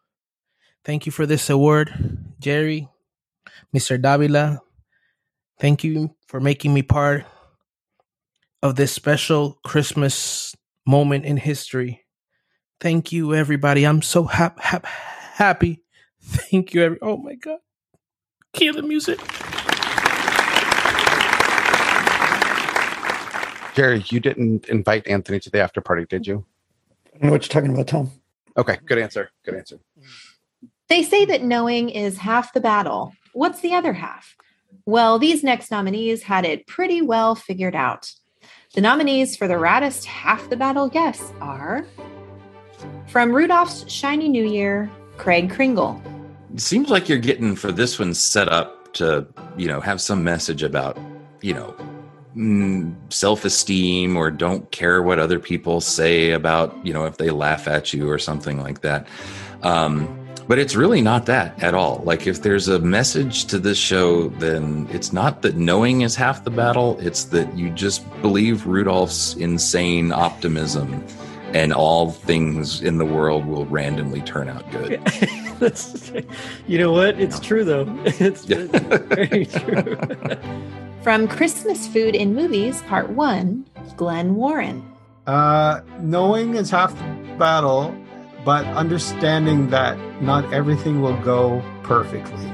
[0.85, 1.91] Thank you for this award,
[2.41, 2.89] Jerry,
[3.75, 4.01] Mr.
[4.01, 4.61] Davila.
[5.61, 7.25] Thank you for making me part
[8.63, 10.55] of this special Christmas
[10.87, 12.05] moment in history.
[12.81, 13.85] Thank you, everybody.
[13.85, 15.83] I'm so hap- hap- happy.
[16.23, 16.99] Thank you, every.
[17.03, 17.59] Oh my God.
[18.53, 19.19] Kill the music.
[23.75, 26.45] Jerry, you didn't invite Anthony to the after party, did you?
[27.07, 28.11] I don't know what you're talking about, Tom.
[28.57, 29.31] Okay, good answer.
[29.45, 29.79] Good answer.
[30.89, 33.15] They say that knowing is half the battle.
[33.33, 34.37] What's the other half?
[34.85, 38.13] Well, these next nominees had it pretty well figured out.
[38.75, 41.85] The nominees for the raddest half the battle guess are
[43.07, 46.01] from Rudolph's Shiny New Year, Craig Kringle.
[46.55, 49.27] It seems like you're getting for this one set up to,
[49.59, 50.99] you know, have some message about,
[51.43, 51.77] you know,
[52.35, 57.69] mm, self-esteem or don't care what other people say about, you know, if they laugh
[57.69, 59.07] at you or something like that.
[59.63, 62.03] Um, but it's really not that at all.
[62.05, 66.45] Like if there's a message to this show, then it's not that knowing is half
[66.45, 66.99] the battle.
[67.01, 71.05] It's that you just believe Rudolph's insane optimism
[71.55, 75.01] and all things in the world will randomly turn out good.
[75.59, 76.13] That's,
[76.67, 77.21] you know what?
[77.21, 77.85] It's true though.
[78.05, 78.79] It's, it's
[79.09, 79.97] very true.
[81.03, 83.67] From Christmas Food in Movies, Part 1,
[83.97, 84.89] Glenn Warren.
[85.27, 87.95] Uh, knowing is half the battle,
[88.45, 92.47] but understanding that not everything will go perfectly.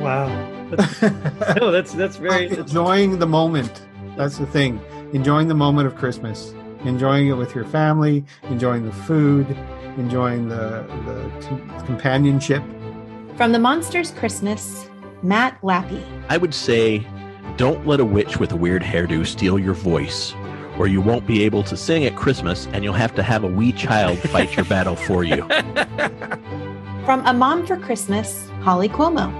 [0.00, 0.28] Wow.
[1.60, 3.82] no, that's that's very enjoying the moment.
[4.16, 4.80] That's the thing.
[5.12, 6.54] Enjoying the moment of Christmas.
[6.84, 8.24] Enjoying it with your family.
[8.44, 9.46] Enjoying the food.
[9.96, 12.62] Enjoying the the companionship.
[13.36, 14.88] From The Monsters Christmas,
[15.22, 16.02] Matt Lappy.
[16.28, 17.06] I would say
[17.56, 20.32] don't let a witch with a weird hairdo steal your voice,
[20.78, 23.48] or you won't be able to sing at Christmas and you'll have to have a
[23.48, 25.46] wee child fight your battle for you.
[27.04, 29.30] From A Mom for Christmas, Holly Cuomo.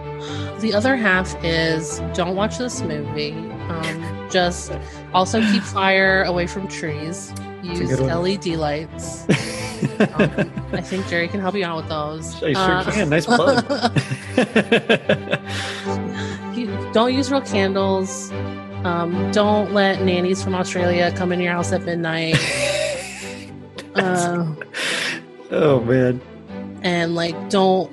[0.61, 3.33] The other half is don't watch this movie.
[3.33, 4.73] Um, just
[5.13, 7.33] also keep fire away from trees.
[7.63, 8.01] Use.
[8.01, 9.25] LED lights.
[9.99, 12.41] um, I think Jerry can help you out with those.
[12.43, 13.11] I sure can.
[13.11, 13.67] Nice plug.
[16.93, 18.31] don't use real candles.
[18.87, 22.37] Um, don't let nannies from Australia come in your house at midnight.
[23.97, 24.55] uh,
[25.51, 26.21] oh man.
[26.83, 27.93] and like don't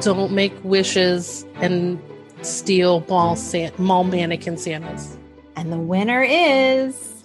[0.00, 2.00] don't make wishes and
[2.40, 5.18] steal mall san- mall mannequin Santas.
[5.54, 7.24] And the winner is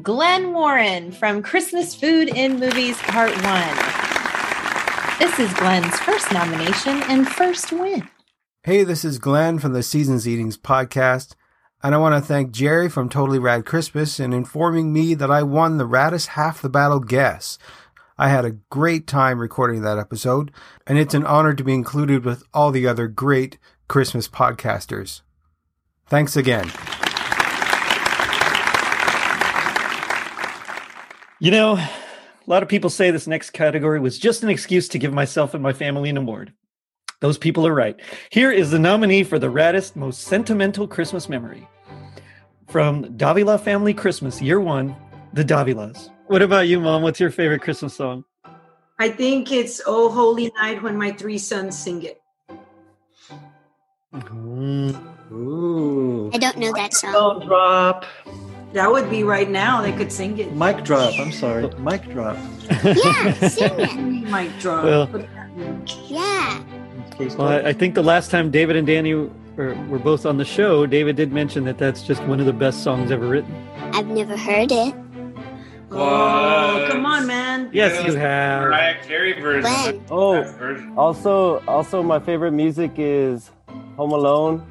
[0.00, 5.18] Glenn Warren from Christmas Food in Movies Part 1.
[5.18, 8.08] This is Glenn's first nomination and first win.
[8.62, 11.34] Hey, this is Glenn from the Seasons Eatings podcast,
[11.82, 15.42] and I want to thank Jerry from Totally Rad Christmas in informing me that I
[15.44, 17.58] won the raddest half the battle guess.
[18.18, 20.50] I had a great time recording that episode,
[20.88, 25.22] and it's an honor to be included with all the other great Christmas podcasters.
[26.08, 26.68] Thanks again.
[31.40, 31.90] You know, a
[32.48, 35.62] lot of people say this next category was just an excuse to give myself and
[35.62, 36.52] my family an award.
[37.20, 37.96] Those people are right.
[38.30, 41.68] Here is the nominee for the raddest, most sentimental Christmas memory.
[42.68, 44.94] From Davila Family Christmas, Year One,
[45.32, 46.10] the Davilas.
[46.26, 47.02] What about you, Mom?
[47.02, 48.24] What's your favorite Christmas song?
[49.00, 52.20] I think it's Oh Holy Night when my three sons sing it.
[54.12, 55.32] Mm.
[55.32, 56.30] Ooh.
[56.32, 57.12] I don't know that song.
[57.12, 58.04] Don't drop.
[58.74, 59.80] That would be right now.
[59.82, 60.52] They could sing it.
[60.54, 61.18] Mic drop.
[61.18, 61.68] I'm sorry.
[61.78, 62.36] Mic drop.
[62.84, 63.94] Yeah, sing it.
[64.30, 64.84] Mic drop.
[64.84, 65.24] Well-
[66.06, 66.62] Yeah.
[67.18, 70.44] Well, I, I think the last time David and Danny were, were both on the
[70.44, 73.52] show, David did mention that that's just one of the best songs ever written.
[73.92, 74.94] I've never heard it.
[75.90, 77.70] Oh, come on, man.
[77.72, 78.62] Yes, you have.
[78.62, 80.04] Mariah Carey version.
[80.10, 80.44] Oh,
[80.96, 83.50] also, also my favorite music is
[83.96, 84.62] Home Alone,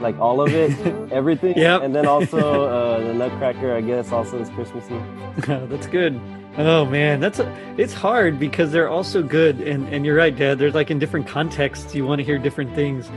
[0.00, 0.72] like all of it,
[1.12, 1.56] everything.
[1.56, 1.82] Yep.
[1.82, 5.00] And then also uh, the Nutcracker, I guess, also is Christmassy.
[5.46, 6.18] that's good.
[6.56, 10.36] Oh man, that's a, it's hard because they're all so good, and and you're right,
[10.36, 10.58] Dad.
[10.58, 11.94] They're like in different contexts.
[11.96, 13.10] You want to hear different things,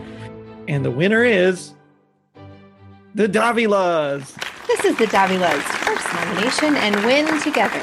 [0.68, 1.74] and the winner is
[3.14, 4.36] the Davilas.
[4.66, 7.80] This is the Davila's first nomination and win together.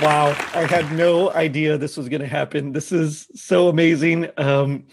[0.00, 2.72] Wow, I had no idea this was going to happen.
[2.72, 4.28] This is so amazing.
[4.38, 4.86] Um,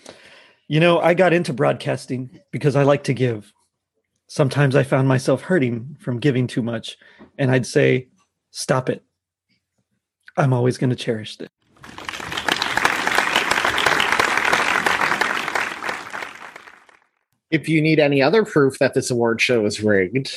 [0.68, 3.54] you know, I got into broadcasting because I like to give.
[4.28, 6.98] Sometimes I found myself hurting from giving too much,
[7.38, 8.10] and I'd say,
[8.52, 9.06] "Stop it."
[10.42, 11.50] I'm always going to cherish this.
[17.52, 20.36] If you need any other proof that this award show is rigged,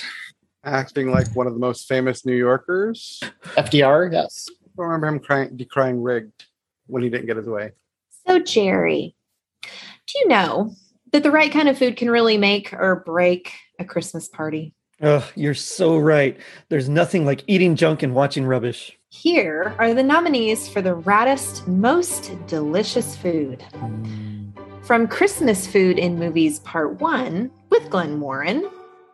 [0.63, 3.23] acting like one of the most famous New Yorkers.
[3.57, 4.47] FDR, yes.
[4.79, 6.45] I remember him crying, decrying rigged
[6.87, 7.71] when he didn't get his way.
[8.27, 9.17] So, Jerry,
[9.63, 10.75] do you know
[11.13, 14.75] that the right kind of food can really make or break a Christmas party?
[15.01, 16.39] Oh, you're so right.
[16.69, 18.99] There's nothing like eating junk and watching rubbish.
[19.15, 23.65] Here are the nominees for the raddest, most delicious food.
[24.83, 28.69] From Christmas Food in Movies Part 1 with Glenn Warren,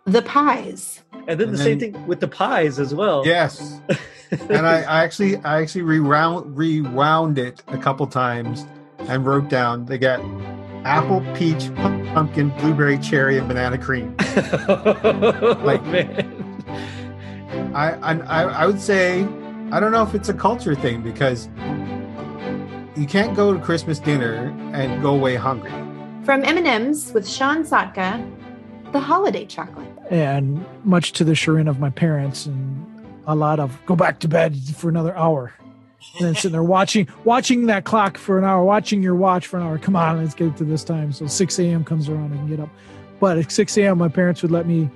[0.06, 1.02] The Pies.
[1.28, 3.24] And then And the same thing with the pies as well.
[3.26, 3.78] Yes.
[4.30, 8.64] and I, I actually I actually rewound rewound it a couple times
[9.00, 10.20] and wrote down they got
[10.84, 11.72] apple, peach,
[12.14, 14.16] pumpkin, blueberry, cherry, and banana cream.
[14.34, 16.26] Oh, like man.
[17.74, 19.28] I, I I I would say
[19.72, 21.48] I don't know if it's a culture thing because
[22.96, 25.70] you can't go to Christmas dinner and go away hungry.
[26.24, 28.20] From M&M's with Sean Sotka,
[28.92, 29.86] The Holiday Chocolate.
[30.10, 32.86] and much to the chagrin of my parents and
[33.26, 35.52] a lot of go back to bed for another hour
[36.18, 39.58] and then sitting there watching watching that clock for an hour watching your watch for
[39.58, 42.36] an hour come on let's get to this time so 6 a.m comes around I
[42.38, 42.70] can get up
[43.20, 44.90] but at 6 a.m my parents would let me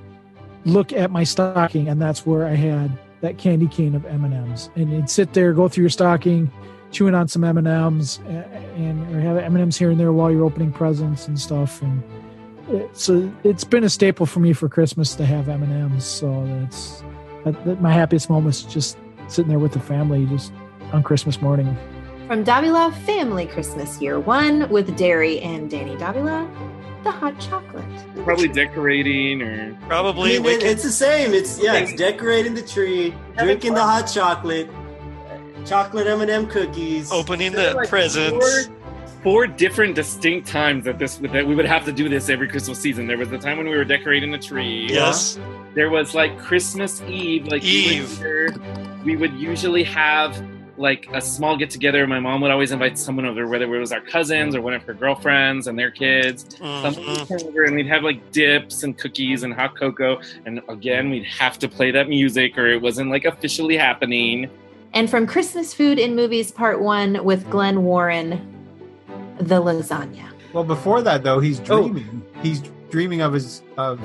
[0.64, 2.90] look at my stocking and that's where i had
[3.24, 6.50] that candy cane of m&ms and you'd sit there go through your stocking
[6.90, 8.20] chewing on some m&ms
[8.76, 12.02] and or have m&ms here and there while you're opening presents and stuff and
[12.92, 16.04] so it's been a staple for me for Christmas to have M and M's.
[16.04, 17.02] So that's
[17.44, 18.96] that, that- my happiest moments just
[19.28, 20.52] sitting there with the family just
[20.92, 21.76] on Christmas morning.
[22.26, 26.48] From Davila Family Christmas Year One with Derry and Danny Davila,
[27.04, 27.84] The Hot Chocolate.
[28.24, 31.34] Probably decorating or I mean, it- it's the same.
[31.34, 34.68] It's yeah, it's decorating the tree, drinking the hot chocolate,
[35.66, 38.68] chocolate M and m cookies, opening the like presents.
[39.22, 42.78] four different distinct times that this that we would have to do this every Christmas
[42.78, 43.06] season.
[43.06, 44.86] There was the time when we were decorating the tree.
[44.90, 45.38] Yes.
[45.74, 50.40] There was like Christmas Eve, like we would, we would usually have
[50.76, 52.06] like a small get together.
[52.06, 54.82] My mom would always invite someone over, whether it was our cousins or one of
[54.82, 56.56] her girlfriends and their kids.
[56.58, 57.36] Someone would mm-hmm.
[57.36, 60.20] come over and we'd have like dips and cookies and hot cocoa.
[60.46, 64.50] And again, we'd have to play that music or it wasn't like officially happening.
[64.92, 68.40] And from Christmas Food in Movies Part One with Glenn Warren,
[69.38, 70.28] The Lasagna.
[70.52, 71.88] Well, before that though, he's Oh.
[71.88, 72.22] dreaming.
[72.42, 74.00] He's dreaming of his of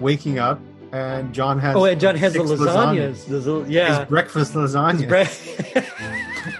[0.00, 0.58] waking up,
[0.92, 1.76] and John has.
[1.76, 3.26] Oh, and John has the six lasagnas.
[3.26, 4.00] The yeah.
[4.00, 5.80] his breakfast lasagna, Bre-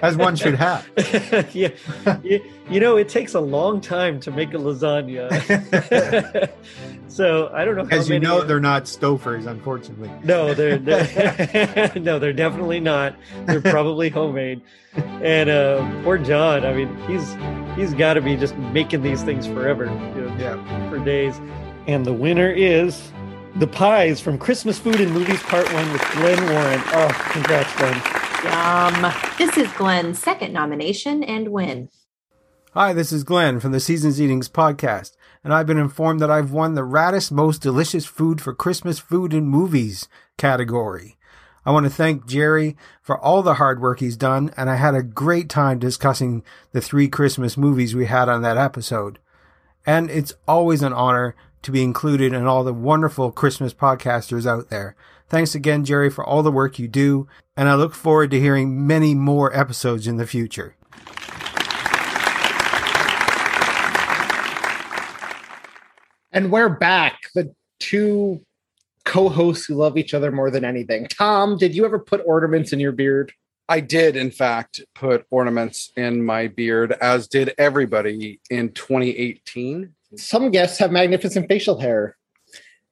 [0.03, 0.89] as one should have.
[1.55, 1.71] yeah,
[2.23, 5.31] you, you know, it takes a long time to make a lasagna.
[7.09, 10.11] so I don't know how As you know, they're not Stouffer's, unfortunately.
[10.23, 13.17] no, they're, they're no, they're definitely not.
[13.47, 14.63] They're probably homemade.
[14.95, 16.65] And uh, poor John.
[16.65, 17.37] I mean, he's
[17.77, 19.87] he's got to be just making these things forever.
[19.87, 21.41] you know, yeah, for days.
[21.87, 23.11] And the winner is
[23.61, 26.81] the pies from Christmas Food and Movies Part One with Glenn Warren.
[26.95, 28.03] Oh, congrats, Glenn.
[28.43, 29.13] Yum.
[29.37, 31.91] This is Glenn's second nomination and win.
[32.73, 35.15] Hi, this is Glenn from the Seasons Eatings podcast,
[35.45, 39.35] and I've been informed that I've won the raddest, most delicious food for Christmas food
[39.35, 40.09] and movies
[40.39, 41.19] category.
[41.67, 44.95] I want to thank Jerry for all the hard work he's done, and I had
[44.95, 46.43] a great time discussing
[46.73, 49.19] the three Christmas movies we had on that episode.
[49.85, 54.71] And it's always an honor to be included in all the wonderful Christmas podcasters out
[54.71, 54.97] there.
[55.29, 58.87] Thanks again, Jerry, for all the work you do, and I look forward to hearing
[58.87, 60.75] many more episodes in the future.
[66.33, 67.19] And we're back.
[67.35, 68.41] The two
[69.05, 71.07] co-hosts who love each other more than anything.
[71.07, 73.33] Tom, did you ever put ornaments in your beard?
[73.69, 79.95] I did, in fact, put ornaments in my beard, as did everybody in 2018.
[80.17, 82.17] Some guests have magnificent facial hair.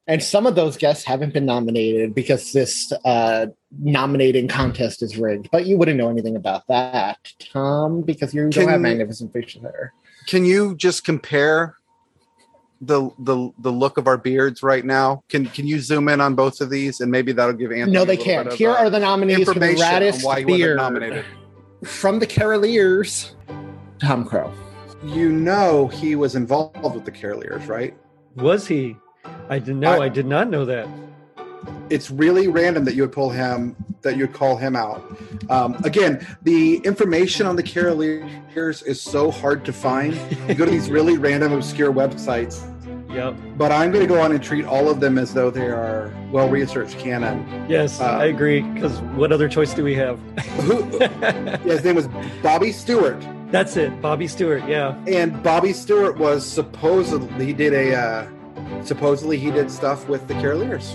[0.07, 3.47] And some of those guests haven't been nominated because this uh,
[3.79, 5.51] nominating contest is rigged.
[5.53, 9.61] But you wouldn't know anything about that, Tom, because you Can don't have magnificent facial
[9.61, 9.93] hair.
[10.27, 11.77] Can you just compare
[12.81, 15.25] the the the look of our beards right now?
[15.29, 18.07] Can can you zoom in on both of these, and maybe that'll give Anthony no,
[18.07, 18.51] they can't.
[18.51, 21.27] Here uh, are the nominees for the raddest why beard nominated.
[21.85, 23.35] from the Caroliers.
[24.01, 24.51] Tom Crow.
[25.03, 27.97] You know he was involved with the Caroliers, right?
[28.37, 28.97] Was he?
[29.49, 30.01] I didn't know.
[30.01, 30.89] I, did not know that.
[31.91, 35.17] It's really random that you would pull him, that you would call him out.
[35.49, 40.19] Um, again, the information on the Caroliers is so hard to find.
[40.49, 42.65] You go to these really random, obscure websites.
[43.11, 43.37] Yep.
[43.57, 46.13] But I'm going to go on and treat all of them as though they are
[46.31, 47.67] well researched canon.
[47.69, 48.61] Yes, I agree.
[48.61, 50.21] Because what other choice do we have?
[51.01, 52.09] yeah, his name was
[52.43, 53.25] Bobby Stewart.
[53.51, 54.63] That's it, Bobby Stewart.
[54.69, 54.95] Yeah.
[55.07, 60.35] And Bobby Stewart was supposedly he did a uh, supposedly he did stuff with the
[60.35, 60.93] Caroliers.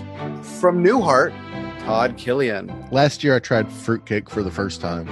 [0.59, 1.31] From Newhart,
[1.79, 2.71] Todd Killian.
[2.91, 5.07] Last year, I tried fruitcake for the first time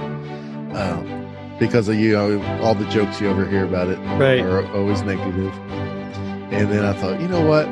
[0.76, 4.40] um, because of you know all the jokes you overhear about it Right.
[4.40, 5.52] are always negative.
[6.52, 7.66] And then I thought, you know what,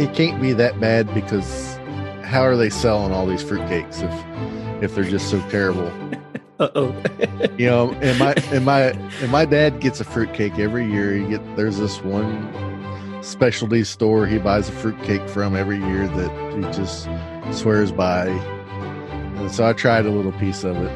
[0.00, 1.76] it can't be that bad because
[2.22, 5.92] how are they selling all these fruitcakes if if they're just so terrible?
[6.62, 7.02] Uh oh.
[7.58, 11.12] you know, and my and my and my dad gets a fruitcake every year.
[11.14, 16.54] He get there's this one specialty store he buys a fruitcake from every year that
[16.54, 17.08] he just
[17.50, 18.28] swears by.
[18.28, 20.90] And so I tried a little piece of it.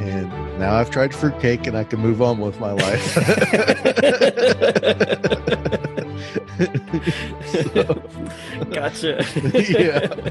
[0.00, 0.28] And
[0.58, 3.14] now I've tried fruitcake and I can move on with my life.
[8.70, 9.24] Gotcha.
[9.70, 10.30] yeah.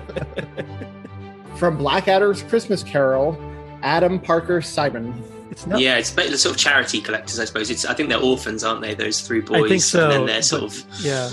[1.55, 3.33] From Blackadder's Christmas Carol,
[3.83, 5.13] Adam Parker Simon.
[5.51, 7.69] It's yeah, it's ba- sort of charity collectors, I suppose.
[7.69, 8.93] It's I think they're orphans, aren't they?
[8.93, 9.63] Those three boys.
[9.63, 10.03] I think so.
[10.03, 11.29] And then they're sort of Yeah.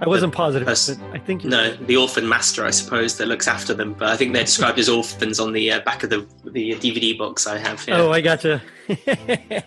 [0.00, 3.26] I wasn't positive, Pers- but I think you're no, the orphan master, I suppose, that
[3.28, 3.94] looks after them.
[3.94, 7.16] But I think they're described as orphans on the uh, back of the the DVD
[7.16, 7.86] box I have.
[7.86, 8.00] Yeah.
[8.00, 8.60] Oh, I gotcha.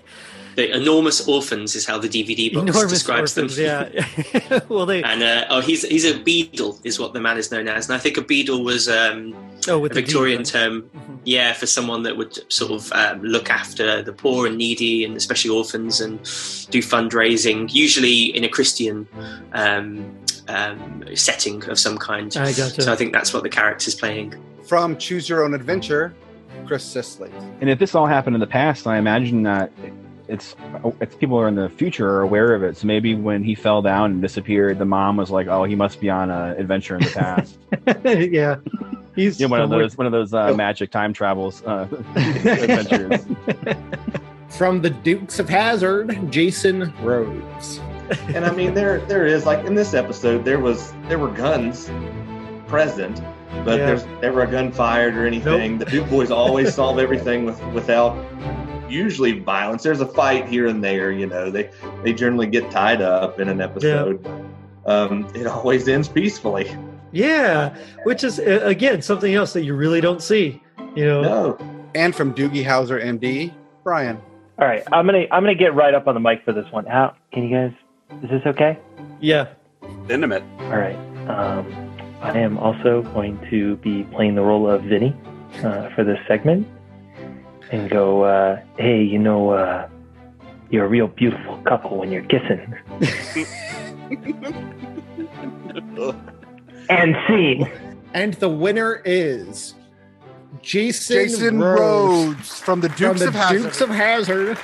[0.57, 3.91] the enormous orphans is how the DVD box Enormous describes orphans, them.
[3.93, 4.59] yeah.
[4.69, 5.03] well, they.
[5.03, 7.87] And uh, oh, he's he's a beadle, is what the man is known as.
[7.87, 9.35] And I think a beadle was um,
[9.67, 10.45] Oh, with a the D, Victorian right?
[10.47, 10.89] term,
[11.25, 15.15] yeah, for someone that would sort of um, look after the poor and needy, and
[15.15, 16.17] especially orphans, and
[16.71, 19.07] do fundraising, usually in a Christian
[19.53, 20.11] um,
[20.47, 22.35] um, setting of some kind.
[22.35, 22.81] I gotcha.
[22.81, 24.33] So I think that's what the character's playing.
[24.63, 26.15] From Choose Your Own Adventure,
[26.65, 27.31] Chris Sisley.
[27.61, 29.71] And if this all happened in the past, I imagine that
[30.27, 30.55] it's
[30.99, 32.77] it's people are in the future are aware of it.
[32.77, 35.99] So maybe when he fell down and disappeared, the mom was like, "Oh, he must
[35.99, 37.57] be on an adventure in the past."
[38.31, 38.57] yeah.
[39.15, 43.25] He's yeah, one of those one of those uh, magic time travels uh, adventures.
[44.49, 47.79] From the Dukes of Hazzard, Jason Rhodes.
[48.27, 51.89] and I mean, there there is like in this episode, there was there were guns
[52.67, 53.21] present,
[53.65, 53.85] but Yeah.
[53.87, 55.77] there's never a gun fired or anything.
[55.77, 58.15] The Duke boys always solve everything with without
[58.89, 59.83] usually violence.
[59.83, 61.49] There's a fight here and there, you know.
[61.49, 61.69] They
[62.03, 64.25] they generally get tied up in an episode.
[64.85, 66.75] Um, it always ends peacefully.
[67.11, 70.61] Yeah, which is uh, again something else that you really don't see.
[70.95, 71.57] You know.
[71.95, 73.53] And from Doogie Howser, MD,
[73.83, 74.21] Brian.
[74.59, 76.85] All right, I'm gonna I'm gonna get right up on the mic for this one.
[76.85, 77.73] How can you guys?
[78.23, 78.77] Is this okay?
[79.19, 79.47] Yeah.
[80.09, 80.43] Intimate.
[80.59, 80.95] All right.
[81.27, 81.87] Um,
[82.21, 85.15] I am also going to be playing the role of Vinny
[85.63, 86.67] uh, for this segment,
[87.71, 88.23] and go.
[88.23, 89.87] Uh, hey, you know, uh,
[90.69, 92.75] you're a real beautiful couple when you're kissing.
[96.89, 97.69] and scene.
[98.13, 99.75] And the winner is
[100.61, 103.61] Jason, Jason Rhodes, Rhodes from the from Dukes the of Hazzard.
[103.61, 104.57] Dukes of Hazzard.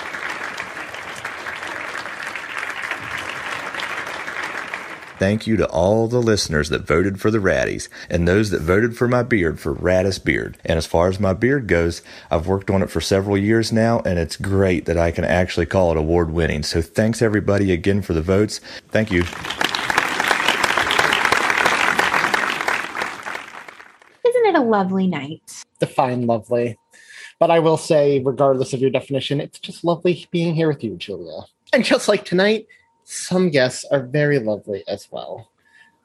[5.16, 8.96] Thank you to all the listeners that voted for the Raddies and those that voted
[8.96, 10.58] for my beard for Raddest Beard.
[10.64, 14.00] And as far as my beard goes, I've worked on it for several years now,
[14.00, 16.64] and it's great that I can actually call it award winning.
[16.64, 18.60] So thanks everybody again for the votes.
[18.88, 19.20] Thank you.
[24.28, 25.64] Isn't it a lovely night?
[25.78, 26.76] Define lovely.
[27.38, 30.96] But I will say, regardless of your definition, it's just lovely being here with you,
[30.96, 31.42] Julia.
[31.72, 32.66] And just like tonight,
[33.04, 35.50] some guests are very lovely as well.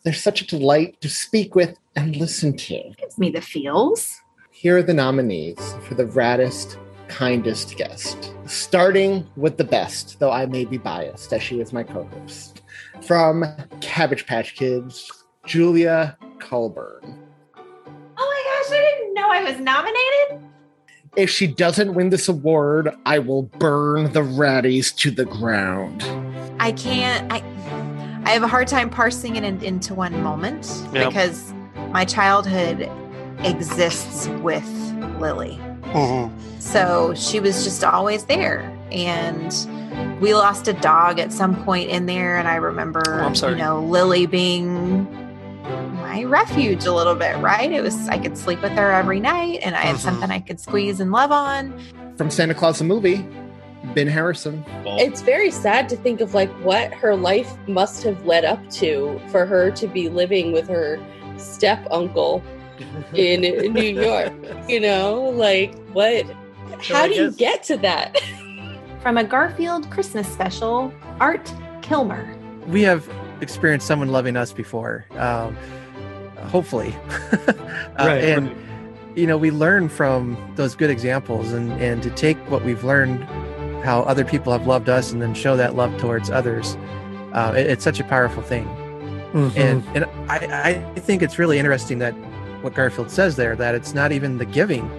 [0.04, 2.94] They're such a delight to speak with and listen to.
[2.98, 4.22] Gives me the feels.
[4.52, 6.78] Here are the nominees for the raddest,
[7.08, 8.34] kindest guest.
[8.46, 12.62] Starting with the best, though I may be biased, as she is my co host.
[13.02, 13.46] From
[13.82, 15.12] Cabbage Patch Kids,
[15.46, 17.18] Julia Colburn.
[17.56, 17.66] Oh
[18.18, 20.49] my gosh, I didn't know I was nominated.
[21.16, 26.04] If she doesn't win this award, I will burn the Raddies to the ground.
[26.60, 27.32] I can't.
[27.32, 27.44] I
[28.26, 31.08] I have a hard time parsing it in, into one moment Yep.
[31.08, 31.54] because
[31.92, 32.90] my childhood
[33.44, 34.68] exists with
[35.20, 35.60] Lily.
[35.84, 36.36] Mm-hmm.
[36.60, 38.60] So she was just always there.
[38.92, 39.52] And
[40.22, 42.38] we lost a dog at some point in there.
[42.38, 43.54] And I remember, oh, I'm sorry.
[43.54, 45.08] you know, Lily being
[46.10, 47.72] my refuge a little bit, right?
[47.72, 50.00] It was, I could sleep with her every night and I had Mhm.
[50.00, 51.80] something I could squeeze and love on.
[52.18, 53.24] From Santa Claus the movie,
[53.94, 54.66] Ben Harrison.
[54.86, 59.22] It's very sad to think of like what her life must have led up to
[59.28, 61.00] for her to be living with her
[61.38, 62.42] step uncle
[63.14, 63.42] in
[63.74, 64.34] New York.
[64.68, 66.26] You know, like what?
[66.82, 68.20] So How I do you get to that?
[69.04, 71.54] From a Garfield Christmas special, Art
[71.84, 72.36] Kilmer.
[72.68, 73.08] we have
[73.42, 75.56] experienced someone loving us before um,
[76.48, 76.96] hopefully
[78.00, 78.56] Uh, Right, and
[79.16, 83.24] you know we learn from those good examples and and to take what we've learned
[83.84, 86.78] how other people have loved us and then show that love towards others
[87.34, 88.66] uh, it- it's such a powerful thing
[89.34, 89.58] Mhm.
[89.58, 92.14] and and I, I think it's really interesting that
[92.62, 94.90] what garfield says there that it's not even the giving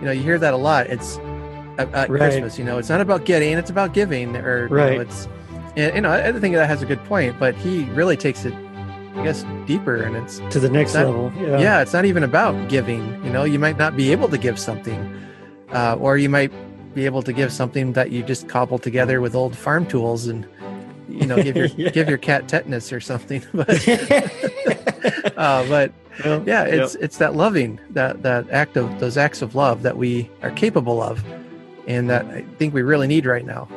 [0.00, 1.18] you know you hear that a lot it's
[1.78, 2.18] at, at Right.
[2.20, 4.94] christmas you know it's not about getting it's about giving or you Right.
[4.96, 5.28] know, it's
[5.76, 8.54] and, you know I think that has a good point but he really takes it
[9.16, 11.80] i guess deeper and it's To the next not- level, yeah.
[11.80, 15.00] it's not even about giving you know you might not be able to give something
[15.72, 16.52] uh, or you might
[16.94, 20.46] be able to give something that you just cobble together with old farm tools and
[21.08, 21.90] you know give your Yeah.
[21.90, 23.68] give your cat tetanus or something but
[25.36, 25.92] uh, but
[26.46, 30.30] yeah it's it's that loving that that act of those acts of love that we
[30.42, 31.22] are capable of
[31.86, 33.68] and that i think we really need right now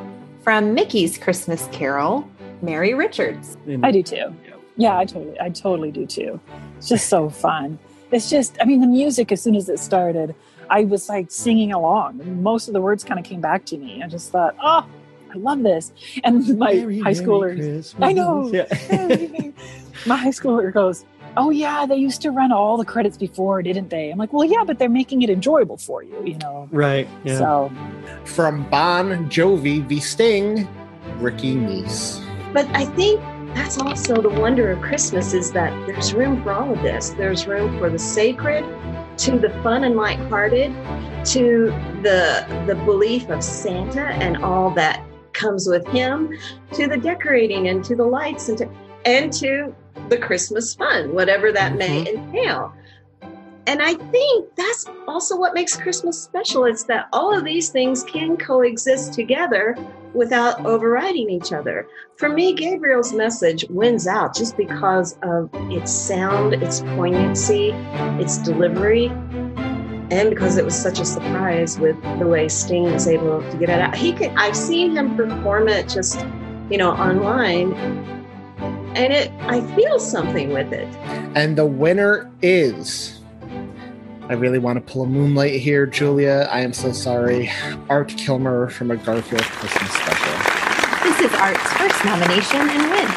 [0.42, 2.26] From Mickey's Christmas Carol,
[2.62, 3.56] Mary Richards.
[3.82, 4.34] I do too.
[4.80, 6.40] Yeah, I totally, I totally do too.
[6.78, 7.78] It's just so fun.
[8.10, 10.34] It's just, I mean, the music as soon as it started,
[10.70, 12.42] I was like singing along.
[12.42, 14.02] Most of the words kind of came back to me.
[14.02, 14.86] I just thought, oh,
[15.32, 15.92] I love this.
[16.24, 18.50] And my high schoolers, I know.
[20.06, 21.04] my high schooler goes,
[21.36, 24.10] oh yeah, they used to run all the credits before, didn't they?
[24.10, 26.68] I'm like, well, yeah, but they're making it enjoyable for you, you know.
[26.72, 27.06] Right.
[27.22, 27.38] Yeah.
[27.38, 27.72] So
[28.24, 30.66] From Bon Jovi v Sting,
[31.18, 32.24] Ricky Meese.
[32.52, 33.20] But I think
[33.54, 37.10] that's also the wonder of Christmas is that there's room for all of this.
[37.10, 38.64] There's room for the sacred,
[39.18, 40.72] to the fun and lighthearted,
[41.26, 41.66] to
[42.02, 46.36] the the belief of Santa and all that comes with him,
[46.72, 48.68] to the decorating and to the lights and to
[49.04, 49.74] and to
[50.08, 52.34] the Christmas fun, whatever that may mm-hmm.
[52.34, 52.72] entail.
[53.66, 56.64] And I think that's also what makes Christmas special.
[56.64, 59.76] It's that all of these things can coexist together
[60.14, 61.86] without overriding each other.
[62.16, 67.70] For me, Gabriel's message wins out just because of its sound, its poignancy,
[68.18, 69.06] its delivery,
[70.10, 73.68] and because it was such a surprise with the way Sting was able to get
[73.70, 73.94] it out.
[73.94, 76.26] He could I've seen him perform it just,
[76.68, 77.72] you know, online.
[78.96, 80.88] And it I feel something with it.
[81.36, 83.19] And the winner is.
[84.30, 86.46] I really want to pull a moonlight here, Julia.
[86.52, 87.50] I am so sorry.
[87.88, 91.02] Art Kilmer from a Garfield Christmas special.
[91.02, 93.08] This is Art's first nomination and win.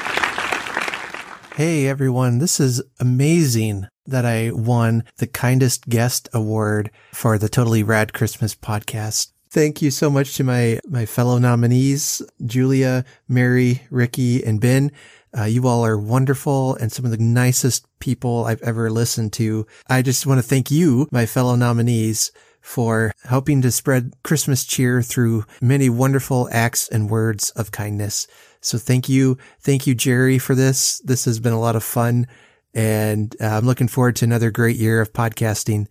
[1.56, 7.84] Hey everyone, this is amazing that I won the kindest guest award for the Totally
[7.84, 9.34] Rad Christmas podcast.
[9.54, 14.92] Thank you so much to my, my fellow nominees, Julia, Mary, Ricky, and Ben.
[15.38, 19.68] Uh, you all are wonderful and some of the nicest people I've ever listened to.
[19.88, 22.32] I just want to thank you, my fellow nominees,
[22.62, 28.26] for helping to spread Christmas cheer through many wonderful acts and words of kindness.
[28.60, 29.38] So thank you.
[29.60, 30.98] Thank you, Jerry, for this.
[31.02, 32.26] This has been a lot of fun
[32.74, 35.86] and uh, I'm looking forward to another great year of podcasting.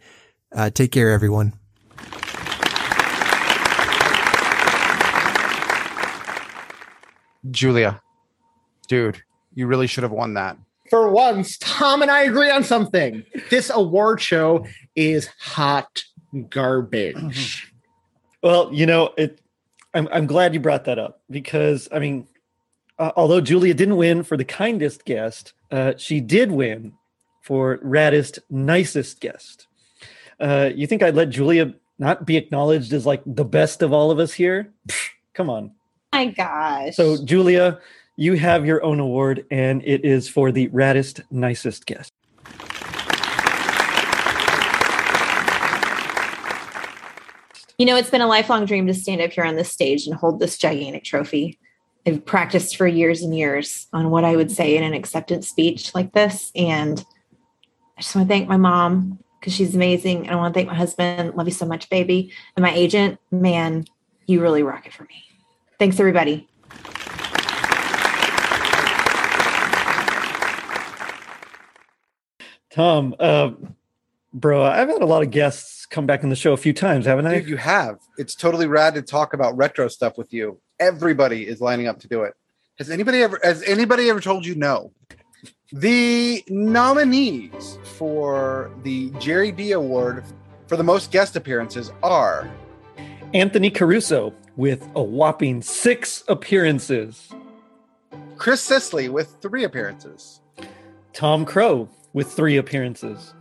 [0.51, 1.53] Uh, take care, everyone.
[7.51, 8.01] Julia,
[8.89, 9.23] dude,
[9.55, 10.57] you really should have won that.
[10.91, 13.25] For once, Tom and I agree on something.
[13.51, 16.05] This award show is hot
[16.51, 17.73] garbage.
[18.43, 19.41] Well, you know, it.
[19.95, 22.27] I'm I'm glad you brought that up because I mean,
[22.99, 26.93] uh, although Julia didn't win for the kindest guest, uh, she did win
[27.43, 29.67] for raddest, nicest guest.
[30.41, 34.11] Uh, you think I'd let Julia not be acknowledged as like the best of all
[34.11, 34.73] of us here?
[34.89, 35.73] Pfft, come on.
[36.13, 36.95] My gosh.
[36.95, 37.81] So, Julia,
[38.17, 42.13] you have your own award, and it is for the raddest, nicest guest.
[47.79, 50.15] You know, it's been a lifelong dream to stand up here on this stage and
[50.15, 51.59] hold this gigantic trophy.
[52.07, 55.95] I've practiced for years and years on what I would say in an acceptance speech
[55.95, 56.53] like this.
[56.55, 57.05] And
[57.97, 60.27] I just want to thank my mom because she's amazing.
[60.27, 61.35] And I want to thank my husband.
[61.35, 62.33] Love you so much, baby.
[62.57, 63.87] And my agent, man,
[64.27, 65.32] you really rock it for me.
[65.79, 66.49] Thanks, everybody.
[72.71, 73.51] Tom, uh,
[74.33, 77.05] bro, I've had a lot of guests come back on the show a few times,
[77.05, 77.41] haven't I?
[77.41, 77.99] Dude, you have.
[78.17, 80.59] It's totally rad to talk about retro stuff with you.
[80.81, 82.35] Everybody is lining up to do it.
[82.79, 84.93] Has anybody ever has anybody ever told you no?
[85.73, 90.25] The nominees for the Jerry D Award
[90.67, 92.51] for the most guest appearances are
[93.35, 97.31] Anthony Caruso with a whopping six appearances.
[98.37, 100.41] Chris Sisley with three appearances.
[101.13, 103.35] Tom Crow with three appearances.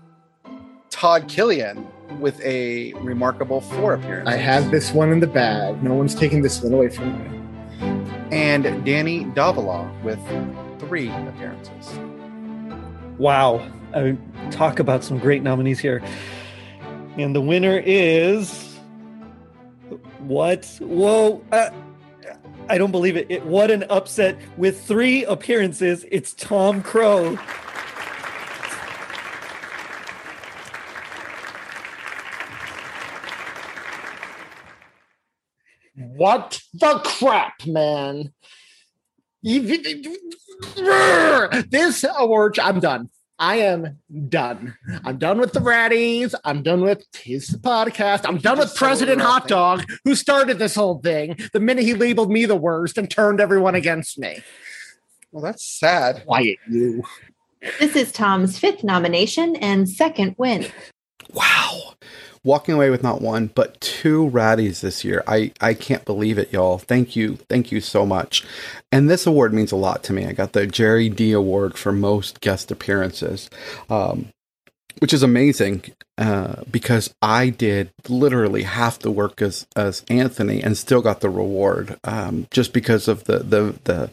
[0.90, 1.88] Todd Killian
[2.20, 4.34] with a remarkable four appearances.
[4.34, 5.82] I have this one in the bag.
[5.82, 7.40] No one's taking this one away from me.
[8.32, 10.20] And Danny Davila with
[10.80, 11.98] three appearances.
[13.18, 13.68] Wow.
[13.94, 16.02] I mean, talk about some great nominees here.
[17.18, 18.71] And the winner is
[20.28, 20.66] what?
[20.80, 21.44] Whoa.
[21.52, 21.70] Uh,
[22.70, 23.28] I don't believe it.
[23.30, 23.46] it.
[23.46, 26.06] What an upset with three appearances.
[26.10, 27.38] It's Tom Crow.
[35.96, 38.32] What the crap, man?
[41.70, 43.10] This award, I'm done.
[43.42, 43.98] I am
[44.30, 44.76] done.
[45.04, 46.36] I'm done with the Raddies.
[46.46, 48.22] I'm done with his podcast.
[48.24, 52.32] I'm done with President Hot Dog, who started this whole thing the minute he labeled
[52.32, 54.44] me the worst and turned everyone against me.
[55.32, 56.24] Well, that's sad.
[56.24, 57.04] Quiet you.
[57.80, 60.68] This is Tom's fifth nomination and second win.
[62.44, 65.24] Walking away with not one but two Raddies this year.
[65.28, 66.78] I i can't believe it y'all.
[66.78, 68.44] Thank you thank you so much.
[68.92, 70.26] And this award means a lot to me.
[70.26, 73.50] I got the jerry d award for most guest appearances
[73.90, 74.30] um,
[75.00, 75.84] which is amazing
[76.18, 81.30] uh, because i did literally half the work as as anthony and still got the
[81.30, 84.10] reward um, just because of the the the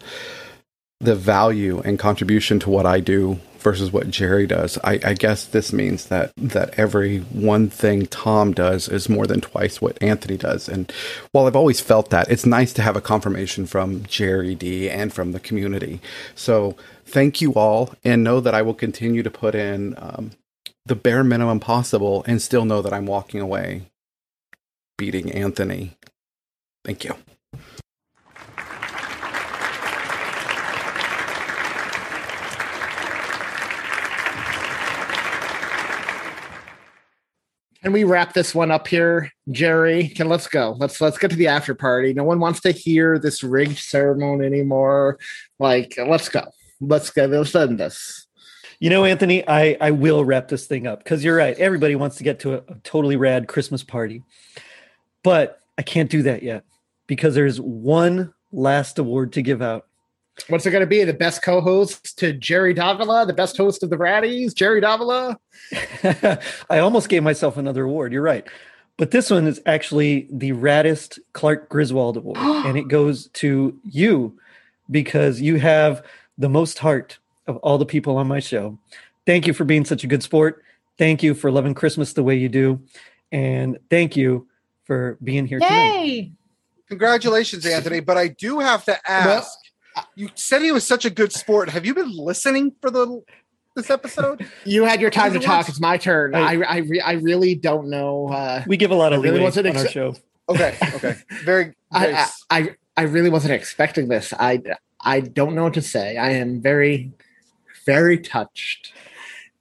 [1.00, 4.78] the value and contribution to what I do versus what Jerry does.
[4.82, 9.40] I, I, guess this means that that every one thing Tom does is more than
[9.40, 10.68] twice what Anthony does.
[10.68, 10.92] And
[11.32, 15.12] while I've always felt that, it's nice to have a confirmation from Jerry D and
[15.12, 16.00] from the community.
[16.34, 20.32] So thank you all, and know that I will continue to put in um,
[20.86, 23.82] the bare minimum possible, and still know that I'm walking away
[24.96, 25.96] beating Anthony.
[26.84, 27.14] Thank you.
[37.82, 40.08] Can we wrap this one up here, Jerry?
[40.08, 40.74] Can let's go.
[40.78, 42.12] Let's let's get to the after party.
[42.12, 45.18] No one wants to hear this rigged ceremony anymore.
[45.60, 46.50] Like, let's go.
[46.80, 47.26] Let's go.
[47.26, 48.26] Let's end this.
[48.80, 51.56] You know, Anthony, I I will wrap this thing up because you're right.
[51.58, 54.24] Everybody wants to get to a, a totally rad Christmas party,
[55.22, 56.64] but I can't do that yet
[57.06, 59.87] because there's one last award to give out.
[60.46, 61.04] What's it going to be?
[61.04, 65.38] The best co-host to Jerry Davila, the best host of the Raddies, Jerry Davila.
[66.70, 68.12] I almost gave myself another award.
[68.12, 68.46] You're right,
[68.96, 74.38] but this one is actually the Raddest Clark Griswold Award, and it goes to you
[74.90, 76.04] because you have
[76.38, 78.78] the most heart of all the people on my show.
[79.26, 80.62] Thank you for being such a good sport.
[80.96, 82.80] Thank you for loving Christmas the way you do,
[83.32, 84.48] and thank you
[84.84, 86.04] for being here tonight.
[86.04, 86.32] Yay!
[86.88, 88.00] Congratulations, Anthony.
[88.00, 89.57] But I do have to ask.
[90.14, 91.68] You said he was such a good sport.
[91.70, 93.22] Have you been listening for the
[93.76, 94.46] this episode?
[94.64, 95.68] You had your time to talk.
[95.68, 96.34] It's my turn.
[96.34, 98.28] I I, re- I really don't know.
[98.28, 100.14] Uh, We give a lot of I really leeway wasn't on our show.
[100.48, 101.14] Okay, okay,
[101.44, 101.74] very.
[101.74, 104.32] very I, I I I really wasn't expecting this.
[104.38, 104.62] I
[105.00, 106.16] I don't know what to say.
[106.16, 107.12] I am very
[107.86, 108.92] very touched,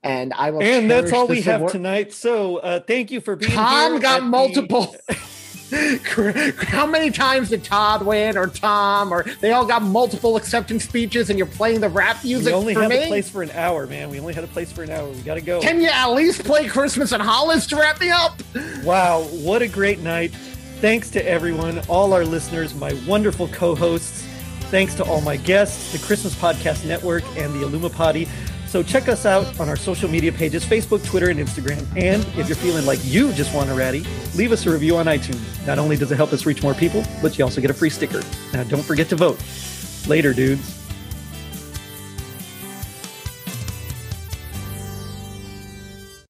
[0.03, 0.61] and I will.
[0.63, 2.13] And that's all we this have award- tonight.
[2.13, 4.95] So uh, thank you for being Tom here got at the- multiple.
[5.69, 11.29] How many times did Todd win or Tom or they all got multiple acceptance speeches
[11.29, 12.47] and you're playing the rap music?
[12.47, 13.03] We only for had me?
[13.03, 14.09] a place for an hour, man.
[14.09, 15.09] We only had a place for an hour.
[15.09, 15.59] We got to go.
[15.61, 18.41] Can you at least play Christmas in Hollis to wrap me up?
[18.83, 20.31] Wow, what a great night.
[20.79, 24.23] Thanks to everyone, all our listeners, my wonderful co hosts.
[24.69, 28.27] Thanks to all my guests, the Christmas Podcast Network, and the Illumipati.
[28.67, 31.85] So check us out on our social media pages Facebook, Twitter, and Instagram.
[31.95, 35.05] And if you're feeling like you just want a Raddie, leave us a review on
[35.05, 35.65] iTunes.
[35.65, 37.89] Not only does it help us reach more people, but you also get a free
[37.89, 38.21] sticker.
[38.53, 39.41] Now, don't forget to vote.
[40.07, 40.76] Later, dudes.